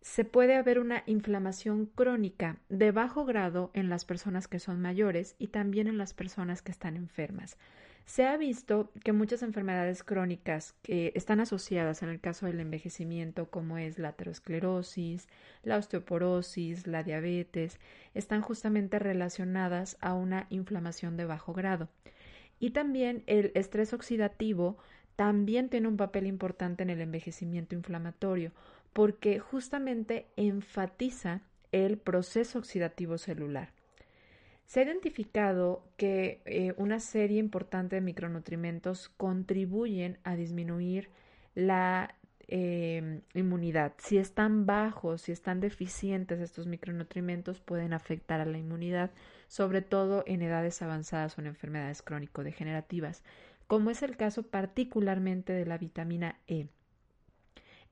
se 0.00 0.24
puede 0.24 0.56
haber 0.56 0.78
una 0.78 1.02
inflamación 1.06 1.86
crónica 1.86 2.58
de 2.68 2.90
bajo 2.90 3.24
grado 3.24 3.70
en 3.74 3.90
las 3.90 4.04
personas 4.04 4.48
que 4.48 4.58
son 4.58 4.80
mayores 4.80 5.34
y 5.38 5.48
también 5.48 5.88
en 5.88 5.98
las 5.98 6.14
personas 6.14 6.62
que 6.62 6.72
están 6.72 6.96
enfermas. 6.96 7.58
Se 8.06 8.26
ha 8.26 8.36
visto 8.36 8.90
que 9.04 9.12
muchas 9.12 9.42
enfermedades 9.42 10.02
crónicas 10.02 10.74
que 10.82 11.12
están 11.14 11.38
asociadas 11.38 12.02
en 12.02 12.08
el 12.08 12.18
caso 12.18 12.46
del 12.46 12.58
envejecimiento, 12.58 13.50
como 13.50 13.78
es 13.78 13.98
la 13.98 14.08
aterosclerosis, 14.08 15.28
la 15.62 15.76
osteoporosis, 15.76 16.86
la 16.86 17.02
diabetes, 17.02 17.78
están 18.14 18.40
justamente 18.40 18.98
relacionadas 18.98 19.96
a 20.00 20.14
una 20.14 20.46
inflamación 20.50 21.16
de 21.16 21.26
bajo 21.26 21.52
grado. 21.52 21.88
Y 22.58 22.70
también 22.70 23.22
el 23.26 23.52
estrés 23.54 23.92
oxidativo 23.92 24.78
también 25.14 25.68
tiene 25.68 25.86
un 25.86 25.96
papel 25.96 26.26
importante 26.26 26.82
en 26.82 26.90
el 26.90 27.00
envejecimiento 27.00 27.74
inflamatorio, 27.74 28.52
porque 28.92 29.38
justamente 29.38 30.26
enfatiza 30.36 31.42
el 31.72 31.98
proceso 31.98 32.58
oxidativo 32.58 33.18
celular. 33.18 33.72
Se 34.66 34.80
ha 34.80 34.84
identificado 34.84 35.82
que 35.96 36.42
eh, 36.44 36.74
una 36.76 37.00
serie 37.00 37.38
importante 37.38 37.96
de 37.96 38.02
micronutrientes 38.02 39.08
contribuyen 39.08 40.18
a 40.22 40.36
disminuir 40.36 41.10
la 41.54 42.14
em, 42.46 43.22
inmunidad. 43.34 43.94
Si 43.98 44.16
están 44.16 44.66
bajos, 44.66 45.22
si 45.22 45.32
están 45.32 45.60
deficientes 45.60 46.40
estos 46.40 46.66
micronutrientes, 46.66 47.58
pueden 47.60 47.92
afectar 47.92 48.40
a 48.40 48.44
la 48.44 48.58
inmunidad, 48.58 49.10
sobre 49.48 49.82
todo 49.82 50.22
en 50.26 50.42
edades 50.42 50.82
avanzadas 50.82 51.36
o 51.36 51.40
en 51.40 51.48
enfermedades 51.48 52.02
crónico-degenerativas, 52.02 53.24
como 53.66 53.90
es 53.90 54.02
el 54.02 54.16
caso 54.16 54.44
particularmente 54.44 55.52
de 55.52 55.66
la 55.66 55.78
vitamina 55.78 56.38
E. 56.46 56.68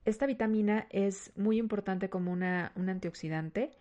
Esta 0.05 0.25
vitamina 0.25 0.87
es 0.89 1.31
muy 1.35 1.57
importante 1.57 2.09
como 2.09 2.31
una, 2.31 2.71
un 2.75 2.89
antioxidante 2.89 3.71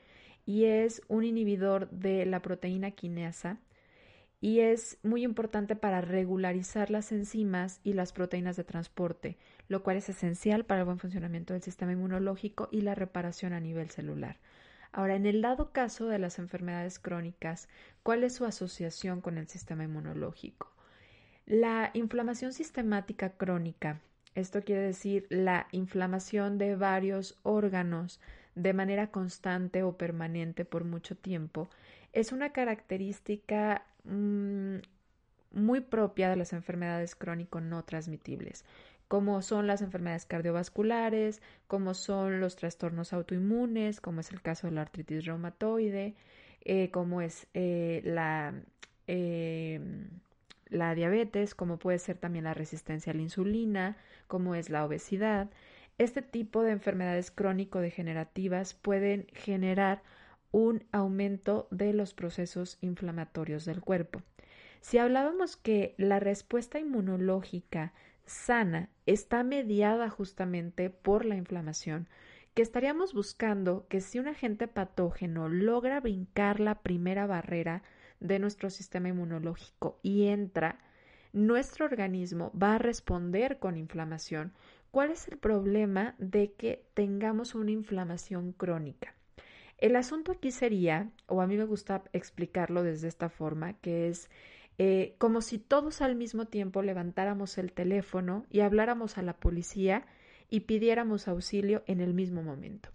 y 0.44 0.64
es 0.64 1.02
un 1.08 1.24
inhibidor 1.24 1.90
de 1.90 2.26
la 2.26 2.42
proteína 2.42 2.90
quinasa 2.90 3.58
y 4.40 4.60
es 4.60 4.98
muy 5.02 5.24
importante 5.24 5.74
para 5.74 6.00
regularizar 6.00 6.90
las 6.90 7.12
enzimas 7.12 7.80
y 7.82 7.92
las 7.92 8.12
proteínas 8.12 8.56
de 8.56 8.64
transporte, 8.64 9.36
lo 9.68 9.82
cual 9.82 9.96
es 9.96 10.08
esencial 10.08 10.64
para 10.64 10.80
el 10.80 10.86
buen 10.86 10.98
funcionamiento 10.98 11.54
del 11.54 11.62
sistema 11.62 11.92
inmunológico 11.92 12.68
y 12.70 12.82
la 12.82 12.94
reparación 12.94 13.52
a 13.52 13.60
nivel 13.60 13.90
celular. 13.90 14.38
Ahora, 14.92 15.16
en 15.16 15.26
el 15.26 15.42
dado 15.42 15.72
caso 15.72 16.06
de 16.06 16.18
las 16.18 16.38
enfermedades 16.38 16.98
crónicas, 16.98 17.68
¿cuál 18.02 18.24
es 18.24 18.34
su 18.34 18.44
asociación 18.44 19.20
con 19.20 19.38
el 19.38 19.48
sistema 19.48 19.84
inmunológico? 19.84 20.72
La 21.46 21.90
inflamación 21.94 22.52
sistemática 22.52 23.30
crónica 23.30 24.00
esto 24.38 24.62
quiere 24.62 24.82
decir 24.82 25.26
la 25.30 25.66
inflamación 25.72 26.58
de 26.58 26.76
varios 26.76 27.38
órganos 27.42 28.20
de 28.54 28.72
manera 28.72 29.10
constante 29.10 29.82
o 29.82 29.96
permanente 29.96 30.64
por 30.64 30.84
mucho 30.84 31.16
tiempo. 31.16 31.68
Es 32.12 32.32
una 32.32 32.50
característica 32.50 33.84
mm, 34.04 34.76
muy 35.52 35.80
propia 35.80 36.28
de 36.28 36.36
las 36.36 36.52
enfermedades 36.52 37.14
crónico 37.14 37.60
no 37.60 37.84
transmitibles, 37.84 38.64
como 39.08 39.42
son 39.42 39.66
las 39.66 39.82
enfermedades 39.82 40.26
cardiovasculares, 40.26 41.40
como 41.66 41.94
son 41.94 42.40
los 42.40 42.56
trastornos 42.56 43.12
autoinmunes, 43.12 44.00
como 44.00 44.20
es 44.20 44.30
el 44.32 44.42
caso 44.42 44.66
de 44.66 44.74
la 44.74 44.82
artritis 44.82 45.24
reumatoide, 45.24 46.14
eh, 46.64 46.90
como 46.90 47.22
es 47.22 47.46
eh, 47.54 48.02
la 48.04 48.54
eh, 49.06 49.80
la 50.70 50.94
diabetes, 50.94 51.54
como 51.54 51.78
puede 51.78 51.98
ser 51.98 52.18
también 52.18 52.44
la 52.44 52.54
resistencia 52.54 53.12
a 53.12 53.16
la 53.16 53.22
insulina, 53.22 53.96
como 54.26 54.54
es 54.54 54.70
la 54.70 54.84
obesidad. 54.84 55.50
Este 55.98 56.22
tipo 56.22 56.62
de 56.62 56.72
enfermedades 56.72 57.30
crónico-degenerativas 57.30 58.74
pueden 58.74 59.26
generar 59.32 60.02
un 60.50 60.84
aumento 60.92 61.68
de 61.70 61.92
los 61.92 62.14
procesos 62.14 62.78
inflamatorios 62.80 63.64
del 63.64 63.80
cuerpo. 63.80 64.22
Si 64.80 64.98
hablábamos 64.98 65.56
que 65.56 65.94
la 65.98 66.20
respuesta 66.20 66.78
inmunológica 66.78 67.92
sana 68.24 68.90
está 69.06 69.42
mediada 69.42 70.08
justamente 70.08 70.90
por 70.90 71.24
la 71.24 71.36
inflamación, 71.36 72.08
que 72.54 72.62
estaríamos 72.62 73.14
buscando 73.14 73.86
que 73.88 74.00
si 74.00 74.18
un 74.18 74.28
agente 74.28 74.68
patógeno 74.68 75.48
logra 75.48 76.00
brincar 76.00 76.60
la 76.60 76.76
primera 76.76 77.26
barrera 77.26 77.82
de 78.20 78.38
nuestro 78.38 78.70
sistema 78.70 79.08
inmunológico 79.08 79.98
y 80.02 80.26
entra, 80.26 80.78
nuestro 81.32 81.84
organismo 81.84 82.52
va 82.60 82.74
a 82.74 82.78
responder 82.78 83.58
con 83.58 83.76
inflamación. 83.76 84.52
¿Cuál 84.90 85.10
es 85.10 85.28
el 85.28 85.38
problema 85.38 86.14
de 86.18 86.52
que 86.52 86.84
tengamos 86.94 87.54
una 87.54 87.70
inflamación 87.70 88.52
crónica? 88.52 89.14
El 89.76 89.94
asunto 89.94 90.32
aquí 90.32 90.50
sería, 90.50 91.10
o 91.26 91.40
a 91.40 91.46
mí 91.46 91.56
me 91.56 91.64
gusta 91.64 92.02
explicarlo 92.12 92.82
desde 92.82 93.06
esta 93.08 93.28
forma, 93.28 93.74
que 93.74 94.08
es 94.08 94.30
eh, 94.78 95.14
como 95.18 95.40
si 95.40 95.58
todos 95.58 96.00
al 96.00 96.16
mismo 96.16 96.46
tiempo 96.46 96.82
levantáramos 96.82 97.58
el 97.58 97.72
teléfono 97.72 98.46
y 98.50 98.60
habláramos 98.60 99.18
a 99.18 99.22
la 99.22 99.34
policía 99.34 100.06
y 100.50 100.60
pidiéramos 100.60 101.28
auxilio 101.28 101.82
en 101.86 102.00
el 102.00 102.14
mismo 102.14 102.42
momento 102.42 102.90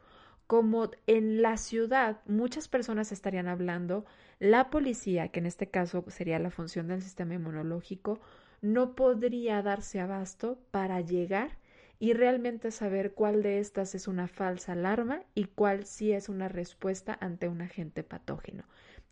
como 0.47 0.91
en 1.07 1.41
la 1.41 1.57
ciudad 1.57 2.21
muchas 2.25 2.67
personas 2.67 3.11
estarían 3.11 3.47
hablando, 3.47 4.05
la 4.39 4.69
policía, 4.69 5.29
que 5.29 5.39
en 5.39 5.45
este 5.45 5.69
caso 5.69 6.03
sería 6.07 6.39
la 6.39 6.51
función 6.51 6.87
del 6.87 7.01
sistema 7.01 7.35
inmunológico, 7.35 8.19
no 8.61 8.95
podría 8.95 9.61
darse 9.61 9.99
abasto 9.99 10.59
para 10.71 11.01
llegar 11.01 11.57
y 11.99 12.13
realmente 12.13 12.71
saber 12.71 13.13
cuál 13.13 13.43
de 13.43 13.59
estas 13.59 13.95
es 13.95 14.07
una 14.07 14.27
falsa 14.27 14.73
alarma 14.73 15.21
y 15.35 15.45
cuál 15.45 15.85
sí 15.85 16.11
es 16.11 16.27
una 16.29 16.49
respuesta 16.49 17.17
ante 17.21 17.47
un 17.47 17.61
agente 17.61 18.03
patógeno. 18.03 18.65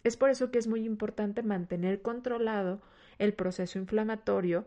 Es 0.03 0.17
por 0.17 0.29
eso 0.29 0.51
que 0.51 0.59
es 0.59 0.67
muy 0.67 0.85
importante 0.85 1.43
mantener 1.43 2.01
controlado 2.01 2.81
el 3.19 3.33
proceso 3.33 3.77
inflamatorio 3.77 4.65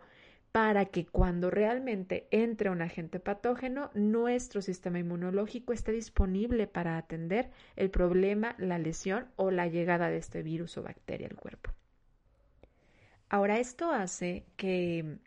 para 0.54 0.84
que 0.84 1.04
cuando 1.04 1.50
realmente 1.50 2.28
entre 2.30 2.70
un 2.70 2.80
agente 2.80 3.18
patógeno, 3.18 3.90
nuestro 3.92 4.62
sistema 4.62 5.00
inmunológico 5.00 5.72
esté 5.72 5.90
disponible 5.90 6.68
para 6.68 6.96
atender 6.96 7.50
el 7.74 7.90
problema, 7.90 8.54
la 8.58 8.78
lesión 8.78 9.26
o 9.34 9.50
la 9.50 9.66
llegada 9.66 10.10
de 10.10 10.18
este 10.18 10.44
virus 10.44 10.78
o 10.78 10.84
bacteria 10.84 11.26
al 11.26 11.34
cuerpo. 11.34 11.72
Ahora, 13.28 13.58
esto 13.58 13.90
hace 13.90 14.44
que 14.56 15.18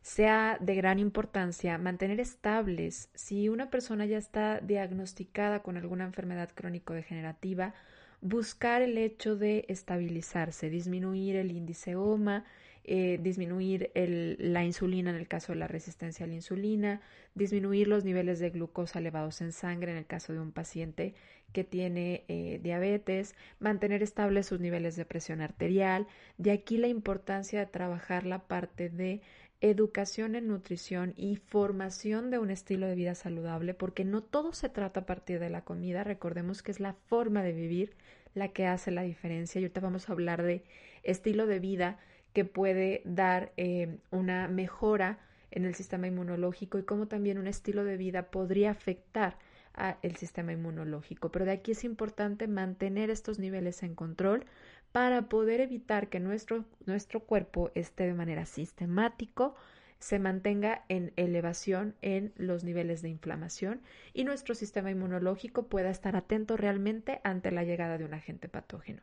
sea 0.00 0.56
de 0.58 0.74
gran 0.76 0.98
importancia 0.98 1.76
mantener 1.76 2.18
estables 2.18 3.10
si 3.12 3.50
una 3.50 3.68
persona 3.68 4.06
ya 4.06 4.16
está 4.16 4.60
diagnosticada 4.60 5.60
con 5.60 5.76
alguna 5.76 6.04
enfermedad 6.04 6.48
crónico-degenerativa, 6.54 7.74
buscar 8.22 8.80
el 8.80 8.96
hecho 8.96 9.36
de 9.36 9.66
estabilizarse, 9.68 10.70
disminuir 10.70 11.36
el 11.36 11.50
índice 11.52 11.96
OMA, 11.96 12.46
eh, 12.86 13.18
disminuir 13.22 13.90
la 13.94 14.62
insulina 14.62 15.10
en 15.10 15.16
el 15.16 15.26
caso 15.26 15.52
de 15.52 15.58
la 15.58 15.66
resistencia 15.66 16.24
a 16.24 16.28
la 16.28 16.34
insulina, 16.34 17.00
disminuir 17.34 17.88
los 17.88 18.04
niveles 18.04 18.40
de 18.40 18.50
glucosa 18.50 18.98
elevados 18.98 19.40
en 19.40 19.52
sangre 19.52 19.92
en 19.92 19.98
el 19.98 20.06
caso 20.06 20.34
de 20.34 20.40
un 20.40 20.52
paciente 20.52 21.14
que 21.54 21.64
tiene 21.64 22.24
eh, 22.28 22.60
diabetes, 22.62 23.36
mantener 23.58 24.02
estables 24.02 24.46
sus 24.46 24.60
niveles 24.60 24.96
de 24.96 25.06
presión 25.06 25.40
arterial. 25.40 26.06
De 26.36 26.50
aquí 26.50 26.76
la 26.76 26.88
importancia 26.88 27.60
de 27.60 27.66
trabajar 27.66 28.26
la 28.26 28.40
parte 28.40 28.90
de 28.90 29.22
educación 29.62 30.34
en 30.34 30.48
nutrición 30.48 31.14
y 31.16 31.36
formación 31.36 32.30
de 32.30 32.38
un 32.38 32.50
estilo 32.50 32.86
de 32.86 32.96
vida 32.96 33.14
saludable, 33.14 33.72
porque 33.72 34.04
no 34.04 34.22
todo 34.22 34.52
se 34.52 34.68
trata 34.68 35.00
a 35.00 35.06
partir 35.06 35.40
de 35.40 35.48
la 35.48 35.64
comida. 35.64 36.04
Recordemos 36.04 36.62
que 36.62 36.70
es 36.70 36.80
la 36.80 36.92
forma 36.92 37.42
de 37.42 37.52
vivir 37.52 37.96
la 38.34 38.48
que 38.48 38.66
hace 38.66 38.90
la 38.90 39.02
diferencia. 39.02 39.58
Y 39.58 39.64
ahorita 39.64 39.80
vamos 39.80 40.10
a 40.10 40.12
hablar 40.12 40.42
de 40.42 40.64
estilo 41.02 41.46
de 41.46 41.60
vida 41.60 41.98
que 42.34 42.44
puede 42.44 43.00
dar 43.04 43.52
eh, 43.56 43.96
una 44.10 44.48
mejora 44.48 45.18
en 45.50 45.64
el 45.64 45.74
sistema 45.74 46.08
inmunológico 46.08 46.78
y 46.78 46.82
cómo 46.82 47.06
también 47.06 47.38
un 47.38 47.46
estilo 47.46 47.84
de 47.84 47.96
vida 47.96 48.30
podría 48.30 48.72
afectar 48.72 49.38
al 49.72 50.16
sistema 50.16 50.52
inmunológico. 50.52 51.30
Pero 51.30 51.44
de 51.46 51.52
aquí 51.52 51.72
es 51.72 51.84
importante 51.84 52.46
mantener 52.46 53.10
estos 53.10 53.38
niveles 53.38 53.82
en 53.82 53.94
control 53.94 54.44
para 54.92 55.28
poder 55.28 55.60
evitar 55.60 56.08
que 56.08 56.20
nuestro, 56.20 56.64
nuestro 56.86 57.20
cuerpo 57.20 57.70
esté 57.74 58.06
de 58.06 58.14
manera 58.14 58.46
sistemático, 58.46 59.56
se 59.98 60.18
mantenga 60.18 60.84
en 60.88 61.12
elevación 61.16 61.94
en 62.02 62.32
los 62.36 62.62
niveles 62.62 63.02
de 63.02 63.08
inflamación 63.08 63.80
y 64.12 64.24
nuestro 64.24 64.54
sistema 64.54 64.90
inmunológico 64.90 65.66
pueda 65.66 65.90
estar 65.90 66.14
atento 66.14 66.56
realmente 66.56 67.20
ante 67.24 67.50
la 67.50 67.64
llegada 67.64 67.98
de 67.98 68.04
un 68.04 68.14
agente 68.14 68.48
patógeno. 68.48 69.02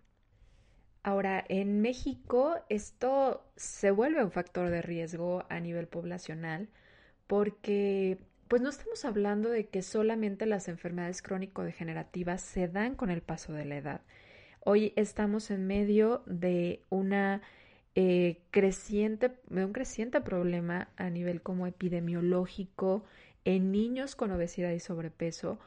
Ahora, 1.03 1.43
en 1.49 1.81
México 1.81 2.57
esto 2.69 3.43
se 3.55 3.91
vuelve 3.91 4.23
un 4.23 4.31
factor 4.31 4.69
de 4.69 4.81
riesgo 4.81 5.45
a 5.49 5.59
nivel 5.59 5.87
poblacional 5.87 6.69
porque 7.27 8.19
pues 8.47 8.61
no 8.61 8.69
estamos 8.69 9.05
hablando 9.05 9.49
de 9.49 9.67
que 9.67 9.81
solamente 9.81 10.45
las 10.45 10.67
enfermedades 10.67 11.21
crónico-degenerativas 11.21 12.41
se 12.41 12.67
dan 12.67 12.95
con 12.95 13.09
el 13.09 13.21
paso 13.21 13.53
de 13.53 13.65
la 13.65 13.77
edad. 13.77 14.01
Hoy 14.59 14.93
estamos 14.95 15.49
en 15.49 15.65
medio 15.65 16.21
de 16.27 16.83
una 16.89 17.41
eh, 17.95 18.41
creciente, 18.51 19.31
de 19.49 19.65
un 19.65 19.73
creciente 19.73 20.21
problema 20.21 20.89
a 20.97 21.09
nivel 21.09 21.41
como 21.41 21.65
epidemiológico 21.65 23.05
en 23.43 23.71
niños 23.71 24.15
con 24.15 24.31
obesidad 24.31 24.71
y 24.71 24.79
sobrepeso 24.79 25.57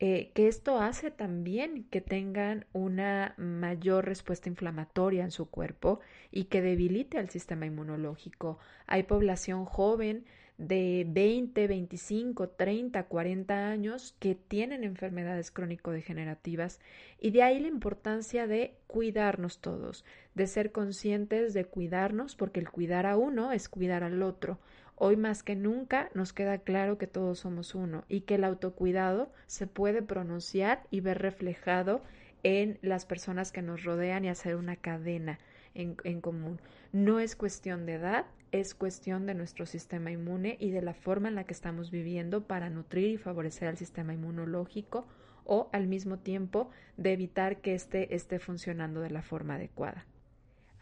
eh, 0.00 0.30
que 0.32 0.46
esto 0.46 0.78
hace 0.78 1.10
también 1.10 1.88
que 1.90 2.00
tengan 2.00 2.66
una 2.72 3.34
mayor 3.36 4.04
respuesta 4.06 4.48
inflamatoria 4.48 5.24
en 5.24 5.32
su 5.32 5.50
cuerpo 5.50 5.98
y 6.30 6.44
que 6.44 6.62
debilite 6.62 7.18
al 7.18 7.30
sistema 7.30 7.66
inmunológico. 7.66 8.58
Hay 8.86 9.02
población 9.02 9.64
joven 9.64 10.24
de 10.58 11.04
20, 11.08 11.68
25, 11.68 12.48
30, 12.48 13.04
40 13.04 13.68
años 13.70 14.14
que 14.18 14.34
tienen 14.34 14.82
enfermedades 14.82 15.52
crónico-degenerativas 15.52 16.80
y 17.20 17.30
de 17.30 17.44
ahí 17.44 17.60
la 17.60 17.68
importancia 17.68 18.48
de 18.48 18.76
cuidarnos 18.88 19.60
todos, 19.60 20.04
de 20.34 20.48
ser 20.48 20.72
conscientes 20.72 21.54
de 21.54 21.64
cuidarnos 21.64 22.34
porque 22.34 22.60
el 22.60 22.70
cuidar 22.70 23.06
a 23.06 23.16
uno 23.16 23.52
es 23.52 23.68
cuidar 23.68 24.02
al 24.02 24.22
otro. 24.22 24.58
Hoy 25.00 25.16
más 25.16 25.44
que 25.44 25.54
nunca 25.54 26.10
nos 26.14 26.32
queda 26.32 26.58
claro 26.58 26.98
que 26.98 27.06
todos 27.06 27.38
somos 27.38 27.76
uno 27.76 28.04
y 28.08 28.22
que 28.22 28.34
el 28.34 28.42
autocuidado 28.42 29.30
se 29.46 29.68
puede 29.68 30.02
pronunciar 30.02 30.82
y 30.90 31.00
ver 31.00 31.22
reflejado 31.22 32.02
en 32.42 32.80
las 32.82 33.06
personas 33.06 33.52
que 33.52 33.62
nos 33.62 33.84
rodean 33.84 34.24
y 34.24 34.28
hacer 34.28 34.56
una 34.56 34.74
cadena 34.74 35.38
en, 35.74 35.96
en, 36.02 36.20
común. 36.20 36.60
No 36.92 37.20
es 37.20 37.36
cuestión 37.36 37.86
de 37.86 37.94
edad, 37.94 38.26
es 38.50 38.74
cuestión 38.74 39.24
de 39.26 39.34
nuestro 39.34 39.66
sistema 39.66 40.10
inmune 40.10 40.56
y 40.58 40.72
de 40.72 40.82
la 40.82 40.94
forma 40.94 41.28
en 41.28 41.36
la 41.36 41.44
que 41.44 41.54
estamos 41.54 41.92
viviendo 41.92 42.48
para 42.48 42.68
nutrir 42.68 43.10
y 43.10 43.18
favorecer 43.18 43.68
al 43.68 43.76
sistema 43.76 44.14
inmunológico 44.14 45.06
o 45.44 45.68
al 45.72 45.86
mismo 45.86 46.18
tiempo 46.18 46.70
de 46.96 47.12
evitar 47.12 47.60
que 47.60 47.74
éste 47.74 48.16
esté 48.16 48.40
funcionando 48.40 49.00
de 49.00 49.10
la 49.10 49.22
forma 49.22 49.54
adecuada. 49.54 50.06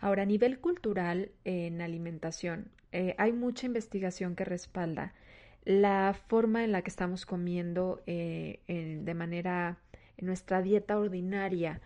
Ahora, 0.01 0.23
a 0.23 0.27
nivel 0.27 0.59
cultural 0.61 1.31
en 1.45 1.81
alimentación, 1.81 2.71
eh, 2.93 3.15
hay 3.19 3.33
mucha 3.33 3.67
investigación 3.67 4.37
que 4.37 4.45
respalda 4.45 5.15
la 5.65 6.15
forma 6.29 6.65
en 6.65 6.73
la 6.73 6.83
que 6.83 6.91
estamos 6.91 7.27
comiendo 7.27 8.03
eh, 8.07 8.61
de 8.67 9.15
manera 9.15 9.79
en 10.17 10.27
nuestra 10.27 10.63
dieta 10.63 10.99
ordinaria, 10.99 11.81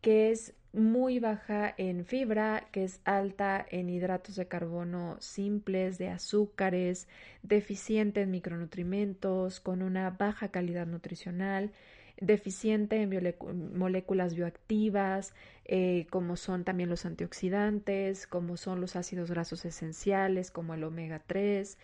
que 0.00 0.30
es 0.30 0.54
muy 0.76 1.18
baja 1.20 1.74
en 1.78 2.04
fibra, 2.04 2.68
que 2.70 2.84
es 2.84 3.00
alta 3.04 3.64
en 3.70 3.88
hidratos 3.88 4.36
de 4.36 4.46
carbono 4.46 5.16
simples, 5.20 5.96
de 5.96 6.08
azúcares, 6.08 7.08
deficiente 7.42 8.20
en 8.20 8.30
micronutrimentos, 8.30 9.60
con 9.60 9.82
una 9.82 10.10
baja 10.10 10.50
calidad 10.50 10.86
nutricional, 10.86 11.72
deficiente 12.18 13.02
en 13.02 13.78
moléculas 13.78 14.34
bioactivas, 14.34 15.34
eh, 15.64 16.06
como 16.10 16.36
son 16.36 16.64
también 16.64 16.88
los 16.88 17.04
antioxidantes, 17.04 18.26
como 18.26 18.56
son 18.56 18.80
los 18.80 18.96
ácidos 18.96 19.30
grasos 19.30 19.64
esenciales, 19.64 20.50
como 20.50 20.74
el 20.74 20.84
omega 20.84 21.22
3. 21.26 21.78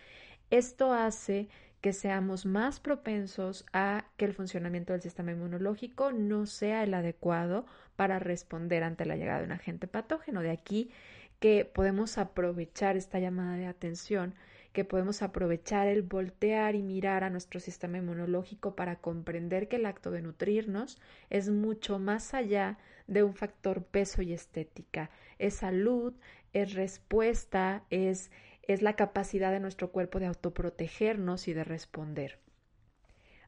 Esto 0.49 0.93
hace 0.93 1.49
que 1.81 1.93
seamos 1.93 2.45
más 2.45 2.79
propensos 2.79 3.65
a 3.73 4.05
que 4.15 4.25
el 4.25 4.33
funcionamiento 4.33 4.93
del 4.93 5.01
sistema 5.01 5.33
inmunológico 5.33 6.13
no 6.13 6.45
sea 6.45 6.83
el 6.83 6.93
adecuado 6.93 7.65
para 7.95 8.19
responder 8.19 8.83
ante 8.83 9.05
la 9.05 9.17
llegada 9.17 9.39
de 9.39 9.45
un 9.45 9.51
agente 9.51 9.87
patógeno. 9.87 10.41
De 10.41 10.51
aquí 10.51 10.91
que 11.39 11.65
podemos 11.65 12.17
aprovechar 12.17 12.95
esta 12.95 13.19
llamada 13.19 13.57
de 13.57 13.65
atención 13.65 14.33
que 14.73 14.83
podemos 14.83 15.21
aprovechar 15.21 15.87
el 15.87 16.01
voltear 16.01 16.75
y 16.75 16.81
mirar 16.81 17.23
a 17.23 17.29
nuestro 17.29 17.59
sistema 17.59 17.99
inmunológico 17.99 18.75
para 18.75 18.97
comprender 18.97 19.67
que 19.67 19.77
el 19.77 19.85
acto 19.85 20.11
de 20.11 20.23
nutrirnos 20.23 20.99
es 21.29 21.49
mucho 21.49 21.99
más 21.99 22.33
allá 22.33 22.79
de 23.07 23.23
un 23.23 23.35
factor 23.35 23.83
peso 23.83 24.21
y 24.23 24.33
estética. 24.33 25.11
Es 25.37 25.55
salud, 25.55 26.13
es 26.53 26.73
respuesta, 26.73 27.83
es, 27.91 28.31
es 28.63 28.81
la 28.81 28.95
capacidad 28.95 29.51
de 29.51 29.59
nuestro 29.59 29.91
cuerpo 29.91 30.19
de 30.19 30.25
autoprotegernos 30.25 31.47
y 31.47 31.53
de 31.53 31.63
responder. 31.63 32.39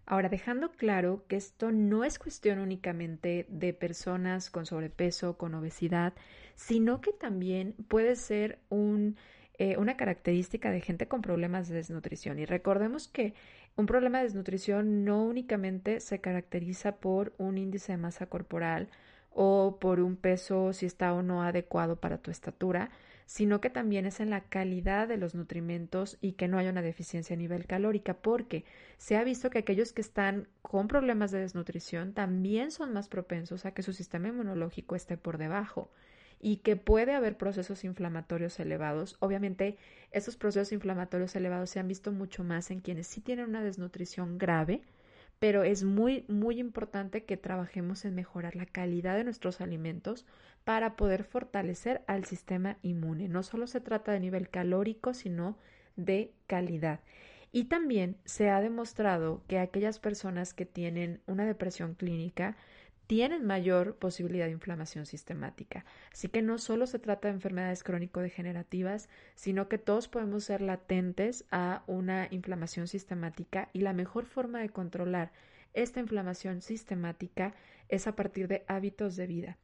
Ahora, 0.08 0.30
dejando 0.30 0.72
claro 0.72 1.26
que 1.28 1.36
esto 1.36 1.72
no 1.72 2.04
es 2.04 2.20
cuestión 2.20 2.60
únicamente 2.60 3.48
de 3.50 3.74
personas 3.74 4.52
con 4.52 4.68
sobrepeso, 4.68 5.36
con 5.36 5.56
obesidad, 5.56 6.14
sino 6.54 7.02
que 7.02 7.12
también 7.12 7.74
puede 7.88 8.16
ser 8.16 8.60
un 8.70 9.18
eh, 9.58 9.78
una 9.78 9.98
característica 9.98 10.72
de 10.72 10.82
gente 10.82 11.08
con 11.08 11.22
problemas 11.22 11.68
de 11.68 11.76
desnutrición. 11.76 12.40
Y 12.40 12.46
recordemos 12.46 13.08
que 13.08 13.34
un 13.76 13.86
problema 13.86 14.20
de 14.20 14.26
desnutrición 14.26 15.06
no 15.06 15.24
únicamente 15.24 16.00
se 16.00 16.20
caracteriza 16.20 16.98
por 16.98 17.34
un 17.38 17.58
índice 17.58 17.94
de 17.94 17.98
masa 17.98 18.26
corporal 18.28 18.90
o 19.32 19.78
por 19.80 20.00
un 20.00 20.16
peso 20.16 20.74
si 20.74 20.86
está 20.86 21.14
o 21.14 21.22
no 21.22 21.44
adecuado 21.44 21.98
para 21.98 22.18
tu 22.18 22.32
estatura, 22.32 22.90
sino 23.26 23.60
que 23.60 23.70
también 23.70 24.06
es 24.06 24.20
en 24.20 24.30
la 24.30 24.42
calidad 24.42 25.08
de 25.08 25.18
los 25.18 25.36
nutrimentos 25.36 26.18
y 26.22 26.34
que 26.34 26.48
no 26.48 26.58
haya 26.58 26.70
una 26.70 26.82
deficiencia 26.82 27.36
a 27.36 27.38
nivel 27.38 27.66
calórica, 27.66 28.14
porque 28.14 28.66
se 28.98 29.18
ha 29.18 29.24
visto 29.24 29.50
que 29.50 29.60
aquellos 29.60 29.94
que 29.94 30.02
están 30.02 30.48
con 30.62 30.88
problemas 30.88 31.32
de 31.32 31.40
desnutrición 31.40 32.14
también 32.14 32.72
son 32.72 32.94
más 32.94 33.10
propensos 33.10 33.66
a 33.66 33.74
que 33.74 33.84
su 33.84 33.94
sistema 33.94 34.30
inmunológico 34.30 34.96
esté 34.96 35.18
por 35.18 35.38
debajo 35.38 35.90
y 36.40 36.58
que 36.58 36.76
puede 36.76 37.14
haber 37.14 37.38
procesos 37.38 37.84
inflamatorios 37.84 38.60
elevados. 38.60 39.18
Obviamente, 39.20 39.78
estos 40.12 40.38
procesos 40.38 40.72
inflamatorios 40.72 41.36
elevados 41.36 41.70
se 41.70 41.80
han 41.80 41.88
visto 41.88 42.12
mucho 42.12 42.44
más 42.44 42.72
en 42.72 42.82
quienes 42.82 43.08
sí 43.08 43.22
tienen 43.22 43.50
una 43.50 43.64
desnutrición 43.64 44.38
grave, 44.38 44.82
pero 45.40 45.64
es 45.64 45.84
muy, 45.84 46.26
muy 46.28 46.60
importante 46.60 47.26
que 47.26 47.38
trabajemos 47.38 48.06
en 48.06 48.16
mejorar 48.16 48.56
la 48.56 48.66
calidad 48.66 49.16
de 49.16 49.24
nuestros 49.24 49.62
alimentos 49.62 50.26
para 50.64 50.96
poder 50.96 51.24
fortalecer 51.24 52.04
al 52.08 52.26
sistema 52.26 52.78
inmune. 52.82 53.28
No 53.28 53.44
solo 53.44 53.68
se 53.68 53.82
trata 53.82 54.12
de 54.12 54.20
nivel 54.20 54.50
calórico, 54.50 55.14
sino 55.14 55.58
de 55.96 56.34
calidad. 56.48 57.02
Y 57.52 57.66
también 57.66 58.18
se 58.26 58.50
ha 58.50 58.60
demostrado 58.60 59.42
que 59.48 59.60
aquellas 59.60 60.00
personas 60.00 60.54
que 60.54 60.66
tienen 60.66 61.22
una 61.26 61.46
depresión 61.46 61.94
clínica 61.96 62.58
tienen 63.08 63.46
mayor 63.46 63.96
posibilidad 63.98 64.46
de 64.46 64.52
inflamación 64.52 65.06
sistemática. 65.06 65.86
Así 66.12 66.28
que 66.28 66.42
no 66.42 66.58
solo 66.58 66.88
se 66.88 67.00
trata 67.00 67.28
de 67.28 67.36
enfermedades 67.36 67.84
crónico-degenerativas, 67.84 69.10
sino 69.36 69.68
que 69.68 69.78
todos 69.78 70.08
podemos 70.08 70.44
ser 70.44 70.62
latentes 70.62 71.46
a 71.52 71.84
una 71.88 72.28
inflamación 72.32 72.88
sistemática 72.88 73.70
y 73.74 73.82
la 73.82 73.94
mejor 73.94 74.26
forma 74.26 74.60
de 74.60 74.70
controlar 74.70 75.32
esta 75.74 76.00
inflamación 76.00 76.62
sistemática 76.62 77.54
es 77.90 78.08
a 78.08 78.16
partir 78.16 78.48
de 78.48 78.64
hábitos 78.68 79.16
de 79.16 79.28
vida. 79.28 79.58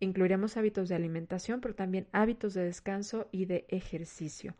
Incluiremos 0.00 0.56
hábitos 0.56 0.88
de 0.88 0.94
alimentación, 0.94 1.60
pero 1.60 1.74
también 1.74 2.06
hábitos 2.12 2.54
de 2.54 2.64
descanso 2.64 3.28
y 3.32 3.44
de 3.46 3.66
ejercicio. 3.68 4.54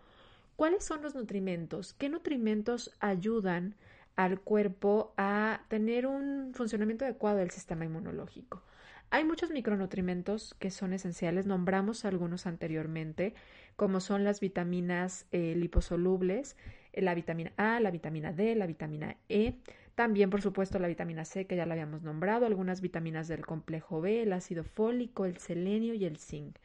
¿Cuáles 0.57 0.85
son 0.85 1.03
los 1.03 1.15
nutrimentos? 1.15 1.95
¿Qué 1.95 2.09
nutrimentos 2.09 2.93
ayudan 2.99 3.77
al 4.19 4.41
cuerpo 4.41 5.15
a 5.17 5.61
tener 5.69 6.05
un 6.05 6.51
funcionamiento 6.53 7.05
adecuado 7.05 7.39
del 7.39 7.53
sistema 7.53 7.85
inmunológico. 7.85 8.65
Hay 9.11 9.23
muchos 9.23 9.53
micronutrimentos 9.53 10.57
que 10.59 10.73
son 10.73 10.93
esenciales, 10.93 11.47
nombramos 11.47 12.05
algunos 12.05 12.45
anteriormente, 12.45 13.35
como 13.77 14.01
son 14.01 14.25
las 14.25 14.41
vitaminas 14.41 15.27
eh, 15.31 15.55
liposolubles, 15.57 16.57
eh, 16.93 17.01
la 17.01 17.15
vitamina 17.15 17.53
A, 17.57 17.79
la 17.79 17.93
vitamina 17.93 18.33
D, 18.33 18.57
la 18.57 18.67
vitamina 18.67 19.17
E, 19.29 19.55
también 19.95 20.31
por 20.31 20.43
supuesto 20.43 20.81
la 20.81 20.89
vitamina 20.89 21.25
C 21.25 21.47
que 21.47 21.55
ya 21.55 21.65
la 21.65 21.75
habíamos 21.75 22.03
nombrado, 22.03 22.45
algunas 22.45 22.81
vitaminas 22.81 23.29
del 23.29 23.47
complejo 23.47 24.01
B, 24.01 24.23
el 24.23 24.33
ácido 24.33 24.65
fólico, 24.65 25.27
el 25.27 25.37
selenio 25.37 25.95
y 25.95 26.05
el 26.05 26.19
zinc. 26.19 26.57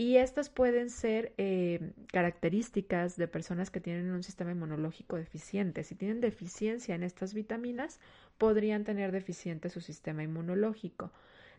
Y 0.00 0.18
estas 0.18 0.48
pueden 0.48 0.90
ser 0.90 1.34
eh, 1.38 1.90
características 2.12 3.16
de 3.16 3.26
personas 3.26 3.72
que 3.72 3.80
tienen 3.80 4.12
un 4.12 4.22
sistema 4.22 4.52
inmunológico 4.52 5.16
deficiente. 5.16 5.82
Si 5.82 5.96
tienen 5.96 6.20
deficiencia 6.20 6.94
en 6.94 7.02
estas 7.02 7.34
vitaminas, 7.34 7.98
podrían 8.38 8.84
tener 8.84 9.10
deficiente 9.10 9.70
su 9.70 9.80
sistema 9.80 10.22
inmunológico. 10.22 11.10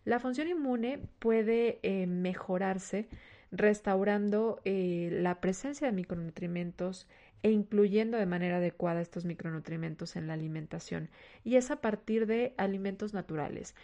La 0.05 0.21
función 0.21 0.47
inmune 0.47 1.01
puede 1.19 1.79
eh, 1.83 2.07
mejorarse 2.07 3.09
restaurando 3.51 4.61
eh, 4.63 5.09
la 5.11 5.41
presencia 5.41 5.87
de 5.87 5.93
micronutrientes 5.93 7.07
e 7.43 7.51
incluyendo 7.51 8.17
de 8.17 8.25
manera 8.25 8.57
adecuada 8.57 9.01
estos 9.01 9.25
micronutrientes 9.25 10.15
en 10.15 10.27
la 10.27 10.33
alimentación. 10.33 11.09
Y 11.43 11.57
es 11.57 11.71
a 11.71 11.81
partir 11.81 12.25
de 12.25 12.53
alimentos 12.55 13.13
naturales. 13.13 13.75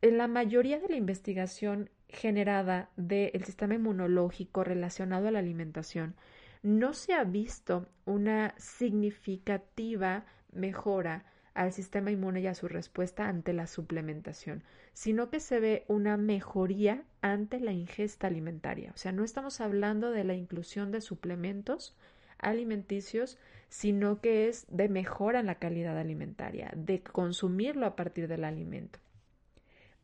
En 0.00 0.16
la 0.16 0.28
mayoría 0.28 0.78
de 0.78 0.88
la 0.88 0.96
investigación 0.96 1.90
generada 2.08 2.90
del 2.96 3.44
sistema 3.44 3.74
inmunológico 3.74 4.64
relacionado 4.64 5.28
a 5.28 5.30
la 5.30 5.38
alimentación, 5.38 6.14
no 6.62 6.94
se 6.94 7.14
ha 7.14 7.24
visto 7.24 7.86
una 8.04 8.54
significativa 8.56 10.24
mejora 10.52 11.24
al 11.54 11.72
sistema 11.72 12.10
inmune 12.10 12.40
y 12.40 12.46
a 12.46 12.54
su 12.54 12.68
respuesta 12.68 13.28
ante 13.28 13.52
la 13.52 13.66
suplementación, 13.66 14.62
sino 14.92 15.30
que 15.30 15.40
se 15.40 15.58
ve 15.58 15.84
una 15.88 16.16
mejoría 16.16 17.04
ante 17.22 17.60
la 17.60 17.72
ingesta 17.72 18.26
alimentaria. 18.26 18.92
O 18.94 18.96
sea, 18.98 19.12
no 19.12 19.24
estamos 19.24 19.60
hablando 19.60 20.10
de 20.10 20.24
la 20.24 20.34
inclusión 20.34 20.90
de 20.90 21.00
suplementos 21.00 21.96
alimenticios, 22.38 23.38
sino 23.68 24.20
que 24.20 24.48
es 24.48 24.66
de 24.68 24.88
mejora 24.88 25.40
en 25.40 25.46
la 25.46 25.56
calidad 25.56 25.98
alimentaria, 25.98 26.72
de 26.76 27.02
consumirlo 27.02 27.86
a 27.86 27.96
partir 27.96 28.28
del 28.28 28.44
alimento. 28.44 28.98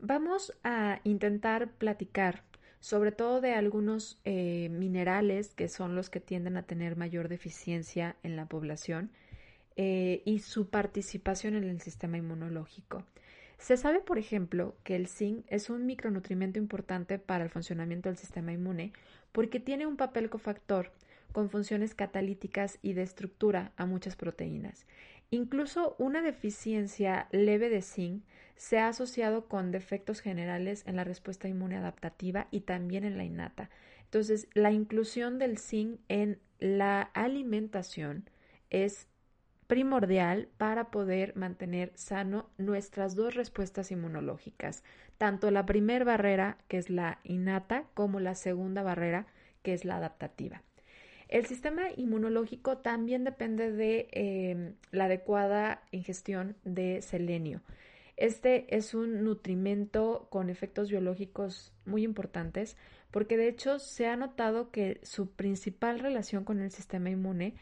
Vamos 0.05 0.53
a 0.65 1.01
intentar 1.05 1.71
platicar 1.75 2.43
sobre 2.81 3.13
todo 3.13 3.41
de 3.41 3.55
algunos 3.55 4.19
eh, 4.25 4.69
minerales 4.69 5.55
que 5.55 5.69
son 5.69 5.95
los 5.95 6.11
que 6.11 6.19
tienden 6.19 6.57
a 6.57 6.65
tener 6.65 6.97
mayor 6.97 7.29
deficiencia 7.29 8.17
en 8.25 8.35
la 8.35 8.47
población 8.47 9.13
eh, 9.77 10.23
y 10.25 10.41
su 10.41 10.69
participación 10.69 11.55
en 11.55 11.63
el 11.63 11.81
sistema 11.81 12.17
inmunológico. 12.17 13.05
Se 13.59 13.77
sabe, 13.77 14.01
por 14.01 14.19
ejemplo, 14.19 14.75
que 14.83 14.97
el 14.97 15.07
zinc 15.07 15.45
es 15.47 15.71
un 15.71 15.87
micronutrimento 15.87 16.59
importante 16.59 17.21
para 17.21 17.45
el 17.45 17.51
funcionamiento 17.51 18.09
del 18.09 18.19
sistema 18.19 18.53
inmune 18.53 18.93
porque 19.31 19.61
tiene 19.61 19.87
un 19.87 19.97
papel 19.97 20.29
cofactor 20.31 20.91
con 21.31 21.49
funciones 21.49 21.95
catalíticas 21.95 22.81
y 22.83 22.95
de 22.95 23.03
estructura 23.03 23.71
a 23.77 23.87
muchas 23.87 24.17
proteínas. 24.17 24.85
Incluso 25.33 25.97
una 25.99 26.21
deficiencia 26.21 27.27
leve 27.33 27.71
de 27.71 27.81
zinc 27.81 28.23
se 28.55 28.79
ha 28.79 28.89
asociado 28.89 29.49
con 29.49 29.71
defectos 29.71 30.21
generales 30.21 30.83
en 30.87 30.95
la 30.95 31.05
respuesta 31.05 31.49
inmune 31.49 31.79
adaptativa 31.79 32.49
y 32.51 32.61
también 32.61 33.05
en 33.05 33.17
la 33.17 33.25
innata. 33.25 33.71
Entonces, 34.05 34.47
la 34.53 34.73
inclusión 34.73 35.39
del 35.39 35.57
zinc 35.57 36.01
en 36.09 36.39
la 36.59 37.01
alimentación 37.01 38.29
es 38.69 39.09
primordial 39.69 40.51
para 40.59 40.91
poder 40.91 41.35
mantener 41.35 41.93
sano 41.95 42.51
nuestras 42.59 43.17
dos 43.17 43.35
respuestas 43.35 43.91
inmunológicas, 43.91 44.85
tanto 45.17 45.51
la 45.51 45.65
primera 45.65 46.05
barrera, 46.05 46.59
que 46.69 46.77
es 46.77 46.91
la 46.91 47.21
innata, 47.25 47.87
como 47.95 48.21
la 48.21 48.35
segunda 48.35 48.83
barrera, 48.83 49.27
que 49.63 49.73
es 49.73 49.87
la 49.87 49.97
adaptativa. 49.97 50.63
El 51.33 51.47
sistema 51.47 51.85
inmunológico 51.97 52.77
también 52.77 53.25
depende 53.25 53.73
de 53.73 54.07
em, 54.13 54.75
la 54.91 55.07
adecuada 55.07 55.83
ingestión 55.91 56.57
de 56.63 57.01
selenio. 57.01 57.63
Este 58.19 58.77
es 58.77 58.93
un 58.93 59.25
nutrimento 59.25 60.27
con 60.29 60.51
efectos 60.51 60.91
biológicos 60.91 61.73
muy 61.87 62.05
importantes 62.05 62.77
porque 63.11 63.39
de 63.39 63.49
hecho 63.49 63.79
se 63.79 64.09
ha 64.09 64.17
notado 64.17 64.71
que 64.71 65.01
su 65.05 65.31
principal 65.31 66.01
relación 66.01 66.45
con 66.45 66.61
el 66.61 66.71
sistema 66.71 67.09
inmune 67.09 67.55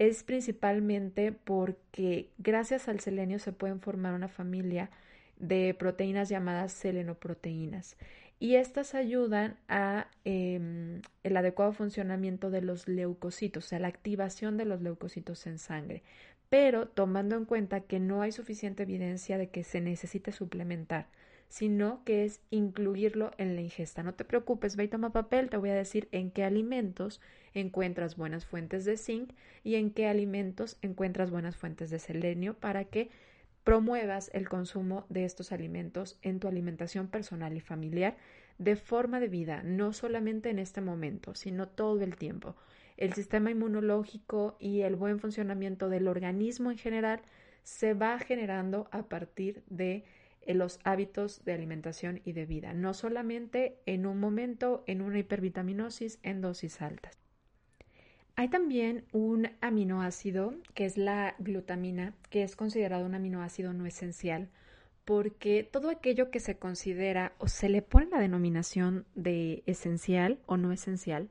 es 0.00 0.24
principalmente 0.24 1.30
porque 1.30 2.30
gracias 2.38 2.88
al 2.88 2.98
selenio 2.98 3.38
se 3.38 3.52
pueden 3.52 3.80
formar 3.80 4.14
una 4.14 4.26
familia 4.26 4.90
de 5.36 5.76
proteínas 5.78 6.28
llamadas 6.28 6.72
selenoproteínas 6.72 7.96
y 8.42 8.56
estas 8.56 8.96
ayudan 8.96 9.56
a 9.68 10.08
em, 10.24 11.00
el 11.22 11.36
adecuado 11.36 11.72
funcionamiento 11.72 12.50
de 12.50 12.60
los 12.60 12.88
leucocitos, 12.88 13.66
o 13.66 13.68
sea, 13.68 13.78
la 13.78 13.86
activación 13.86 14.56
de 14.56 14.64
los 14.64 14.82
leucocitos 14.82 15.46
en 15.46 15.58
sangre, 15.58 16.02
pero 16.48 16.88
tomando 16.88 17.36
en 17.36 17.44
cuenta 17.44 17.82
que 17.82 18.00
no 18.00 18.20
hay 18.20 18.32
suficiente 18.32 18.82
evidencia 18.82 19.38
de 19.38 19.50
que 19.50 19.62
se 19.62 19.80
necesite 19.80 20.32
suplementar, 20.32 21.06
sino 21.48 22.02
que 22.02 22.24
es 22.24 22.40
incluirlo 22.50 23.30
en 23.38 23.54
la 23.54 23.60
ingesta. 23.60 24.02
No 24.02 24.14
te 24.14 24.24
preocupes, 24.24 24.74
ve 24.74 24.84
y 24.84 24.88
toma 24.88 25.12
papel, 25.12 25.48
te 25.48 25.56
voy 25.56 25.70
a 25.70 25.74
decir 25.74 26.08
en 26.10 26.32
qué 26.32 26.42
alimentos 26.42 27.20
encuentras 27.54 28.16
buenas 28.16 28.44
fuentes 28.44 28.84
de 28.84 28.96
zinc 28.96 29.34
y 29.62 29.76
en 29.76 29.92
qué 29.92 30.08
alimentos 30.08 30.78
encuentras 30.82 31.30
buenas 31.30 31.56
fuentes 31.56 31.90
de 31.90 32.00
selenio 32.00 32.54
para 32.54 32.86
que 32.86 33.08
promuevas 33.64 34.30
el 34.34 34.48
consumo 34.48 35.06
de 35.08 35.24
estos 35.24 35.52
alimentos 35.52 36.18
en 36.22 36.40
tu 36.40 36.48
alimentación 36.48 37.08
personal 37.08 37.56
y 37.56 37.60
familiar 37.60 38.16
de 38.58 38.76
forma 38.76 39.20
de 39.20 39.28
vida, 39.28 39.62
no 39.62 39.92
solamente 39.92 40.50
en 40.50 40.58
este 40.58 40.80
momento, 40.80 41.34
sino 41.34 41.68
todo 41.68 42.00
el 42.02 42.16
tiempo. 42.16 42.56
El 42.96 43.14
sistema 43.14 43.50
inmunológico 43.50 44.56
y 44.58 44.82
el 44.82 44.96
buen 44.96 45.18
funcionamiento 45.18 45.88
del 45.88 46.08
organismo 46.08 46.70
en 46.70 46.78
general 46.78 47.22
se 47.62 47.94
va 47.94 48.18
generando 48.18 48.88
a 48.90 49.04
partir 49.04 49.62
de 49.68 50.04
eh, 50.42 50.54
los 50.54 50.80
hábitos 50.84 51.44
de 51.44 51.52
alimentación 51.52 52.20
y 52.24 52.32
de 52.32 52.46
vida, 52.46 52.74
no 52.74 52.94
solamente 52.94 53.78
en 53.86 54.06
un 54.06 54.18
momento 54.18 54.82
en 54.86 55.00
una 55.00 55.18
hipervitaminosis 55.18 56.18
en 56.22 56.40
dosis 56.40 56.82
altas. 56.82 57.21
Hay 58.34 58.48
también 58.48 59.04
un 59.12 59.50
aminoácido 59.60 60.54
que 60.74 60.86
es 60.86 60.96
la 60.96 61.34
glutamina, 61.38 62.14
que 62.30 62.42
es 62.42 62.56
considerado 62.56 63.04
un 63.04 63.14
aminoácido 63.14 63.74
no 63.74 63.84
esencial, 63.84 64.48
porque 65.04 65.68
todo 65.70 65.90
aquello 65.90 66.30
que 66.30 66.40
se 66.40 66.56
considera 66.56 67.34
o 67.38 67.48
se 67.48 67.68
le 67.68 67.82
pone 67.82 68.06
la 68.06 68.20
denominación 68.20 69.04
de 69.14 69.62
esencial 69.66 70.38
o 70.46 70.56
no 70.56 70.72
esencial, 70.72 71.28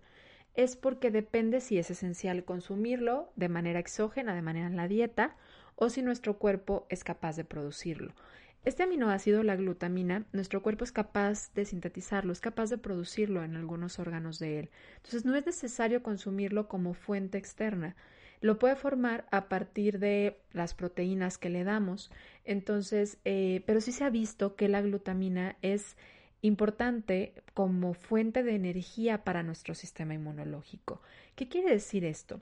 es 0.53 0.75
porque 0.75 1.09
depende 1.09 1.61
si 1.61 1.77
es 1.77 1.89
esencial 1.89 2.43
consumirlo 2.43 3.31
de 3.35 3.49
manera 3.49 3.79
exógena, 3.79 4.35
de 4.35 4.41
manera 4.41 4.67
en 4.67 4.75
la 4.75 4.87
dieta, 4.87 5.37
o 5.75 5.89
si 5.89 6.03
nuestro 6.03 6.37
cuerpo 6.37 6.85
es 6.89 7.03
capaz 7.03 7.35
de 7.35 7.45
producirlo. 7.45 8.13
Este 8.63 8.83
aminoácido, 8.83 9.41
la 9.41 9.55
glutamina, 9.55 10.25
nuestro 10.33 10.61
cuerpo 10.61 10.83
es 10.83 10.91
capaz 10.91 11.51
de 11.55 11.65
sintetizarlo, 11.65 12.31
es 12.31 12.41
capaz 12.41 12.69
de 12.69 12.77
producirlo 12.77 13.43
en 13.43 13.55
algunos 13.55 13.97
órganos 13.97 14.37
de 14.37 14.59
él. 14.59 14.69
Entonces 14.97 15.25
no 15.25 15.35
es 15.35 15.47
necesario 15.47 16.03
consumirlo 16.03 16.67
como 16.67 16.93
fuente 16.93 17.39
externa. 17.39 17.95
Lo 18.39 18.59
puede 18.59 18.75
formar 18.75 19.25
a 19.31 19.49
partir 19.49 19.97
de 19.97 20.37
las 20.51 20.75
proteínas 20.75 21.39
que 21.39 21.49
le 21.49 21.63
damos. 21.63 22.11
Entonces, 22.45 23.17
eh, 23.25 23.63
pero 23.65 23.81
sí 23.81 23.91
se 23.91 24.03
ha 24.03 24.11
visto 24.11 24.55
que 24.55 24.69
la 24.69 24.81
glutamina 24.81 25.57
es 25.63 25.97
importante 26.43 27.33
como 27.55 27.95
fuente 27.95 28.43
de 28.43 28.53
energía 28.53 29.23
para 29.23 29.41
nuestro 29.41 29.73
sistema 29.73 30.13
inmunológico. 30.13 31.01
¿Qué 31.35 31.47
quiere 31.47 31.71
decir 31.71 32.05
esto? 32.05 32.41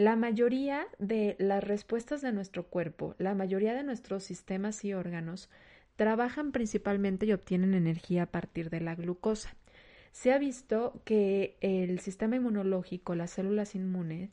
La 0.00 0.16
mayoría 0.16 0.86
de 0.98 1.36
las 1.38 1.62
respuestas 1.62 2.22
de 2.22 2.32
nuestro 2.32 2.64
cuerpo, 2.64 3.14
la 3.18 3.34
mayoría 3.34 3.74
de 3.74 3.84
nuestros 3.84 4.24
sistemas 4.24 4.82
y 4.82 4.94
órganos 4.94 5.50
trabajan 5.96 6.52
principalmente 6.52 7.26
y 7.26 7.32
obtienen 7.34 7.74
energía 7.74 8.22
a 8.22 8.30
partir 8.30 8.70
de 8.70 8.80
la 8.80 8.94
glucosa. 8.94 9.54
Se 10.10 10.32
ha 10.32 10.38
visto 10.38 11.02
que 11.04 11.58
el 11.60 12.00
sistema 12.00 12.36
inmunológico, 12.36 13.14
las 13.14 13.32
células 13.32 13.74
inmunes, 13.74 14.30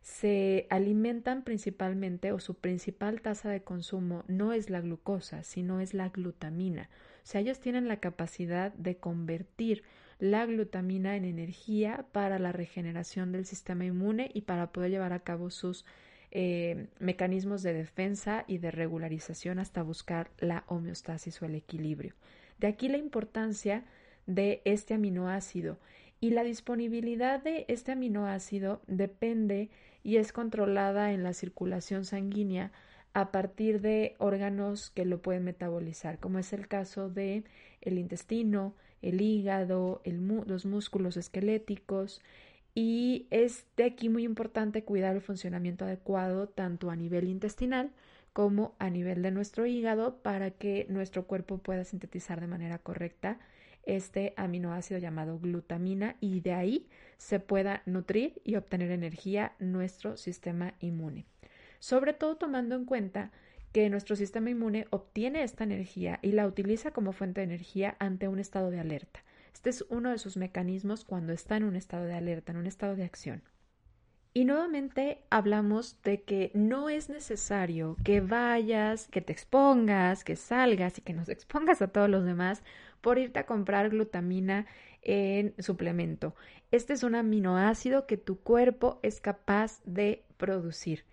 se 0.00 0.66
alimentan 0.70 1.44
principalmente 1.44 2.32
o 2.32 2.40
su 2.40 2.54
principal 2.54 3.20
tasa 3.20 3.50
de 3.50 3.62
consumo 3.62 4.24
no 4.26 4.54
es 4.54 4.70
la 4.70 4.80
glucosa, 4.80 5.42
sino 5.42 5.80
es 5.80 5.92
la 5.92 6.08
glutamina. 6.08 6.88
O 7.22 7.26
sea, 7.26 7.42
ellos 7.42 7.60
tienen 7.60 7.88
la 7.88 8.00
capacidad 8.00 8.72
de 8.72 8.96
convertir 8.96 9.82
la 10.20 10.46
glutamina 10.46 11.16
en 11.16 11.24
energía 11.24 12.04
para 12.12 12.38
la 12.38 12.52
regeneración 12.52 13.32
del 13.32 13.46
sistema 13.46 13.86
inmune 13.86 14.30
y 14.32 14.42
para 14.42 14.70
poder 14.70 14.90
llevar 14.90 15.12
a 15.12 15.20
cabo 15.20 15.50
sus 15.50 15.84
eh, 16.30 16.86
mecanismos 17.00 17.62
de 17.62 17.72
defensa 17.72 18.44
y 18.46 18.58
de 18.58 18.70
regularización 18.70 19.58
hasta 19.58 19.82
buscar 19.82 20.30
la 20.38 20.64
homeostasis 20.68 21.40
o 21.42 21.46
el 21.46 21.56
equilibrio. 21.56 22.14
De 22.58 22.68
aquí 22.68 22.88
la 22.88 22.98
importancia 22.98 23.84
de 24.26 24.60
este 24.64 24.94
aminoácido 24.94 25.78
y 26.20 26.30
la 26.30 26.44
disponibilidad 26.44 27.42
de 27.42 27.64
este 27.68 27.92
aminoácido 27.92 28.82
depende 28.86 29.70
y 30.02 30.16
es 30.16 30.32
controlada 30.32 31.12
en 31.12 31.22
la 31.22 31.32
circulación 31.32 32.04
sanguínea 32.04 32.72
a 33.14 33.32
partir 33.32 33.80
de 33.80 34.14
órganos 34.18 34.90
que 34.90 35.04
lo 35.04 35.20
pueden 35.20 35.44
metabolizar, 35.44 36.18
como 36.18 36.38
es 36.38 36.52
el 36.52 36.68
caso 36.68 37.08
de 37.08 37.44
el 37.80 37.98
intestino, 37.98 38.74
el 39.02 39.20
hígado, 39.20 40.02
los 40.04 40.66
músculos 40.66 41.16
esqueléticos 41.16 42.20
y 42.74 43.26
es 43.30 43.66
de 43.76 43.84
aquí 43.84 44.08
muy 44.08 44.24
importante 44.24 44.84
cuidar 44.84 45.16
el 45.16 45.22
funcionamiento 45.22 45.84
adecuado 45.84 46.48
tanto 46.48 46.90
a 46.90 46.96
nivel 46.96 47.28
intestinal 47.28 47.90
como 48.32 48.76
a 48.78 48.90
nivel 48.90 49.22
de 49.22 49.30
nuestro 49.30 49.66
hígado 49.66 50.22
para 50.22 50.50
que 50.52 50.86
nuestro 50.88 51.26
cuerpo 51.26 51.58
pueda 51.58 51.84
sintetizar 51.84 52.40
de 52.40 52.46
manera 52.46 52.78
correcta 52.78 53.38
este 53.84 54.34
aminoácido 54.36 55.00
llamado 55.00 55.38
glutamina 55.38 56.16
y 56.20 56.40
de 56.40 56.52
ahí 56.52 56.88
se 57.16 57.40
pueda 57.40 57.82
nutrir 57.86 58.40
y 58.44 58.56
obtener 58.56 58.90
energía 58.90 59.54
nuestro 59.58 60.16
sistema 60.16 60.74
inmune. 60.80 61.26
Sobre 61.78 62.12
todo 62.12 62.36
tomando 62.36 62.76
en 62.76 62.84
cuenta 62.84 63.32
que 63.72 63.88
nuestro 63.90 64.16
sistema 64.16 64.50
inmune 64.50 64.86
obtiene 64.90 65.42
esta 65.42 65.64
energía 65.64 66.18
y 66.22 66.32
la 66.32 66.46
utiliza 66.46 66.90
como 66.90 67.12
fuente 67.12 67.40
de 67.40 67.46
energía 67.46 67.96
ante 67.98 68.28
un 68.28 68.38
estado 68.38 68.70
de 68.70 68.80
alerta. 68.80 69.22
Este 69.52 69.70
es 69.70 69.84
uno 69.90 70.10
de 70.10 70.18
sus 70.18 70.36
mecanismos 70.36 71.04
cuando 71.04 71.32
está 71.32 71.56
en 71.56 71.64
un 71.64 71.76
estado 71.76 72.06
de 72.06 72.14
alerta, 72.14 72.52
en 72.52 72.58
un 72.58 72.66
estado 72.66 72.96
de 72.96 73.04
acción. 73.04 73.42
Y 74.32 74.44
nuevamente 74.44 75.22
hablamos 75.28 76.00
de 76.02 76.22
que 76.22 76.52
no 76.54 76.88
es 76.88 77.08
necesario 77.08 77.96
que 78.04 78.20
vayas, 78.20 79.08
que 79.08 79.20
te 79.20 79.32
expongas, 79.32 80.22
que 80.22 80.36
salgas 80.36 80.98
y 80.98 81.02
que 81.02 81.14
nos 81.14 81.28
expongas 81.30 81.82
a 81.82 81.88
todos 81.88 82.08
los 82.08 82.24
demás 82.24 82.62
por 83.00 83.18
irte 83.18 83.40
a 83.40 83.46
comprar 83.46 83.90
glutamina 83.90 84.66
en 85.02 85.54
suplemento. 85.58 86.34
Este 86.70 86.92
es 86.92 87.02
un 87.02 87.14
aminoácido 87.16 88.06
que 88.06 88.16
tu 88.16 88.38
cuerpo 88.38 89.00
es 89.02 89.20
capaz 89.20 89.80
de 89.84 90.24
producir 90.36 91.04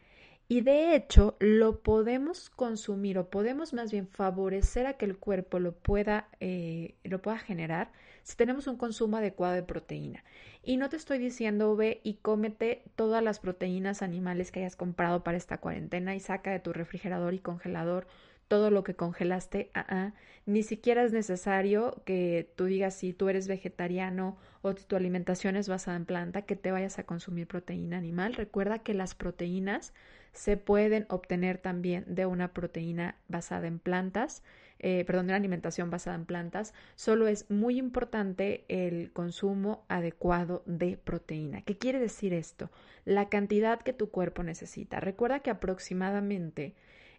Y 0.49 0.61
de 0.61 0.95
hecho, 0.95 1.35
lo 1.39 1.81
podemos 1.81 2.49
consumir 2.49 3.17
o 3.17 3.29
podemos 3.29 3.73
más 3.73 3.91
bien 3.91 4.07
favorecer 4.07 4.85
a 4.87 4.93
que 4.93 5.03
el 5.03 5.17
cuerpo 5.17 5.59
lo 5.59 5.73
pueda, 5.73 6.29
eh, 6.39 6.95
lo 7.03 7.21
pueda 7.21 7.37
generar 7.37 7.91
si 8.23 8.37
tenemos 8.37 8.67
un 8.67 8.77
consumo 8.77 9.17
adecuado 9.17 9.55
de 9.55 9.63
proteína. 9.63 10.23
Y 10.63 10.77
no 10.77 10.87
te 10.87 10.95
estoy 10.95 11.17
diciendo 11.17 11.75
ve 11.75 11.99
y 12.03 12.15
cómete 12.15 12.83
todas 12.95 13.21
las 13.21 13.39
proteínas 13.39 14.01
animales 14.01 14.51
que 14.51 14.61
hayas 14.61 14.77
comprado 14.77 15.23
para 15.23 15.37
esta 15.37 15.57
cuarentena 15.59 16.15
y 16.15 16.19
saca 16.21 16.51
de 16.51 16.59
tu 16.59 16.71
refrigerador 16.71 17.33
y 17.33 17.39
congelador 17.39 18.07
todo 18.47 18.71
lo 18.71 18.83
que 18.83 18.95
congelaste, 18.95 19.71
ah, 19.73 20.13
ni 20.45 20.63
siquiera 20.63 21.03
es 21.03 21.11
necesario 21.11 22.01
que 22.05 22.49
tú 22.55 22.65
digas 22.65 22.95
si 22.95 23.13
tú 23.13 23.29
eres 23.29 23.47
vegetariano 23.47 24.37
o 24.61 24.73
tu 24.73 24.95
alimentación 24.95 25.55
es 25.57 25.67
basada 25.67 25.97
en 25.97 26.05
planta, 26.05 26.43
que 26.43 26.55
te 26.55 26.71
vayas 26.71 26.99
a 26.99 27.05
consumir 27.05 27.47
proteína 27.47 27.97
animal. 27.97 28.33
Recuerda 28.33 28.79
que 28.79 28.93
las 28.93 29.15
proteínas 29.15 29.93
se 30.33 30.57
pueden 30.57 31.05
obtener 31.09 31.57
también 31.57 32.03
de 32.07 32.25
una 32.25 32.53
proteína 32.53 33.15
basada 33.27 33.67
en 33.67 33.79
plantas, 33.79 34.43
eh, 34.79 35.03
perdón, 35.05 35.27
de 35.27 35.31
una 35.31 35.37
alimentación 35.37 35.89
basada 35.89 36.15
en 36.15 36.25
plantas. 36.25 36.73
Solo 36.95 37.27
es 37.27 37.49
muy 37.49 37.77
importante 37.77 38.65
el 38.67 39.11
consumo 39.11 39.85
adecuado 39.87 40.63
de 40.65 40.97
proteína. 40.97 41.61
¿Qué 41.61 41.77
quiere 41.77 41.99
decir 41.99 42.33
esto? 42.33 42.69
La 43.05 43.29
cantidad 43.29 43.81
que 43.81 43.93
tu 43.93 44.09
cuerpo 44.09 44.43
necesita. 44.43 44.99
Recuerda 44.99 45.39
que 45.39 45.49
aproximadamente 45.49 46.75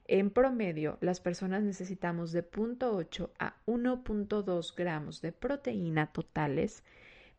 en 0.08 0.30
promedio, 0.30 0.96
las 1.02 1.20
personas 1.20 1.62
necesitamos 1.62 2.32
de 2.32 2.42
0.8 2.42 3.28
a 3.38 3.56
1.2 3.66 4.74
gramos 4.74 5.20
de 5.20 5.32
proteína 5.32 6.06
totales 6.12 6.82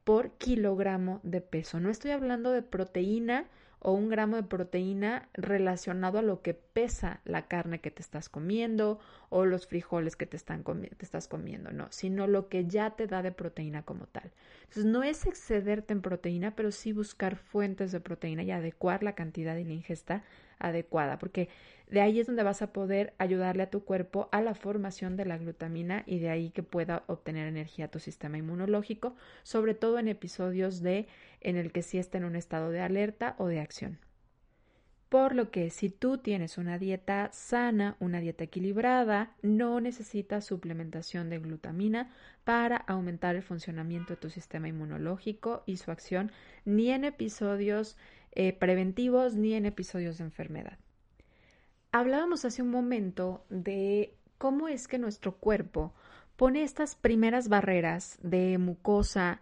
por 0.04 0.34
kilogramo 0.34 1.20
de 1.24 1.42
peso. 1.42 1.80
No 1.80 1.90
estoy 1.90 2.12
hablando 2.12 2.52
de 2.52 2.62
proteína 2.62 3.48
o 3.80 3.94
un 3.94 4.10
gramo 4.10 4.36
de 4.36 4.44
proteína 4.44 5.30
relacionado 5.34 6.20
a 6.20 6.22
lo 6.22 6.42
que 6.42 6.54
pesa 6.54 7.22
la 7.24 7.48
carne 7.48 7.80
que 7.80 7.92
te 7.92 8.02
estás 8.02 8.30
comiendo 8.30 9.00
o 9.30 9.46
los 9.46 9.68
frijoles 9.68 10.16
que 10.16 10.26
te, 10.26 10.36
están 10.36 10.64
te 10.64 11.06
estás 11.06 11.28
comiendo, 11.28 11.72
no, 11.72 11.88
sino 11.92 12.28
lo 12.28 12.50
que 12.50 12.66
ya 12.66 12.92
te 12.92 13.08
da 13.08 13.22
de 13.22 13.32
proteína 13.32 13.84
como 13.84 14.08
tal. 14.08 14.32
Entonces, 14.64 14.86
no 14.86 15.04
es 15.04 15.26
excederte 15.26 15.94
en 15.94 16.02
proteína, 16.02 16.56
pero 16.56 16.72
sí 16.72 16.92
buscar 16.92 17.36
fuentes 17.36 17.92
de 17.92 18.00
proteína 18.00 18.44
y 18.44 18.52
adecuar 18.52 19.04
la 19.04 19.16
cantidad 19.16 19.56
y 19.56 19.64
la 19.64 19.74
ingesta 19.74 20.24
adecuada, 20.60 21.18
porque 21.20 21.50
de 21.90 22.02
ahí 22.02 22.20
es 22.20 22.28
donde 22.28 22.44
vas 22.44 22.62
a 22.62 22.72
poder 22.72 23.14
ayudarle 23.18 23.64
a 23.64 23.70
tu 23.70 23.84
cuerpo 23.84 24.30
a 24.32 24.42
la 24.42 24.54
formación 24.54 25.16
de 25.16 25.26
la 25.26 25.38
glutamina 25.38 26.04
y 26.06 26.20
de 26.20 26.30
ahí 26.30 26.52
que 26.52 26.62
pueda 26.62 27.04
obtener 27.08 27.48
energía 27.48 27.86
a 27.86 27.92
tu 27.92 28.00
sistema 28.00 28.38
inmunológico, 28.38 29.16
sobre 29.42 29.74
todo 29.74 29.98
en 29.98 30.08
episodios 30.08 30.82
de 30.82 31.08
en 31.42 31.58
el 31.58 31.72
que 31.72 31.82
sí 31.82 31.98
está 31.98 32.18
en 32.18 32.26
un 32.26 32.36
estado 32.36 32.70
de 32.70 32.82
alerta 32.82 33.36
o 33.38 33.48
de 33.48 33.60
acción. 33.60 34.00
Por 35.10 35.34
lo 35.34 35.50
que 35.50 35.72
si 35.72 35.90
tú 35.90 36.20
tienes 36.20 36.60
una 36.60 36.78
dieta 36.78 37.30
sana, 37.34 37.96
una 38.00 38.20
dieta 38.20 38.44
equilibrada, 38.44 39.34
no 39.42 39.82
necesitas 39.82 40.46
suplementación 40.46 41.32
de 41.32 41.40
glutamina 41.40 42.12
para 42.44 42.78
aumentar 42.78 43.36
el 43.36 43.42
funcionamiento 43.42 44.14
de 44.14 44.18
tu 44.18 44.30
sistema 44.30 44.68
inmunológico 44.68 45.64
y 45.66 45.78
su 45.78 45.90
acción 45.90 46.32
ni 46.64 46.92
en 46.92 47.06
episodios 47.06 47.98
eh, 48.34 48.54
preventivos 48.54 49.36
ni 49.36 49.56
en 49.56 49.66
episodios 49.66 50.20
de 50.20 50.26
enfermedad. 50.26 50.78
Hablábamos 51.92 52.46
hace 52.46 52.62
un 52.62 52.70
momento 52.70 53.44
de 53.50 54.14
cómo 54.38 54.68
es 54.68 54.88
que 54.88 55.00
nuestro 55.00 55.38
cuerpo 55.38 55.92
pone 56.36 56.62
estas 56.62 56.96
primeras 56.96 57.50
barreras 57.50 58.20
de 58.22 58.60
mucosa, 58.60 59.42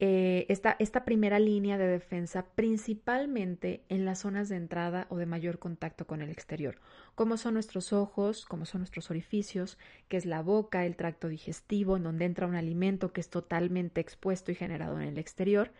eh, 0.00 0.46
esta, 0.48 0.76
esta, 0.78 1.04
primera 1.04 1.40
línea 1.40 1.76
de 1.76 1.88
defensa 1.88 2.46
principalmente 2.54 3.82
en 3.88 4.04
las 4.04 4.20
zonas 4.20 4.48
de 4.48 4.54
entrada 4.54 5.08
o 5.10 5.16
de 5.16 5.26
mayor 5.26 5.58
contacto 5.58 6.06
con 6.06 6.22
el 6.22 6.30
exterior, 6.30 6.76
como 7.16 7.36
son 7.36 7.54
nuestros 7.54 7.92
ojos, 7.92 8.46
como 8.46 8.64
son 8.64 8.82
nuestros 8.82 9.10
orificios, 9.10 9.76
que 10.08 10.16
es 10.16 10.24
la 10.24 10.40
boca, 10.40 10.86
el 10.86 10.94
tracto 10.94 11.26
digestivo, 11.28 11.96
en 11.96 12.04
donde 12.04 12.26
entra 12.26 12.46
un 12.46 12.54
alimento 12.54 13.12
que 13.12 13.20
es 13.20 13.28
totalmente 13.28 14.00
expuesto 14.00 14.52
y 14.52 14.54
generado 14.54 15.00
en 15.00 15.08
el 15.08 15.18
exterior. 15.18 15.72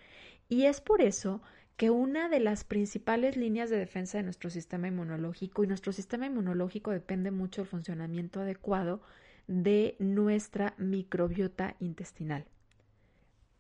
Y 0.49 0.65
es 0.65 0.81
por 0.81 1.01
eso 1.01 1.41
que 1.77 1.91
una 1.91 2.29
de 2.29 2.41
las 2.41 2.65
principales 2.65 3.37
líneas 3.37 3.71
de 3.71 3.79
defensa 3.79 4.19
de 4.19 4.25
nuestro 4.25 4.51
sistema 4.51 4.89
inmunológico, 4.89 5.63
y 5.63 5.69
nuestro 5.69 5.93
sistema 5.93 6.27
inmunológico 6.27 6.91
depende 6.91 7.31
mucho 7.31 7.61
del 7.61 7.71
funcionamiento 7.71 8.41
adecuado 8.41 9.01
de 9.47 9.95
nuestra 10.01 10.75
microbiota 10.77 11.77
intestinal. 11.79 12.47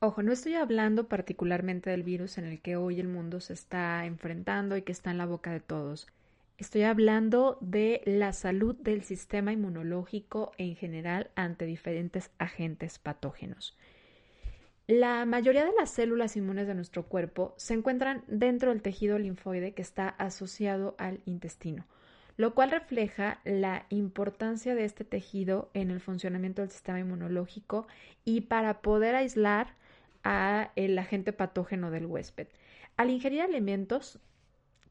Ojo, 0.00 0.22
no 0.22 0.30
estoy 0.30 0.54
hablando 0.54 1.08
particularmente 1.08 1.90
del 1.90 2.04
virus 2.04 2.38
en 2.38 2.44
el 2.44 2.60
que 2.60 2.76
hoy 2.76 3.00
el 3.00 3.08
mundo 3.08 3.40
se 3.40 3.52
está 3.52 4.06
enfrentando 4.06 4.76
y 4.76 4.82
que 4.82 4.92
está 4.92 5.10
en 5.10 5.18
la 5.18 5.26
boca 5.26 5.50
de 5.50 5.58
todos. 5.58 6.06
Estoy 6.56 6.82
hablando 6.82 7.58
de 7.60 8.02
la 8.04 8.32
salud 8.32 8.76
del 8.76 9.02
sistema 9.02 9.52
inmunológico 9.52 10.52
en 10.56 10.76
general 10.76 11.30
ante 11.34 11.64
diferentes 11.64 12.30
agentes 12.38 13.00
patógenos. 13.00 13.76
La 14.86 15.24
mayoría 15.24 15.64
de 15.64 15.74
las 15.76 15.90
células 15.90 16.36
inmunes 16.36 16.68
de 16.68 16.76
nuestro 16.76 17.02
cuerpo 17.06 17.54
se 17.56 17.74
encuentran 17.74 18.22
dentro 18.28 18.70
del 18.70 18.82
tejido 18.82 19.18
linfoide 19.18 19.74
que 19.74 19.82
está 19.82 20.10
asociado 20.10 20.94
al 20.98 21.18
intestino, 21.26 21.86
lo 22.36 22.54
cual 22.54 22.70
refleja 22.70 23.40
la 23.44 23.84
importancia 23.88 24.76
de 24.76 24.84
este 24.84 25.02
tejido 25.02 25.70
en 25.74 25.90
el 25.90 25.98
funcionamiento 25.98 26.62
del 26.62 26.70
sistema 26.70 27.00
inmunológico 27.00 27.88
y 28.24 28.42
para 28.42 28.80
poder 28.80 29.16
aislar 29.16 29.76
a 30.28 30.72
el 30.76 30.98
agente 30.98 31.32
patógeno 31.32 31.90
del 31.90 32.04
huésped. 32.04 32.48
Al 32.98 33.08
ingerir 33.08 33.40
alimentos, 33.40 34.20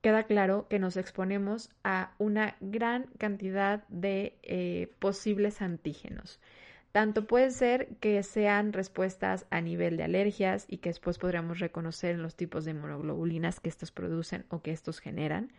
queda 0.01 0.23
claro 0.23 0.67
que 0.67 0.79
nos 0.79 0.97
exponemos 0.97 1.69
a 1.83 2.15
una 2.17 2.57
gran 2.59 3.05
cantidad 3.19 3.87
de 3.87 4.39
eh, 4.41 4.91
posibles 4.97 5.61
antígenos. 5.61 6.39
Tanto 6.91 7.27
puede 7.27 7.51
ser 7.51 7.97
que 7.99 8.23
sean 8.23 8.73
respuestas 8.73 9.45
a 9.51 9.61
nivel 9.61 9.95
de 9.97 10.05
alergias 10.05 10.65
y 10.67 10.77
que 10.77 10.89
después 10.89 11.19
podríamos 11.19 11.59
reconocer 11.59 12.15
en 12.15 12.23
los 12.23 12.35
tipos 12.35 12.65
de 12.65 12.71
inmunoglobulinas 12.71 13.59
que 13.59 13.69
estos 13.69 13.91
producen 13.91 14.43
o 14.49 14.63
que 14.63 14.71
estos 14.71 14.99
generan, 14.99 15.51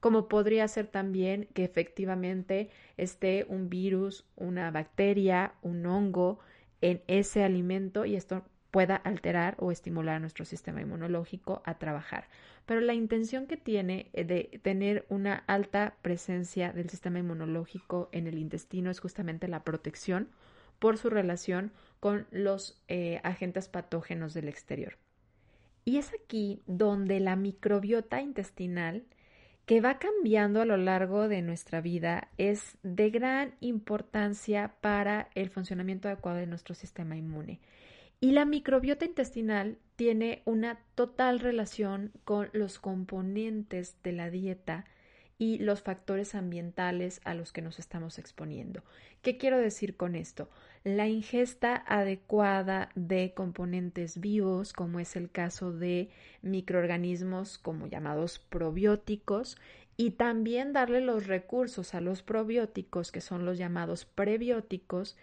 como 0.00 0.28
podría 0.28 0.66
ser 0.68 0.86
también 0.86 1.48
que 1.52 1.64
efectivamente 1.64 2.70
esté 2.96 3.44
un 3.50 3.68
virus, 3.68 4.24
una 4.34 4.70
bacteria, 4.70 5.52
un 5.60 5.84
hongo 5.84 6.38
en 6.80 7.02
ese 7.06 7.44
alimento 7.44 8.06
y 8.06 8.16
esto 8.16 8.44
pueda 8.76 8.96
alterar 8.96 9.56
o 9.58 9.72
estimular 9.72 10.20
nuestro 10.20 10.44
sistema 10.44 10.82
inmunológico 10.82 11.62
a 11.64 11.78
trabajar. 11.78 12.28
Pero 12.66 12.82
la 12.82 12.92
intención 12.92 13.46
que 13.46 13.56
tiene 13.56 14.10
de 14.12 14.60
tener 14.62 15.06
una 15.08 15.44
alta 15.46 15.94
presencia 16.02 16.74
del 16.74 16.90
sistema 16.90 17.18
inmunológico 17.18 18.10
en 18.12 18.26
el 18.26 18.36
intestino 18.36 18.90
es 18.90 19.00
justamente 19.00 19.48
la 19.48 19.64
protección 19.64 20.28
por 20.78 20.98
su 20.98 21.08
relación 21.08 21.72
con 22.00 22.26
los 22.30 22.78
eh, 22.88 23.18
agentes 23.24 23.66
patógenos 23.68 24.34
del 24.34 24.46
exterior. 24.46 24.98
Y 25.86 25.96
es 25.96 26.12
aquí 26.12 26.60
donde 26.66 27.18
la 27.18 27.34
microbiota 27.34 28.20
intestinal, 28.20 29.04
que 29.64 29.80
va 29.80 29.98
cambiando 29.98 30.60
a 30.60 30.66
lo 30.66 30.76
largo 30.76 31.28
de 31.28 31.40
nuestra 31.40 31.80
vida, 31.80 32.28
es 32.36 32.76
de 32.82 33.08
gran 33.08 33.54
importancia 33.60 34.74
para 34.82 35.30
el 35.34 35.48
funcionamiento 35.48 36.08
adecuado 36.08 36.36
de 36.36 36.46
nuestro 36.46 36.74
sistema 36.74 37.16
inmune. 37.16 37.58
Y 38.20 38.32
la 38.32 38.44
microbiota 38.44 39.04
intestinal 39.04 39.78
tiene 39.96 40.42
una 40.46 40.78
total 40.94 41.38
relación 41.40 42.12
con 42.24 42.48
los 42.52 42.78
componentes 42.78 43.96
de 44.02 44.12
la 44.12 44.30
dieta 44.30 44.86
y 45.38 45.58
los 45.58 45.82
factores 45.82 46.34
ambientales 46.34 47.20
a 47.24 47.34
los 47.34 47.52
que 47.52 47.60
nos 47.60 47.78
estamos 47.78 48.18
exponiendo. 48.18 48.82
¿Qué 49.20 49.36
quiero 49.36 49.58
decir 49.58 49.96
con 49.96 50.14
esto? 50.14 50.48
La 50.82 51.08
ingesta 51.08 51.76
adecuada 51.86 52.88
de 52.94 53.34
componentes 53.34 54.18
vivos, 54.18 54.72
como 54.72 54.98
es 54.98 55.14
el 55.14 55.30
caso 55.30 55.72
de 55.72 56.08
microorganismos 56.40 57.58
como 57.58 57.86
llamados 57.86 58.38
probióticos, 58.38 59.58
y 59.98 60.12
también 60.12 60.72
darle 60.72 61.00
los 61.00 61.26
recursos 61.26 61.94
a 61.94 62.00
los 62.00 62.22
probióticos, 62.22 63.12
que 63.12 63.22
son 63.22 63.46
los 63.46 63.56
llamados 63.56 64.04
prebióticos, 64.04 65.16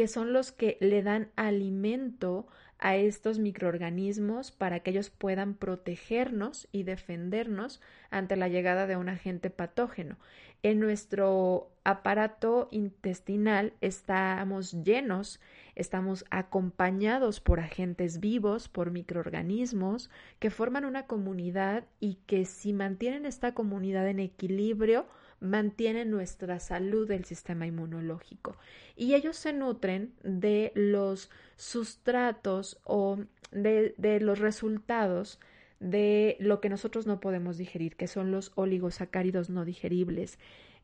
que 0.00 0.08
son 0.08 0.32
los 0.32 0.50
que 0.50 0.78
le 0.80 1.02
dan 1.02 1.28
alimento 1.36 2.46
a 2.78 2.96
estos 2.96 3.38
microorganismos 3.38 4.50
para 4.50 4.80
que 4.80 4.92
ellos 4.92 5.10
puedan 5.10 5.52
protegernos 5.52 6.68
y 6.72 6.84
defendernos 6.84 7.82
ante 8.08 8.36
la 8.36 8.48
llegada 8.48 8.86
de 8.86 8.96
un 8.96 9.10
agente 9.10 9.50
patógeno. 9.50 10.16
En 10.62 10.80
nuestro 10.80 11.70
aparato 11.84 12.68
intestinal 12.70 13.74
estamos 13.82 14.72
llenos, 14.72 15.38
estamos 15.74 16.24
acompañados 16.30 17.42
por 17.42 17.60
agentes 17.60 18.20
vivos, 18.20 18.70
por 18.70 18.92
microorganismos 18.92 20.08
que 20.38 20.48
forman 20.48 20.86
una 20.86 21.06
comunidad 21.06 21.84
y 22.00 22.14
que 22.26 22.46
si 22.46 22.72
mantienen 22.72 23.26
esta 23.26 23.52
comunidad 23.52 24.08
en 24.08 24.20
equilibrio, 24.20 25.04
mantiene 25.40 26.04
nuestra 26.04 26.60
salud 26.60 27.08
del 27.08 27.24
sistema 27.24 27.66
inmunológico. 27.66 28.56
Y 28.96 29.14
ellos 29.14 29.36
se 29.36 29.52
nutren 29.52 30.12
de 30.22 30.72
los 30.74 31.30
sustratos 31.56 32.78
o 32.84 33.18
de, 33.50 33.94
de 33.96 34.20
los 34.20 34.38
resultados 34.38 35.40
de 35.80 36.36
lo 36.40 36.60
que 36.60 36.68
nosotros 36.68 37.06
no 37.06 37.20
podemos 37.20 37.56
digerir, 37.56 37.96
que 37.96 38.06
son 38.06 38.30
los 38.30 38.52
oligosacáridos 38.54 39.48
no 39.48 39.64
digeribles. 39.64 40.38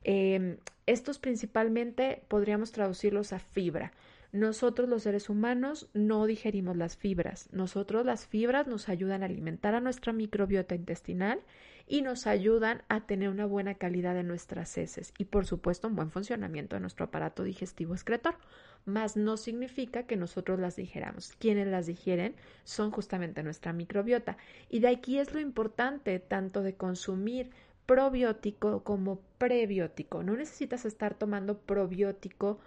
Em, 0.05 0.57
estos 0.87 1.19
principalmente 1.19 2.23
podríamos 2.29 2.73
traducirlos 2.73 3.33
a 3.33 3.39
fibra. 3.39 3.93
Nosotros 4.33 4.89
los 4.89 5.03
seres 5.03 5.29
humanos 5.29 5.89
no 5.95 6.27
digerimos 6.27 6.77
las 6.77 6.97
fibras. 6.97 7.49
Nosotros 7.53 8.05
las 8.05 8.27
fibras 8.27 8.67
nos 8.67 8.89
ayudan 8.89 9.23
a 9.23 9.27
alimentar 9.27 9.75
a 9.75 9.81
nuestra 9.81 10.13
microbiota 10.13 10.75
intestinal 10.75 11.41
y 11.87 12.03
nos 12.03 12.27
ayudan 12.27 12.83
a 12.89 13.07
tener 13.07 13.29
una 13.29 13.47
buena 13.47 13.75
calidad 13.75 14.15
de 14.15 14.25
nuestras 14.25 14.77
heces 14.77 15.13
y 15.19 15.27
por 15.27 15.47
supuesto 15.47 15.89
un 15.89 15.97
buen 15.97 16.11
funcionamiento 16.11 16.77
de 16.77 16.81
nuestro 16.81 17.07
aparato 17.07 17.45
digestivo 17.45 17.95
excretor. 17.95 18.37
Mas 18.85 19.17
no 19.17 19.37
significa 19.37 20.05
que 20.05 20.17
nosotros 20.17 20.61
las 20.61 20.77
digeramos. 20.77 21.33
Quienes 21.39 21.67
las 21.67 21.87
digieren 21.87 22.37
son 22.63 22.93
justamente 22.93 23.43
nuestra 23.43 23.73
microbiota. 23.73 24.37
Y 24.69 24.79
de 24.79 24.89
aquí 24.89 25.19
es 25.19 25.33
lo 25.35 25.41
importante 25.41 26.21
tanto 26.21 26.63
de 26.63 26.77
consumir 26.77 27.51
probiótico 27.87 28.85
como 28.85 29.21
prebiótico. 29.39 30.23
No 30.23 30.37
necesitas 30.37 30.85
estar 30.85 31.15
tomando 31.15 31.59
probiótico 31.59 32.61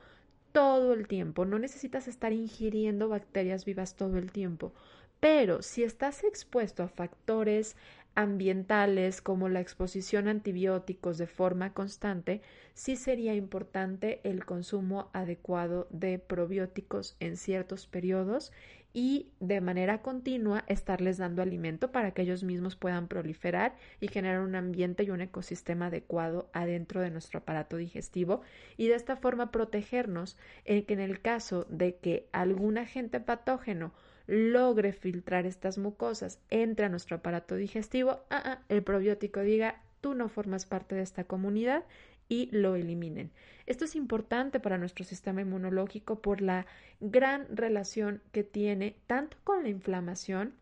todo 0.52 0.94
el 0.94 1.08
tiempo, 1.08 1.46
no 1.46 1.60
necesitas 1.60 2.08
estar 2.08 2.34
ingiriendo 2.34 3.10
bacterias 3.10 3.66
vivas 3.66 3.96
todo 3.96 4.18
el 4.18 4.32
tiempo, 4.32 4.74
pero 5.20 5.62
si 5.62 5.84
estás 5.84 6.24
expuesto 6.24 6.82
a 6.82 6.88
factores 6.88 7.76
ambientales 8.20 9.22
como 9.22 9.48
la 9.48 9.62
exposición 9.62 10.28
a 10.28 10.32
antibióticos 10.32 11.18
de 11.18 11.26
forma 11.26 11.74
constante, 11.74 12.42
sí 12.74 12.98
sería 12.98 13.34
importante 13.34 14.20
el 14.26 14.44
consumo 14.44 15.10
adecuado 15.14 15.88
de 15.90 16.20
probióticos 16.20 17.16
en 17.22 17.38
ciertos 17.38 17.88
periodos 17.88 18.52
y 18.92 19.32
de 19.40 19.62
manera 19.62 20.02
continua 20.02 20.66
estarles 20.68 21.18
dando 21.18 21.42
alimento 21.42 21.94
para 21.94 22.12
que 22.12 22.24
ellos 22.24 22.44
mismos 22.44 22.76
puedan 22.76 23.08
proliferar 23.08 23.78
y 24.02 24.10
generar 24.10 24.42
un 24.42 24.56
ambiente 24.56 25.04
y 25.04 25.12
un 25.12 25.22
ecosistema 25.22 25.86
adecuado 25.86 26.50
adentro 26.52 27.00
de 27.00 27.12
nuestro 27.12 27.40
aparato 27.40 27.78
digestivo 27.78 28.42
y 28.76 28.90
de 28.90 28.96
esta 28.96 29.16
forma 29.16 29.50
protegernos 29.50 30.38
en 30.66 30.84
que 30.84 30.94
en 30.94 31.00
el 31.00 31.22
caso 31.22 31.68
de 31.70 31.96
que 31.96 32.28
algún 32.34 32.80
agente 32.80 33.22
patógeno 33.22 33.94
logre 34.30 34.94
filtrar 34.94 35.48
estas 35.48 35.80
mucosas, 35.80 36.40
entre 36.52 36.86
a 36.86 36.90
nuestro 36.90 37.18
aparato 37.18 37.56
digestivo, 37.56 38.20
ah, 38.30 38.44
ah, 38.46 38.60
el 38.70 38.84
probiótico 38.84 39.40
diga 39.40 39.82
tú 40.02 40.14
no 40.14 40.30
formas 40.30 40.68
parte 40.68 40.94
de 40.94 41.02
esta 41.02 41.24
comunidad 41.24 41.84
y 42.30 42.48
lo 42.52 42.76
eliminen. 42.76 43.32
Esto 43.66 43.86
es 43.86 43.96
importante 43.96 44.60
para 44.60 44.78
nuestro 44.78 45.04
sistema 45.04 45.42
inmunológico 45.42 46.22
por 46.22 46.42
la 46.42 46.68
gran 47.00 47.48
relación 47.50 48.22
que 48.32 48.44
tiene 48.44 48.98
tanto 49.08 49.36
con 49.44 49.64
la 49.64 49.70
inflamación 49.70 50.54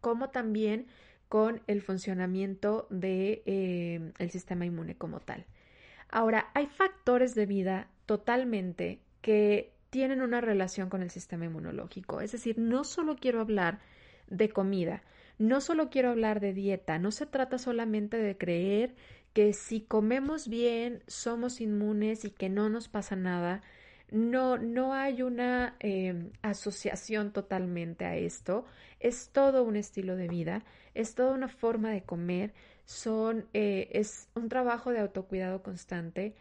como 0.00 0.30
también 0.30 0.86
con 1.28 1.60
el 1.66 1.82
funcionamiento 1.82 2.86
del 2.88 3.00
de, 3.00 3.42
eh, 3.44 4.12
el 4.18 4.30
sistema 4.30 4.64
inmune 4.64 4.96
como 4.96 5.20
tal. 5.20 5.44
Ahora, 6.08 6.50
hay 6.54 6.66
factores 6.66 7.34
de 7.34 7.44
vida 7.44 7.88
totalmente 8.06 9.00
que 9.20 9.75
tienen 9.90 10.22
una 10.22 10.40
relación 10.40 10.88
con 10.88 11.02
el 11.02 11.10
sistema 11.10 11.44
inmunológico. 11.44 12.20
Es 12.20 12.32
decir, 12.32 12.58
no 12.58 12.84
solo 12.84 13.16
quiero 13.16 13.40
hablar 13.40 13.80
de 14.28 14.48
comida, 14.48 15.02
no 15.38 15.60
solo 15.60 15.90
quiero 15.90 16.10
hablar 16.10 16.40
de 16.40 16.52
dieta, 16.52 16.98
no 16.98 17.10
se 17.10 17.26
trata 17.26 17.58
solamente 17.58 18.16
de 18.16 18.36
creer 18.36 18.94
que 19.32 19.52
si 19.52 19.82
comemos 19.82 20.48
bien 20.48 21.02
somos 21.06 21.60
inmunes 21.60 22.24
y 22.24 22.30
que 22.30 22.48
no 22.48 22.70
nos 22.70 22.88
pasa 22.88 23.16
nada. 23.16 23.60
No, 24.10 24.56
no 24.56 24.94
hay 24.94 25.20
una 25.20 25.76
em, 25.80 26.30
asociación 26.40 27.32
totalmente 27.32 28.04
a 28.06 28.16
esto. 28.16 28.64
Es 28.98 29.30
todo 29.30 29.62
un 29.64 29.76
estilo 29.76 30.16
de 30.16 30.28
vida, 30.28 30.64
es 30.94 31.14
toda 31.14 31.32
una 31.32 31.48
forma 31.48 31.90
de 31.90 32.02
comer, 32.02 32.54
son, 32.86 33.46
eh, 33.52 33.88
es 33.92 34.28
un 34.34 34.48
trabajo 34.48 34.90
de 34.90 35.00
autocuidado 35.00 35.62
constante 35.62 36.34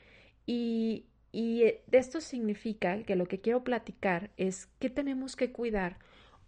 y, 0.46 1.06
y 1.36 1.64
eh, 1.64 1.84
esto 1.92 2.22
significa 2.22 3.04
que 3.04 3.18
lo 3.18 3.26
que 3.26 3.42
quiero 3.42 3.66
platicar 3.66 4.32
es 4.38 4.70
qué 4.80 4.90
tenemos 4.90 5.36
que 5.36 5.52
cuidar 5.52 5.98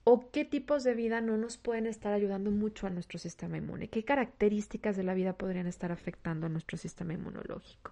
o 0.06 0.32
qué 0.32 0.46
tipos 0.46 0.86
de 0.86 0.94
vida 0.94 1.20
no 1.20 1.36
nos 1.36 1.58
pueden 1.58 1.88
estar 1.88 2.14
ayudando 2.14 2.52
mucho 2.52 2.88
a 2.88 2.90
nuestro 2.90 3.20
sistema 3.20 3.58
inmune, 3.58 3.90
qué 3.90 4.06
características 4.06 4.96
de 4.96 5.04
la 5.04 5.14
vida 5.14 5.34
podrían 5.34 5.68
estar 5.68 5.92
afectando 5.92 6.46
a 6.46 6.50
nuestro 6.50 6.78
sistema 6.78 7.12
inmunológico. 7.12 7.92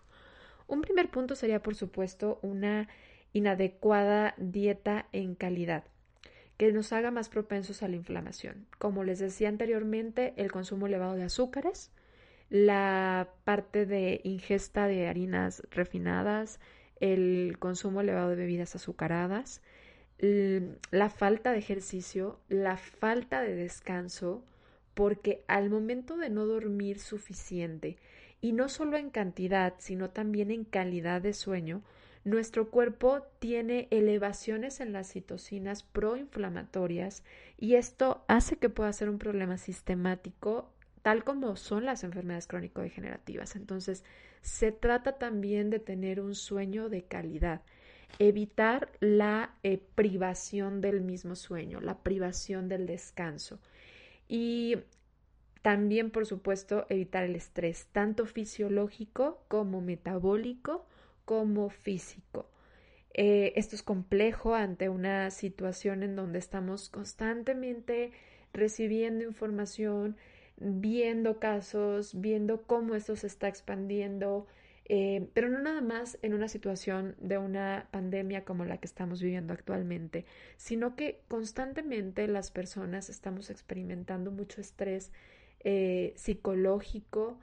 Un 0.68 0.80
primer 0.80 1.10
punto 1.10 1.36
sería, 1.36 1.62
por 1.62 1.76
supuesto, 1.76 2.40
una 2.42 2.88
inadecuada 3.34 4.34
dieta 4.38 5.10
en 5.12 5.36
calidad 5.36 5.84
que 6.56 6.72
nos 6.72 6.94
haga 6.94 7.12
más 7.12 7.28
propensos 7.28 7.84
a 7.84 7.90
la 7.90 7.98
inflamación. 7.98 8.68
Como 8.80 9.04
les 9.04 9.20
decía 9.20 9.50
anteriormente, 9.50 10.34
el 10.38 10.50
consumo 10.50 10.88
elevado 10.88 11.16
de 11.16 11.24
azúcares, 11.24 11.92
la 12.50 13.28
parte 13.44 13.86
de 13.86 14.22
ingesta 14.24 14.88
de 14.88 15.10
harinas 15.10 15.62
refinadas, 15.72 16.62
el 17.00 17.58
consumo 17.60 18.02
elevado 18.02 18.30
de 18.30 18.36
bebidas 18.36 18.76
azucaradas, 18.76 19.62
la 20.20 21.10
falta 21.10 21.52
de 21.52 21.60
ejercicio, 21.60 22.40
la 22.48 22.78
falta 22.78 23.42
de 23.42 23.56
descanso, 23.56 24.44
porque 24.94 25.44
al 25.48 25.70
momento 25.70 26.18
de 26.18 26.30
no 26.30 26.46
dormir 26.46 27.00
suficiente, 27.00 27.98
y 28.42 28.52
no 28.52 28.70
solo 28.70 28.98
en 28.98 29.10
cantidad, 29.10 29.74
sino 29.80 30.12
también 30.12 30.52
en 30.52 30.66
calidad 30.66 31.22
de 31.22 31.34
sueño, 31.34 31.82
nuestro 32.26 32.70
cuerpo 32.70 33.22
tiene 33.40 33.88
elevaciones 33.92 34.80
en 34.80 34.94
las 34.94 35.12
citocinas 35.12 35.84
proinflamatorias 35.84 37.24
y 37.58 37.76
esto 37.76 38.26
hace 38.28 38.58
que 38.58 38.70
pueda 38.70 38.92
ser 38.94 39.10
un 39.10 39.20
problema 39.20 39.58
sistemático 39.58 40.72
tal 41.06 41.24
como 41.24 41.56
son 41.56 41.86
las 41.86 42.04
enfermedades 42.04 42.48
crónico-degenerativas. 42.48 43.56
Entonces, 43.56 44.04
se 44.42 44.72
trata 44.72 45.20
también 45.20 45.70
de 45.70 45.78
tener 45.78 46.20
un 46.20 46.34
sueño 46.34 46.90
de 46.90 47.04
calidad 47.04 47.62
evitar 48.18 48.90
la 49.02 49.54
eh, 49.62 49.80
privación 49.94 50.82
del 50.82 51.02
mismo 51.02 51.36
sueño, 51.36 51.80
la 51.80 52.00
privación 52.00 52.68
del 52.70 52.88
descanso. 52.88 53.60
Y 54.28 54.78
también, 55.62 56.10
por 56.10 56.26
supuesto, 56.26 56.88
evitar 56.90 57.24
el 57.24 57.36
estrés, 57.36 57.86
tanto 57.92 58.26
fisiológico 58.26 59.44
como 59.48 59.82
metabólico 59.82 60.88
como 61.24 61.70
físico. 61.70 62.50
Eh, 63.14 63.54
esto 63.58 63.76
es 63.76 63.84
complejo 63.84 64.56
ante 64.56 64.90
una 64.90 65.30
situación 65.30 66.02
en 66.02 66.16
donde 66.16 66.40
estamos 66.40 66.90
constantemente 66.90 68.12
recibiendo 68.54 69.24
información, 69.24 70.18
viendo 70.58 71.40
casos, 71.40 72.20
viendo 72.20 72.64
cómo 72.64 72.96
esto 72.96 73.16
se 73.16 73.28
está 73.28 73.48
expandiendo, 73.48 74.48
eh, 74.88 75.28
pero 75.34 75.50
no 75.50 75.60
nada 75.60 75.82
más 75.82 76.18
en 76.22 76.34
una 76.34 76.48
situación 76.48 77.16
de 77.20 77.38
una 77.38 77.88
pandemia 77.92 78.46
como 78.46 78.66
la 78.66 78.78
que 78.78 78.88
estamos 78.88 79.22
viviendo 79.22 79.54
actualmente, 79.54 80.26
sino 80.58 80.96
que 80.96 81.22
constantemente 81.28 82.28
las 82.28 82.52
personas 82.52 83.10
estamos 83.10 83.50
experimentando 83.50 84.32
mucho 84.32 84.62
estrés 84.62 85.12
eh, 85.62 86.14
psicológico, 86.16 87.40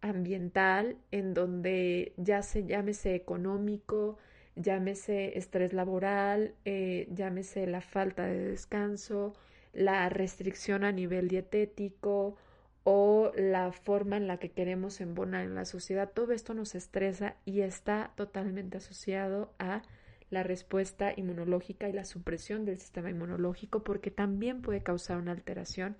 ambiental, 0.00 0.96
en 1.10 1.34
donde 1.34 2.12
ya 2.16 2.42
se 2.42 2.64
llámese 2.64 3.14
económico, 3.14 4.18
llámese 4.54 5.36
estrés 5.38 5.72
laboral, 5.72 6.54
eh, 6.64 7.08
llámese 7.10 7.66
la 7.66 7.80
falta 7.80 8.26
de 8.26 8.50
descanso, 8.50 9.34
la 9.72 10.08
restricción 10.08 10.84
a 10.84 10.92
nivel 10.92 11.28
dietético, 11.28 12.36
o 12.84 13.32
la 13.34 13.72
forma 13.72 14.16
en 14.16 14.26
la 14.26 14.36
que 14.36 14.50
queremos 14.50 15.00
embonar 15.00 15.44
en 15.44 15.54
la 15.54 15.64
sociedad, 15.64 16.10
todo 16.12 16.32
esto 16.32 16.52
nos 16.54 16.74
estresa 16.74 17.36
y 17.44 17.62
está 17.62 18.12
totalmente 18.14 18.76
asociado 18.76 19.52
a 19.58 19.82
la 20.30 20.42
respuesta 20.42 21.12
inmunológica 21.16 21.88
y 21.88 21.92
la 21.92 22.04
supresión 22.04 22.64
del 22.64 22.78
sistema 22.78 23.10
inmunológico 23.10 23.82
porque 23.82 24.10
también 24.10 24.60
puede 24.60 24.82
causar 24.82 25.16
una 25.16 25.32
alteración 25.32 25.96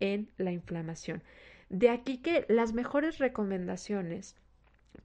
en 0.00 0.28
la 0.36 0.50
inflamación. 0.50 1.22
De 1.68 1.88
aquí 1.90 2.18
que 2.18 2.44
las 2.48 2.72
mejores 2.72 3.18
recomendaciones 3.18 4.36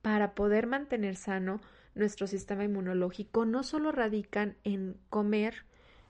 para 0.01 0.33
poder 0.33 0.67
mantener 0.67 1.15
sano 1.15 1.61
nuestro 1.93 2.25
sistema 2.27 2.63
inmunológico 2.63 3.45
no 3.45 3.63
solo 3.63 3.91
radican 3.91 4.55
en 4.63 4.97
comer 5.09 5.65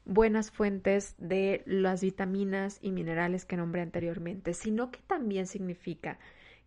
buenas 0.05 0.51
fuentes 0.51 1.15
de 1.17 1.63
las 1.65 2.01
vitaminas 2.01 2.79
y 2.81 2.91
minerales 2.91 3.45
que 3.45 3.57
nombré 3.57 3.81
anteriormente, 3.81 4.53
sino 4.53 4.91
que 4.91 4.99
también 5.07 5.47
significa 5.47 6.19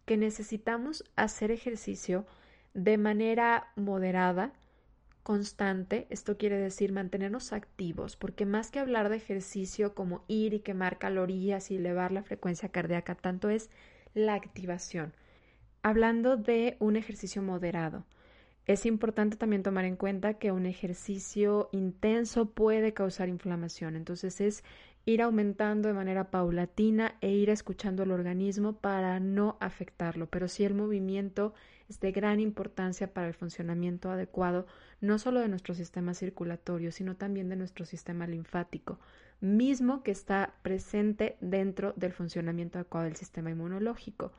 que 0.04 0.16
necesitamos 0.16 1.04
hacer 1.16 1.50
ejercicio 1.50 2.26
de 2.74 2.98
manera 2.98 3.68
moderada, 3.76 4.52
constante, 5.22 6.06
esto 6.10 6.36
quiere 6.36 6.58
decir 6.58 6.92
mantenernos 6.92 7.52
activos, 7.52 8.16
porque 8.16 8.46
más 8.46 8.70
que 8.70 8.80
hablar 8.80 9.08
de 9.08 9.16
ejercicio 9.16 9.94
como 9.94 10.24
ir 10.26 10.54
y 10.54 10.60
quemar 10.60 10.98
calorías 10.98 11.70
y 11.70 11.76
elevar 11.76 12.10
la 12.10 12.24
frecuencia 12.24 12.70
cardíaca, 12.70 13.14
tanto 13.14 13.48
es 13.48 13.70
la 14.14 14.34
activación. 14.34 15.14
Hablando 15.82 16.36
de 16.36 16.76
un 16.80 16.96
ejercicio 16.96 17.42
moderado, 17.42 18.04
es 18.66 18.86
importante 18.86 19.36
también 19.36 19.62
tomar 19.62 19.84
en 19.84 19.96
cuenta 19.96 20.34
que 20.34 20.52
un 20.52 20.66
ejercicio 20.66 21.68
intenso 21.72 22.50
puede 22.50 22.94
causar 22.94 23.28
inflamación, 23.28 23.96
entonces 23.96 24.40
es 24.40 24.64
ir 25.04 25.20
aumentando 25.22 25.88
de 25.88 25.94
manera 25.94 26.30
paulatina 26.30 27.16
e 27.20 27.30
ir 27.30 27.50
escuchando 27.50 28.04
el 28.04 28.12
organismo 28.12 28.74
para 28.74 29.18
no 29.18 29.56
afectarlo. 29.60 30.26
Pero 30.26 30.46
sí 30.46 30.64
el 30.64 30.74
movimiento 30.74 31.54
es 31.88 31.98
de 32.00 32.12
gran 32.12 32.38
importancia 32.38 33.12
para 33.12 33.26
el 33.26 33.34
funcionamiento 33.34 34.10
adecuado 34.10 34.66
no 35.00 35.18
solo 35.18 35.40
de 35.40 35.48
nuestro 35.48 35.74
sistema 35.74 36.14
circulatorio, 36.14 36.92
sino 36.92 37.16
también 37.16 37.48
de 37.48 37.56
nuestro 37.56 37.84
sistema 37.84 38.26
linfático, 38.28 39.00
mismo 39.40 40.04
que 40.04 40.12
está 40.12 40.54
presente 40.62 41.36
dentro 41.40 41.92
del 41.96 42.12
funcionamiento 42.12 42.78
adecuado 42.78 43.06
del 43.06 43.16
sistema 43.16 43.50
inmunológico. 43.50 44.32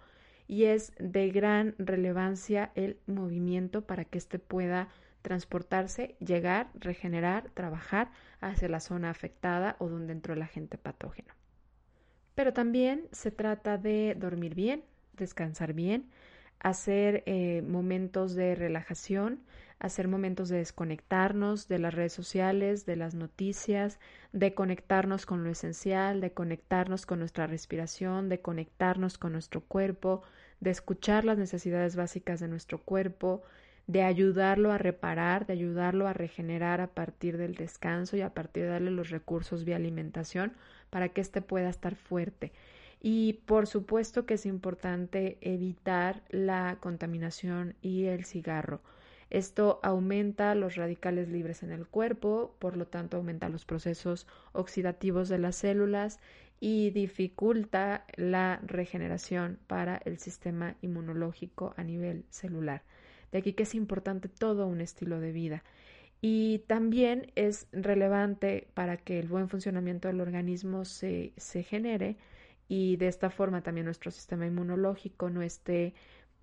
Y 0.47 0.65
es 0.65 0.93
de 0.99 1.29
gran 1.29 1.75
relevancia 1.77 2.71
el 2.75 2.97
movimiento 3.07 3.85
para 3.85 4.05
que 4.05 4.17
éste 4.17 4.39
pueda 4.39 4.89
transportarse, 5.21 6.15
llegar, 6.19 6.69
regenerar, 6.75 7.49
trabajar 7.53 8.11
hacia 8.41 8.67
la 8.67 8.79
zona 8.79 9.09
afectada 9.09 9.77
o 9.79 9.87
donde 9.87 10.13
entró 10.13 10.33
el 10.33 10.41
agente 10.41 10.77
patógeno. 10.77 11.33
Pero 12.35 12.53
también 12.53 13.07
se 13.11 13.31
trata 13.31 13.77
de 13.77 14.15
dormir 14.19 14.53
bien, 14.53 14.83
descansar 15.13 15.73
bien, 15.73 16.09
hacer 16.59 17.23
eh, 17.25 17.61
momentos 17.61 18.35
de 18.35 18.55
relajación, 18.55 19.43
hacer 19.83 20.07
momentos 20.07 20.47
de 20.47 20.57
desconectarnos 20.59 21.67
de 21.67 21.77
las 21.77 21.93
redes 21.93 22.13
sociales, 22.13 22.85
de 22.85 22.95
las 22.95 23.15
noticias, 23.15 23.99
de 24.31 24.53
conectarnos 24.53 25.25
con 25.25 25.43
lo 25.43 25.49
esencial, 25.49 26.21
de 26.21 26.31
conectarnos 26.31 27.05
con 27.05 27.19
nuestra 27.19 27.47
respiración, 27.47 28.29
de 28.29 28.39
conectarnos 28.39 29.17
con 29.17 29.33
nuestro 29.33 29.59
cuerpo, 29.59 30.23
de 30.61 30.71
escuchar 30.71 31.25
las 31.25 31.37
necesidades 31.37 31.97
básicas 31.97 32.39
de 32.39 32.47
nuestro 32.47 32.81
cuerpo, 32.81 33.43
de 33.85 34.03
ayudarlo 34.03 34.71
a 34.71 34.77
reparar, 34.77 35.45
de 35.45 35.53
ayudarlo 35.53 36.07
a 36.07 36.13
regenerar 36.13 36.79
a 36.79 36.87
partir 36.87 37.35
del 37.35 37.55
descanso 37.55 38.15
y 38.15 38.21
a 38.21 38.33
partir 38.33 38.63
de 38.63 38.69
darle 38.69 38.91
los 38.91 39.09
recursos 39.09 39.65
vía 39.65 39.75
alimentación 39.75 40.53
para 40.89 41.09
que 41.09 41.19
éste 41.19 41.41
pueda 41.41 41.69
estar 41.69 41.95
fuerte. 41.95 42.53
Y 43.01 43.41
por 43.45 43.67
supuesto 43.67 44.25
que 44.25 44.35
es 44.35 44.45
importante 44.45 45.37
evitar 45.41 46.23
la 46.29 46.77
contaminación 46.79 47.75
y 47.81 48.05
el 48.05 48.23
cigarro. 48.23 48.79
Esto 49.33 49.79
aumenta 49.81 50.53
los 50.53 50.75
radicales 50.75 51.27
libres 51.27 51.63
en 51.63 51.71
el 51.71 51.87
cuerpo, 51.87 52.55
por 52.59 52.77
lo 52.77 52.85
tanto 52.85 53.17
aumenta 53.17 53.49
los 53.49 53.65
procesos 53.65 54.27
oxidativos 54.51 55.27
de 55.27 55.39
las 55.39 55.55
células 55.55 56.19
y 56.59 56.91
dificulta 56.91 58.05
la 58.15 58.59
regeneración 58.63 59.57
para 59.65 59.97
el 60.05 60.19
sistema 60.19 60.75
inmunológico 60.81 61.73
a 61.77 61.83
nivel 61.83 62.25
celular. 62.29 62.83
De 63.31 63.39
aquí 63.39 63.53
que 63.53 63.63
es 63.63 63.73
importante 63.73 64.29
todo 64.29 64.67
un 64.67 64.81
estilo 64.81 65.19
de 65.19 65.31
vida. 65.31 65.63
Y 66.21 66.59
también 66.67 67.31
es 67.33 67.65
relevante 67.71 68.67
para 68.75 68.97
que 68.97 69.17
el 69.17 69.27
buen 69.27 69.49
funcionamiento 69.49 70.09
del 70.09 70.21
organismo 70.21 70.85
se, 70.85 71.33
se 71.37 71.63
genere 71.63 72.17
y 72.67 72.97
de 72.97 73.07
esta 73.07 73.31
forma 73.31 73.63
también 73.63 73.85
nuestro 73.85 74.11
sistema 74.11 74.45
inmunológico 74.45 75.31
no 75.31 75.41
esté 75.41 75.95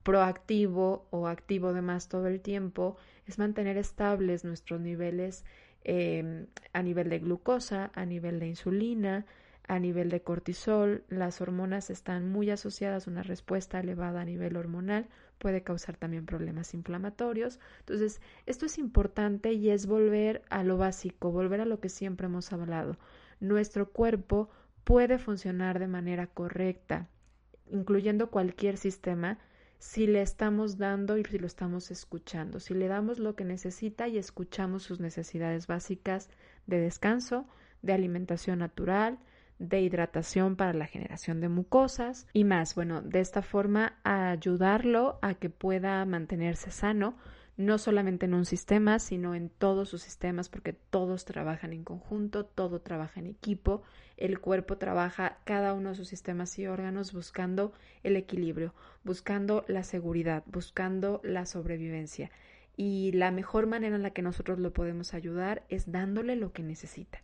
proactivo 0.02 1.06
o 1.10 1.26
activo 1.26 1.72
de 1.72 1.82
más 1.82 2.08
todo 2.08 2.26
el 2.26 2.40
tiempo, 2.40 2.96
es 3.26 3.38
mantener 3.38 3.76
estables 3.76 4.44
nuestros 4.44 4.80
niveles 4.80 5.44
em, 5.84 6.46
a 6.72 6.82
nivel 6.82 7.08
de 7.10 7.18
glucosa, 7.18 7.90
a 7.94 8.04
nivel 8.06 8.40
de 8.40 8.48
insulina, 8.48 9.26
a 9.70 9.78
nivel 9.78 10.10
de 10.10 10.22
cortisol. 10.22 11.04
Las 11.08 11.40
hormonas 11.40 11.90
están 11.90 12.28
muy 12.28 12.50
asociadas 12.50 13.06
a 13.06 13.10
una 13.10 13.22
respuesta 13.22 13.78
elevada 13.78 14.22
a 14.22 14.24
nivel 14.24 14.56
hormonal, 14.56 15.08
puede 15.38 15.62
causar 15.62 15.96
también 15.96 16.26
problemas 16.26 16.74
inflamatorios. 16.74 17.60
Entonces, 17.80 18.20
esto 18.46 18.66
es 18.66 18.78
importante 18.78 19.52
y 19.52 19.70
es 19.70 19.86
volver 19.86 20.42
a 20.50 20.64
lo 20.64 20.76
básico, 20.76 21.30
volver 21.30 21.60
a 21.60 21.66
lo 21.66 21.78
que 21.78 21.88
siempre 21.88 22.26
hemos 22.26 22.52
hablado. 22.52 22.98
Nuestro 23.38 23.90
cuerpo 23.90 24.50
puede 24.84 25.18
funcionar 25.18 25.78
de 25.78 25.86
manera 25.86 26.26
correcta, 26.26 27.08
incluyendo 27.70 28.30
cualquier 28.30 28.76
sistema, 28.76 29.38
si 29.80 30.06
le 30.06 30.20
estamos 30.20 30.76
dando 30.76 31.16
y 31.16 31.24
si 31.24 31.38
lo 31.38 31.46
estamos 31.46 31.90
escuchando, 31.90 32.60
si 32.60 32.74
le 32.74 32.86
damos 32.86 33.18
lo 33.18 33.34
que 33.34 33.44
necesita 33.44 34.08
y 34.08 34.18
escuchamos 34.18 34.82
sus 34.82 35.00
necesidades 35.00 35.66
básicas 35.66 36.28
de 36.66 36.78
descanso, 36.78 37.46
de 37.80 37.94
alimentación 37.94 38.58
natural, 38.58 39.18
de 39.58 39.80
hidratación 39.80 40.56
para 40.56 40.74
la 40.74 40.86
generación 40.86 41.40
de 41.40 41.48
mucosas 41.48 42.26
y 42.34 42.44
más. 42.44 42.74
Bueno, 42.74 43.00
de 43.00 43.20
esta 43.20 43.40
forma 43.40 43.94
ayudarlo 44.04 45.18
a 45.22 45.34
que 45.34 45.48
pueda 45.48 46.04
mantenerse 46.04 46.70
sano, 46.70 47.16
no 47.56 47.78
solamente 47.78 48.26
en 48.26 48.34
un 48.34 48.44
sistema, 48.44 48.98
sino 48.98 49.34
en 49.34 49.50
todos 49.50 49.88
sus 49.88 50.02
sistemas, 50.02 50.48
porque 50.48 50.72
todos 50.72 51.24
trabajan 51.24 51.72
en 51.72 51.84
conjunto, 51.84 52.44
todo 52.44 52.80
trabaja 52.80 53.20
en 53.20 53.26
equipo, 53.26 53.82
el 54.16 54.40
cuerpo 54.40 54.78
trabaja 54.78 55.38
cada 55.44 55.74
uno 55.74 55.90
de 55.90 55.94
sus 55.96 56.08
sistemas 56.08 56.58
y 56.58 56.66
órganos 56.66 57.12
buscando 57.12 57.72
el 58.02 58.16
equilibrio, 58.16 58.74
buscando 59.04 59.64
la 59.68 59.82
seguridad, 59.82 60.42
buscando 60.46 61.20
la 61.24 61.46
sobrevivencia. 61.46 62.30
Y 62.76 63.12
la 63.12 63.30
mejor 63.30 63.66
manera 63.66 63.96
en 63.96 64.02
la 64.02 64.10
que 64.10 64.22
nosotros 64.22 64.58
lo 64.58 64.72
podemos 64.72 65.12
ayudar 65.12 65.64
es 65.68 65.90
dándole 65.90 66.36
lo 66.36 66.52
que 66.52 66.62
necesita 66.62 67.22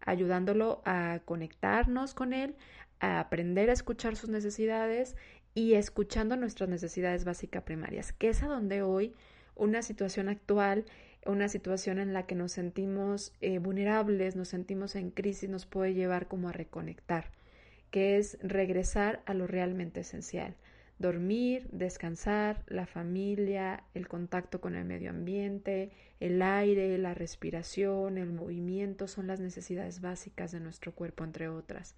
ayudándolo 0.00 0.82
a 0.84 1.20
conectarnos 1.24 2.14
con 2.14 2.32
él, 2.32 2.54
a 3.00 3.20
aprender 3.20 3.70
a 3.70 3.74
escuchar 3.74 4.16
sus 4.16 4.30
necesidades 4.30 5.16
y 5.54 5.74
escuchando 5.74 6.36
nuestras 6.36 6.68
necesidades 6.68 7.24
básicas 7.24 7.62
primarias, 7.62 8.12
que 8.12 8.28
es 8.28 8.42
a 8.42 8.46
donde 8.46 8.82
hoy 8.82 9.14
una 9.58 9.82
situación 9.82 10.28
actual, 10.28 10.84
una 11.26 11.48
situación 11.48 11.98
en 11.98 12.12
la 12.12 12.26
que 12.26 12.34
nos 12.34 12.52
sentimos 12.52 13.32
eh, 13.40 13.58
vulnerables, 13.58 14.36
nos 14.36 14.48
sentimos 14.48 14.94
en 14.96 15.10
crisis, 15.10 15.50
nos 15.50 15.66
puede 15.66 15.94
llevar 15.94 16.28
como 16.28 16.48
a 16.48 16.52
reconectar, 16.52 17.30
que 17.90 18.16
es 18.16 18.38
regresar 18.40 19.22
a 19.26 19.34
lo 19.34 19.46
realmente 19.46 20.00
esencial, 20.00 20.54
dormir, 20.98 21.68
descansar, 21.70 22.62
la 22.66 22.86
familia, 22.86 23.84
el 23.94 24.08
contacto 24.08 24.60
con 24.60 24.74
el 24.74 24.84
medio 24.84 25.10
ambiente, 25.10 25.90
el 26.20 26.40
aire, 26.42 26.96
la 26.98 27.14
respiración, 27.14 28.18
el 28.18 28.32
movimiento 28.32 29.06
son 29.06 29.26
las 29.26 29.40
necesidades 29.40 30.00
básicas 30.00 30.50
de 30.50 30.60
nuestro 30.60 30.92
cuerpo, 30.92 31.24
entre 31.24 31.48
otras. 31.48 31.94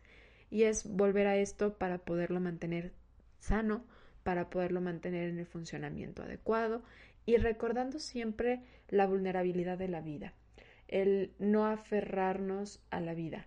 Y 0.51 0.65
es 0.65 0.85
volver 0.87 1.27
a 1.27 1.37
esto 1.37 1.75
para 1.75 1.99
poderlo 1.99 2.41
mantener 2.41 2.93
sano, 3.39 3.85
para 4.23 4.51
poderlo 4.51 4.81
mantener 4.81 5.31
en 5.31 5.39
el 5.39 5.47
funcionamiento 5.47 6.23
adecuado 6.23 6.83
y 7.27 7.37
recordando 7.37 7.99
siempre 7.99 8.63
la 8.89 9.07
vulnerabilidad 9.07 9.79
de 9.79 9.89
la 9.89 10.01
vida, 10.01 10.33
el 10.89 11.33
no 11.39 11.67
aferrarnos 11.67 12.83
a 12.91 13.01
la 13.01 13.15
vida. 13.15 13.47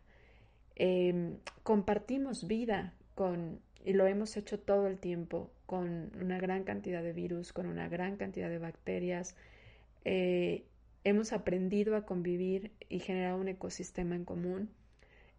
Em, 0.76 1.38
compartimos 1.64 2.48
vida 2.48 2.94
con 3.16 3.60
y 3.86 3.94
lo 3.94 4.08
hemos 4.08 4.38
hecho 4.38 4.60
todo 4.60 4.88
el 4.88 4.98
tiempo 4.98 5.52
con 5.66 6.12
una 6.20 6.40
gran 6.40 6.64
cantidad 6.64 7.04
de 7.04 7.14
virus, 7.14 7.52
con 7.52 7.66
una 7.66 7.90
gran 7.90 8.16
cantidad 8.16 8.50
de 8.50 8.60
bacterias. 8.60 9.36
Eh, 10.06 10.64
hemos 11.04 11.34
aprendido 11.34 11.96
a 11.96 12.06
convivir 12.06 12.72
y 12.90 13.00
generar 13.00 13.36
un 13.36 13.50
ecosistema 13.50 14.16
en 14.16 14.26
común. 14.26 14.70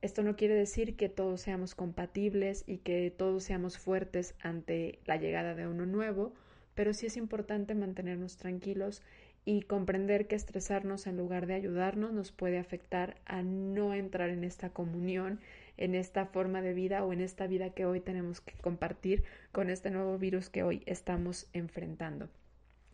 Esto 0.02 0.22
no 0.22 0.36
quiere 0.36 0.54
decir 0.54 0.96
que 0.96 1.08
todos 1.08 1.40
seamos 1.40 1.74
compatibles 1.74 2.64
y 2.66 2.78
que 2.78 3.10
todos 3.10 3.44
seamos 3.44 3.78
fuertes 3.78 4.34
ante 4.40 4.98
la 5.06 5.16
llegada 5.16 5.54
de 5.54 5.66
uno 5.66 5.86
nuevo, 5.86 6.34
pero 6.74 6.92
sí 6.92 7.06
es 7.06 7.16
importante 7.16 7.74
mantenernos 7.74 8.36
tranquilos 8.36 9.02
y 9.44 9.62
comprender 9.62 10.26
que 10.26 10.36
estresarnos 10.36 11.06
en 11.06 11.16
lugar 11.16 11.46
de 11.46 11.54
ayudarnos 11.54 12.12
nos 12.12 12.32
puede 12.32 12.58
afectar 12.58 13.16
a 13.26 13.42
no 13.42 13.94
entrar 13.94 14.30
en 14.30 14.42
esta 14.42 14.70
comunión 14.70 15.40
en 15.76 15.94
esta 15.94 16.26
forma 16.26 16.62
de 16.62 16.72
vida 16.72 17.04
o 17.04 17.12
en 17.12 17.20
esta 17.20 17.46
vida 17.46 17.70
que 17.70 17.86
hoy 17.86 18.00
tenemos 18.00 18.40
que 18.40 18.54
compartir 18.54 19.24
con 19.52 19.70
este 19.70 19.90
nuevo 19.90 20.18
virus 20.18 20.48
que 20.48 20.62
hoy 20.62 20.82
estamos 20.86 21.48
enfrentando. 21.52 22.28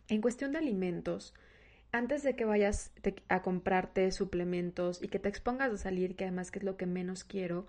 En 0.07 0.21
cuestión 0.21 0.51
de 0.51 0.57
alimentos, 0.57 1.33
antes 1.91 2.23
de 2.23 2.35
que 2.35 2.45
vayas 2.45 2.91
a 3.29 3.41
comprarte 3.41 4.11
suplementos 4.11 5.01
y 5.03 5.09
que 5.09 5.19
te 5.19 5.29
expongas 5.29 5.71
a 5.71 5.77
salir, 5.77 6.15
que 6.15 6.23
además 6.23 6.51
que 6.51 6.59
es 6.59 6.65
lo 6.65 6.77
que 6.77 6.85
menos 6.85 7.23
quiero, 7.23 7.67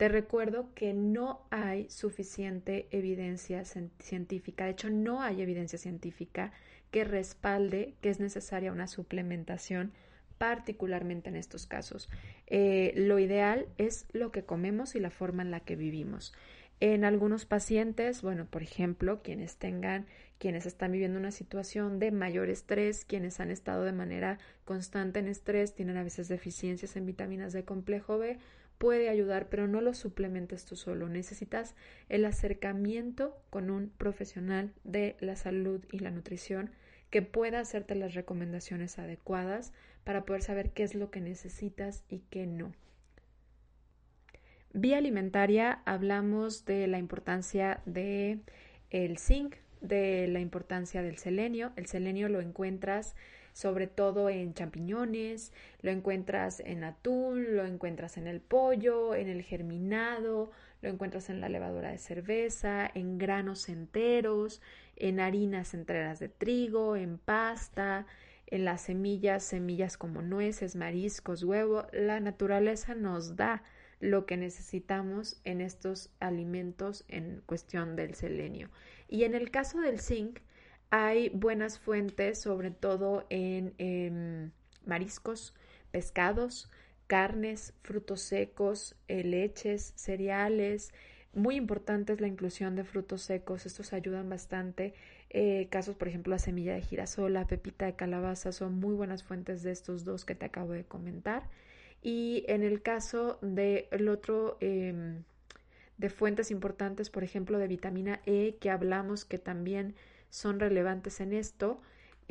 te 0.00 0.08
recuerdo 0.08 0.72
que 0.74 0.94
no 0.94 1.42
hay 1.50 1.86
suficiente 1.90 2.88
evidencia 2.90 3.66
científica, 3.66 4.64
de 4.64 4.70
hecho 4.70 4.88
no 4.88 5.20
hay 5.20 5.42
evidencia 5.42 5.78
científica 5.78 6.52
que 6.90 7.04
respalde 7.04 7.92
que 8.00 8.08
es 8.08 8.18
necesaria 8.18 8.72
una 8.72 8.86
suplementación 8.86 9.92
particularmente 10.38 11.28
en 11.28 11.36
estos 11.36 11.66
casos. 11.66 12.08
Eh, 12.46 12.94
lo 12.96 13.18
ideal 13.18 13.66
es 13.76 14.06
lo 14.12 14.32
que 14.32 14.42
comemos 14.42 14.94
y 14.94 15.00
la 15.00 15.10
forma 15.10 15.42
en 15.42 15.50
la 15.50 15.60
que 15.60 15.76
vivimos. 15.76 16.32
En 16.80 17.04
algunos 17.04 17.44
pacientes, 17.44 18.22
bueno, 18.22 18.46
por 18.46 18.62
ejemplo, 18.62 19.20
quienes 19.22 19.56
tengan, 19.56 20.06
quienes 20.38 20.64
están 20.64 20.92
viviendo 20.92 21.18
una 21.18 21.30
situación 21.30 21.98
de 21.98 22.10
mayor 22.10 22.48
estrés, 22.48 23.04
quienes 23.04 23.38
han 23.38 23.50
estado 23.50 23.84
de 23.84 23.92
manera 23.92 24.38
constante 24.64 25.18
en 25.18 25.28
estrés, 25.28 25.74
tienen 25.74 25.98
a 25.98 26.04
veces 26.04 26.28
deficiencias 26.28 26.96
en 26.96 27.04
vitaminas 27.04 27.52
de 27.52 27.66
complejo 27.66 28.16
B, 28.16 28.38
puede 28.80 29.10
ayudar, 29.10 29.50
pero 29.50 29.68
no 29.68 29.82
lo 29.82 29.92
suplementes 29.92 30.64
tú 30.64 30.74
solo. 30.74 31.06
Necesitas 31.10 31.74
el 32.08 32.24
acercamiento 32.24 33.36
con 33.50 33.68
un 33.68 33.90
profesional 33.90 34.72
de 34.84 35.16
la 35.20 35.36
salud 35.36 35.84
y 35.92 35.98
la 35.98 36.10
nutrición 36.10 36.70
que 37.10 37.20
pueda 37.20 37.60
hacerte 37.60 37.94
las 37.94 38.14
recomendaciones 38.14 38.98
adecuadas 38.98 39.74
para 40.02 40.24
poder 40.24 40.40
saber 40.40 40.70
qué 40.70 40.84
es 40.84 40.94
lo 40.94 41.10
que 41.10 41.20
necesitas 41.20 42.04
y 42.08 42.20
qué 42.30 42.46
no. 42.46 42.72
Vía 44.72 44.96
alimentaria 44.96 45.82
hablamos 45.84 46.64
de 46.64 46.86
la 46.86 46.98
importancia 46.98 47.82
de 47.84 48.38
el 48.88 49.18
zinc, 49.18 49.56
de 49.82 50.26
la 50.26 50.40
importancia 50.40 51.02
del 51.02 51.18
selenio. 51.18 51.72
El 51.76 51.84
selenio 51.84 52.30
lo 52.30 52.40
encuentras 52.40 53.14
sobre 53.52 53.86
todo 53.86 54.28
en 54.30 54.54
champiñones, 54.54 55.52
lo 55.82 55.90
encuentras 55.90 56.60
en 56.60 56.84
atún, 56.84 57.56
lo 57.56 57.64
encuentras 57.64 58.16
en 58.16 58.26
el 58.26 58.40
pollo, 58.40 59.14
en 59.14 59.28
el 59.28 59.42
germinado, 59.42 60.50
lo 60.82 60.88
encuentras 60.88 61.30
en 61.30 61.40
la 61.40 61.48
levadura 61.48 61.90
de 61.90 61.98
cerveza, 61.98 62.90
en 62.94 63.18
granos 63.18 63.68
enteros, 63.68 64.62
en 64.96 65.20
harinas 65.20 65.74
enteras 65.74 66.18
de 66.20 66.28
trigo, 66.28 66.96
en 66.96 67.18
pasta, 67.18 68.06
en 68.46 68.64
las 68.64 68.82
semillas, 68.82 69.44
semillas 69.44 69.96
como 69.96 70.22
nueces, 70.22 70.76
mariscos, 70.76 71.44
huevo. 71.44 71.86
La 71.92 72.20
naturaleza 72.20 72.94
nos 72.94 73.36
da 73.36 73.62
lo 74.00 74.24
que 74.26 74.36
necesitamos 74.36 75.40
en 75.44 75.60
estos 75.60 76.10
alimentos 76.20 77.04
en 77.08 77.42
cuestión 77.46 77.96
del 77.96 78.14
selenio. 78.14 78.70
Y 79.08 79.24
en 79.24 79.34
el 79.34 79.50
caso 79.50 79.80
del 79.80 80.00
zinc, 80.00 80.40
hay 80.90 81.28
buenas 81.30 81.78
fuentes, 81.78 82.40
sobre 82.40 82.70
todo 82.70 83.24
en 83.30 83.74
em, 83.78 84.50
mariscos, 84.84 85.54
pescados, 85.92 86.68
carnes, 87.06 87.74
frutos 87.82 88.20
secos, 88.20 88.96
eh, 89.08 89.24
leches, 89.24 89.92
cereales. 89.96 90.92
Muy 91.32 91.56
importante 91.56 92.12
es 92.12 92.20
la 92.20 92.26
inclusión 92.26 92.74
de 92.74 92.84
frutos 92.84 93.22
secos, 93.22 93.66
estos 93.66 93.92
ayudan 93.92 94.28
bastante. 94.28 94.94
Eh, 95.30 95.68
casos, 95.70 95.94
por 95.94 96.08
ejemplo, 96.08 96.32
la 96.32 96.40
semilla 96.40 96.74
de 96.74 96.82
girasol, 96.82 97.32
la 97.32 97.46
pepita 97.46 97.86
de 97.86 97.94
calabaza 97.94 98.50
son 98.50 98.74
muy 98.74 98.94
buenas 98.94 99.22
fuentes 99.22 99.62
de 99.62 99.70
estos 99.70 100.04
dos 100.04 100.24
que 100.24 100.34
te 100.34 100.46
acabo 100.46 100.72
de 100.72 100.84
comentar. 100.84 101.48
Y 102.02 102.44
en 102.48 102.64
el 102.64 102.82
caso 102.82 103.38
del 103.42 104.08
otro 104.08 104.56
em, 104.60 105.22
de 105.98 106.10
fuentes 106.10 106.50
importantes, 106.50 107.10
por 107.10 107.22
ejemplo, 107.22 107.58
de 107.58 107.68
vitamina 107.68 108.20
E, 108.26 108.56
que 108.60 108.70
hablamos 108.70 109.24
que 109.24 109.38
también 109.38 109.94
son 110.30 110.60
relevantes 110.60 111.20
en 111.20 111.32
esto, 111.32 111.80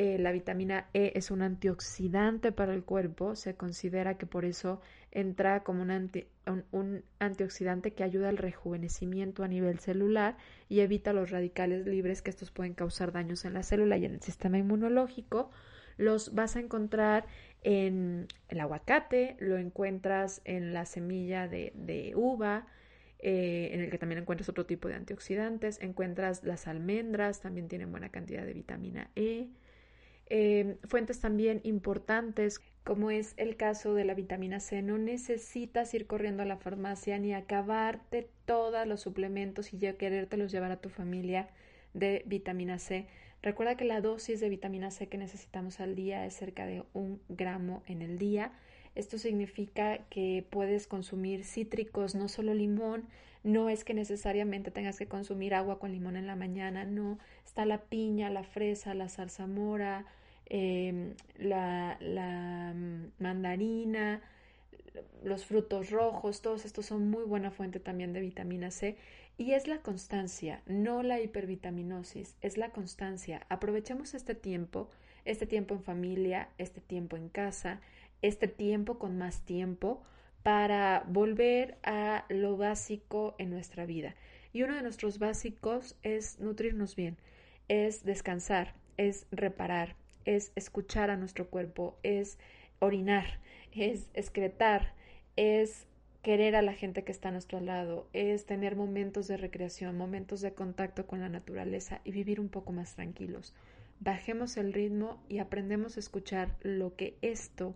eh, 0.02 0.18
la 0.18 0.32
vitamina 0.32 0.88
E 0.94 1.12
es 1.16 1.30
un 1.30 1.42
antioxidante 1.42 2.54
para 2.54 2.74
el 2.74 2.86
cuerpo, 2.86 3.36
se 3.36 3.56
considera 3.56 4.18
que 4.18 4.26
por 4.26 4.46
eso 4.46 4.80
entra 5.12 5.64
como 5.64 5.82
un, 5.82 6.26
un, 6.72 7.04
antioxidante 7.20 7.92
que 7.92 8.06
ayuda 8.06 8.30
al 8.30 8.38
rejuvenecimiento 8.38 9.44
a 9.44 9.50
nivel 9.50 9.80
celular 9.80 10.38
y 10.70 10.80
evita 10.80 11.12
los 11.12 11.32
radicales 11.32 11.86
libres 11.86 12.22
que 12.22 12.30
estos 12.30 12.50
pueden 12.50 12.76
causar 12.76 13.12
daños 13.12 13.44
en 13.44 13.54
la 13.54 13.64
célula 13.64 13.98
y 13.98 14.06
en 14.06 14.14
el 14.14 14.22
sistema 14.22 14.58
inmunológico. 14.58 15.52
Los 15.98 16.34
vas 16.34 16.56
a 16.56 16.62
encontrar 16.62 17.26
en 17.62 18.28
el 18.48 18.62
aguacate, 18.62 19.36
lo 19.40 19.58
encuentras 19.58 20.42
en 20.46 20.72
la 20.72 20.86
semilla 20.86 21.50
de, 21.50 22.14
uva, 22.16 22.68
eh, 23.20 23.72
en 23.74 23.82
el 23.82 23.90
que 23.90 23.98
también 23.98 24.20
encuentras 24.20 24.48
otro 24.50 24.66
tipo 24.66 24.88
de 24.88 24.96
antioxidantes, 24.96 25.80
encuentras 25.82 26.44
las 26.44 26.68
almendras, 26.68 27.42
también 27.42 27.68
tienen 27.68 27.92
buena 27.92 28.10
cantidad 28.10 28.46
de 28.46 28.54
vitamina 28.54 29.12
E. 29.16 29.50
Eh, 30.28 30.78
fuentes 30.86 31.20
también 31.20 31.60
importantes, 31.64 32.62
como 32.84 33.12
es 33.12 33.34
el 33.38 33.58
caso 33.58 33.94
de 33.94 34.06
la 34.06 34.14
vitamina 34.14 34.60
C, 34.60 34.82
no 34.82 34.98
necesitas 34.98 35.94
ir 35.94 36.08
corriendo 36.08 36.44
a 36.44 36.46
la 36.46 36.58
farmacia 36.58 37.18
ni 37.20 37.34
acabarte 37.34 38.30
todos 38.46 38.88
los 38.88 39.02
suplementos 39.02 39.74
y 39.74 39.80
ya 39.80 39.98
querértelos 39.98 40.52
llevar 40.52 40.72
a 40.72 40.78
tu 40.80 40.90
familia 40.90 41.50
de 41.94 42.24
vitamina 42.26 42.80
C. 42.80 43.08
Recuerda 43.42 43.76
que 43.76 43.86
la 43.86 44.02
dosis 44.02 44.40
de 44.40 44.50
vitamina 44.50 44.92
C 44.92 45.08
que 45.08 45.18
necesitamos 45.18 45.80
al 45.80 45.96
día 45.96 46.26
es 46.26 46.36
cerca 46.36 46.66
de 46.66 46.84
un 46.94 47.22
gramo 47.28 47.84
en 47.88 48.02
el 48.02 48.18
día. 48.18 48.54
Esto 48.96 49.18
significa 49.18 50.00
que 50.10 50.46
puedes 50.50 50.88
consumir 50.88 51.44
cítricos, 51.44 52.16
no 52.16 52.28
solo 52.28 52.54
limón. 52.54 53.06
No 53.44 53.70
es 53.70 53.84
que 53.84 53.94
necesariamente 53.94 54.72
tengas 54.72 54.98
que 54.98 55.08
consumir 55.08 55.54
agua 55.54 55.80
con 55.80 55.92
limón 55.92 56.18
en 56.18 56.28
la 56.28 56.36
mañana, 56.36 56.84
no. 56.84 57.18
Está 57.46 57.66
la 57.66 57.82
piña, 57.84 58.30
la 58.30 58.44
fresa, 58.44 58.94
la 58.94 59.08
zarzamora, 59.08 60.06
eh, 60.48 61.14
la, 61.38 61.98
la 62.02 62.74
mm, 62.76 63.12
mandarina, 63.20 64.22
los 65.24 65.46
frutos 65.46 65.90
rojos, 65.90 66.42
todos 66.42 66.66
estos 66.66 66.86
son 66.86 67.10
muy 67.10 67.24
buena 67.24 67.52
fuente 67.52 67.80
también 67.80 68.14
de 68.14 68.22
vitamina 68.22 68.72
C 68.72 68.98
y 69.38 69.54
es 69.54 69.68
la 69.68 69.78
constancia, 69.78 70.62
no 70.66 71.02
la 71.02 71.22
hipervitaminosis, 71.22 72.36
es 72.42 72.58
la 72.58 72.72
constancia. 72.72 73.46
Aprovechemos 73.48 74.14
este 74.14 74.36
tiempo, 74.36 74.90
este 75.24 75.46
tiempo 75.46 75.76
en 75.76 75.82
familia, 75.82 76.50
este 76.58 76.82
tiempo 76.82 77.16
en 77.16 77.30
casa, 77.30 77.80
este 78.22 78.48
tiempo 78.48 79.00
con 79.00 79.18
más 79.18 79.42
tiempo 79.42 80.04
para 80.44 81.04
volver 81.08 81.78
a 81.84 82.26
lo 82.30 82.58
básico 82.58 83.36
en 83.38 83.50
nuestra 83.50 83.86
vida. 83.86 84.16
Y 84.54 84.64
uno 84.64 84.76
de 84.76 84.82
nuestros 84.82 85.20
básicos 85.20 85.96
es 86.04 86.40
nutrirnos 86.40 86.96
bien, 86.96 87.18
es 87.68 88.04
descansar, 88.04 88.74
es 88.98 89.28
reparar, 89.32 89.96
es 90.26 90.52
escuchar 90.56 91.10
a 91.10 91.18
nuestro 91.18 91.50
cuerpo, 91.50 91.98
es 92.04 92.38
orinar, 92.80 93.40
es 93.72 94.10
excretar, 94.14 94.94
es 95.36 95.86
querer 96.22 96.56
a 96.56 96.62
la 96.62 96.74
gente 96.74 97.04
que 97.04 97.12
está 97.12 97.30
a 97.30 97.32
nuestro 97.32 97.60
lado, 97.60 98.08
es 98.14 98.46
tener 98.46 98.76
momentos 98.76 99.28
de 99.28 99.38
recreación, 99.38 99.98
momentos 99.98 100.42
de 100.42 100.54
contacto 100.54 101.06
con 101.06 101.20
la 101.20 101.30
naturaleza 101.30 102.02
y 102.04 102.12
vivir 102.12 102.40
un 102.40 102.50
poco 102.50 102.74
más 102.74 102.96
tranquilos. 102.96 103.54
Bajemos 104.00 104.58
el 104.58 104.74
ritmo 104.74 105.22
y 105.30 105.40
aprendemos 105.40 105.98
a 105.98 106.00
escuchar 106.00 106.56
lo 106.62 106.96
que 106.96 107.18
esto 107.22 107.76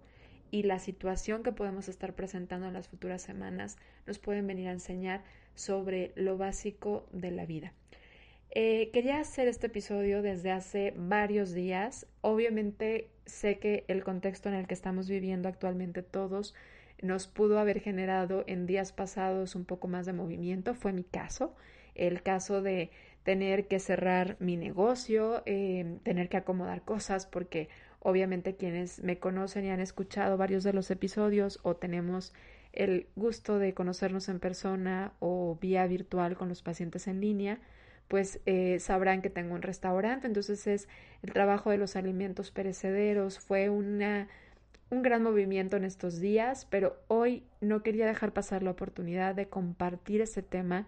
y 0.54 0.62
la 0.62 0.78
situación 0.78 1.42
que 1.42 1.52
podemos 1.52 1.90
estar 1.90 2.14
presentando 2.14 2.68
en 2.68 2.74
las 2.74 2.88
futuras 2.88 3.24
semanas 3.24 3.76
nos 4.06 4.20
pueden 4.20 4.46
venir 4.46 4.68
a 4.68 4.74
enseñar 4.74 5.24
sobre 5.56 6.12
lo 6.16 6.38
básico 6.38 7.08
de 7.12 7.32
la 7.32 7.48
vida. 7.48 7.74
Eh, 8.52 8.92
quería 8.94 9.20
hacer 9.20 9.48
este 9.48 9.66
episodio 9.66 10.22
desde 10.22 10.52
hace 10.52 10.94
varios 10.96 11.54
días. 11.54 12.06
Obviamente 12.22 13.10
sé 13.26 13.58
que 13.58 13.84
el 13.88 14.04
contexto 14.04 14.48
en 14.48 14.54
el 14.54 14.68
que 14.68 14.76
estamos 14.76 15.10
viviendo 15.10 15.50
actualmente 15.50 16.04
todos 16.04 16.54
nos 17.02 17.26
pudo 17.26 17.58
haber 17.58 17.80
generado 17.80 18.44
en 18.46 18.68
días 18.68 18.92
pasados 18.92 19.56
un 19.56 19.66
poco 19.66 19.88
más 19.88 20.06
de 20.06 20.14
movimiento. 20.14 20.76
Fue 20.76 20.94
mi 20.94 21.04
caso, 21.04 21.56
el 21.96 22.22
caso 22.22 22.62
de 22.62 22.92
tener 23.24 23.68
que 23.68 23.80
cerrar 23.80 24.38
mi 24.40 24.56
negocio, 24.58 25.42
eh, 25.48 25.98
tener 26.04 26.30
que 26.30 26.38
acomodar 26.38 26.84
cosas, 26.84 27.26
porque 27.26 27.70
obviamente 28.04 28.56
quienes 28.56 29.02
me 29.02 29.18
conocen 29.18 29.66
y 29.66 29.70
han 29.70 29.80
escuchado 29.80 30.38
varios 30.38 30.64
de 30.64 30.74
los 30.74 30.92
episodios 30.92 31.60
o 31.64 31.76
tenemos 31.76 32.34
el 32.74 33.08
gusto 33.16 33.60
de 33.60 33.74
conocernos 33.74 34.30
en 34.30 34.40
persona 34.40 35.14
o 35.20 35.58
vía 35.62 35.88
virtual 35.88 36.36
con 36.36 36.50
los 36.50 36.62
pacientes 36.62 37.08
en 37.08 37.22
línea, 37.22 37.60
pues 38.08 38.42
eh, 38.46 38.80
sabrán 38.80 39.22
que 39.22 39.30
tengo 39.30 39.56
un 39.56 39.62
restaurante, 39.62 40.28
entonces 40.28 40.68
es 40.68 40.88
el 41.22 41.32
trabajo 41.32 41.70
de 41.70 41.78
los 41.78 41.96
alimentos 41.96 42.52
perecederos, 42.52 43.40
fue 43.40 43.70
una, 43.70 44.28
un 44.90 45.02
gran 45.02 45.24
movimiento 45.24 45.78
en 45.78 45.86
estos 45.86 46.20
días, 46.20 46.68
pero 46.70 46.98
hoy 47.08 47.44
no 47.62 47.84
quería 47.84 48.06
dejar 48.06 48.34
pasar 48.34 48.64
la 48.64 48.72
oportunidad 48.72 49.34
de 49.34 49.48
compartir 49.48 50.22
ese 50.22 50.42
tema 50.42 50.88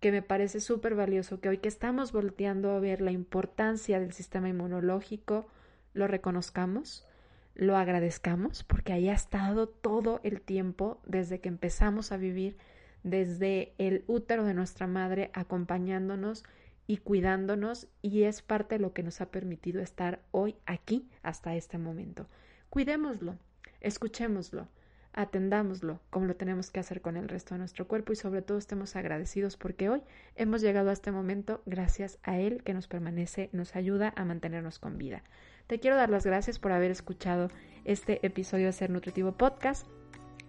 que 0.00 0.12
me 0.12 0.22
parece 0.22 0.60
súper 0.60 0.94
valioso, 0.94 1.40
que 1.40 1.48
hoy 1.48 1.58
que 1.58 1.68
estamos 1.68 2.12
volteando 2.12 2.72
a 2.72 2.80
ver 2.80 3.00
la 3.00 3.12
importancia 3.12 4.00
del 4.00 4.12
sistema 4.12 4.48
inmunológico, 4.48 5.46
lo 5.92 6.06
reconozcamos, 6.06 7.06
lo 7.54 7.76
agradezcamos, 7.76 8.64
porque 8.64 8.92
ahí 8.92 9.08
ha 9.08 9.14
estado 9.14 9.68
todo 9.68 10.20
el 10.22 10.40
tiempo 10.40 11.00
desde 11.06 11.40
que 11.40 11.48
empezamos 11.48 12.12
a 12.12 12.16
vivir 12.16 12.56
desde 13.02 13.72
el 13.78 14.04
útero 14.06 14.44
de 14.44 14.54
nuestra 14.54 14.86
madre 14.86 15.30
acompañándonos 15.32 16.44
y 16.86 16.98
cuidándonos 16.98 17.88
y 18.02 18.24
es 18.24 18.42
parte 18.42 18.76
de 18.76 18.80
lo 18.80 18.92
que 18.92 19.02
nos 19.02 19.20
ha 19.20 19.30
permitido 19.30 19.80
estar 19.80 20.20
hoy 20.32 20.56
aquí 20.66 21.08
hasta 21.22 21.54
este 21.54 21.78
momento. 21.78 22.28
Cuidémoslo, 22.68 23.36
escuchémoslo, 23.80 24.68
atendámoslo 25.12 26.00
como 26.10 26.26
lo 26.26 26.36
tenemos 26.36 26.70
que 26.70 26.80
hacer 26.80 27.00
con 27.00 27.16
el 27.16 27.28
resto 27.28 27.54
de 27.54 27.60
nuestro 27.60 27.86
cuerpo 27.86 28.12
y 28.12 28.16
sobre 28.16 28.42
todo 28.42 28.58
estemos 28.58 28.96
agradecidos 28.96 29.56
porque 29.56 29.88
hoy 29.88 30.02
hemos 30.36 30.62
llegado 30.62 30.90
a 30.90 30.92
este 30.92 31.12
momento 31.12 31.62
gracias 31.66 32.18
a 32.22 32.38
Él 32.38 32.62
que 32.64 32.74
nos 32.74 32.88
permanece, 32.88 33.50
nos 33.52 33.76
ayuda 33.76 34.12
a 34.16 34.24
mantenernos 34.24 34.78
con 34.78 34.98
vida. 34.98 35.22
Te 35.70 35.78
quiero 35.78 35.96
dar 35.96 36.10
las 36.10 36.26
gracias 36.26 36.58
por 36.58 36.72
haber 36.72 36.90
escuchado 36.90 37.48
este 37.84 38.26
episodio 38.26 38.66
de 38.66 38.72
Ser 38.72 38.90
Nutritivo 38.90 39.30
Podcast. 39.30 39.86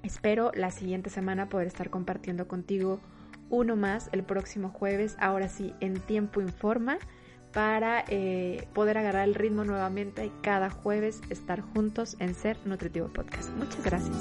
Espero 0.02 0.52
la 0.56 0.72
siguiente 0.72 1.12
semana 1.12 1.48
poder 1.48 1.68
estar 1.68 1.92
compartiendo 1.92 2.48
contigo 2.48 3.00
uno 3.52 3.76
más 3.76 4.10
el 4.14 4.24
próximo 4.24 4.70
jueves, 4.70 5.16
ahora 5.20 5.48
sí, 5.48 5.76
en 5.80 6.00
tiempo 6.00 6.42
informa, 6.42 6.98
para 7.54 8.04
eh, 8.08 8.68
poder 8.74 8.98
agarrar 8.98 9.28
el 9.28 9.36
ritmo 9.36 9.64
nuevamente 9.64 10.26
y 10.26 10.32
cada 10.42 10.72
jueves 10.72 11.22
estar 11.30 11.62
juntos 11.62 12.18
en 12.18 12.34
Ser 12.34 12.58
Nutritivo 12.66 13.08
Podcast. 13.10 13.52
Muchas 13.52 13.84
gracias. 13.84 14.18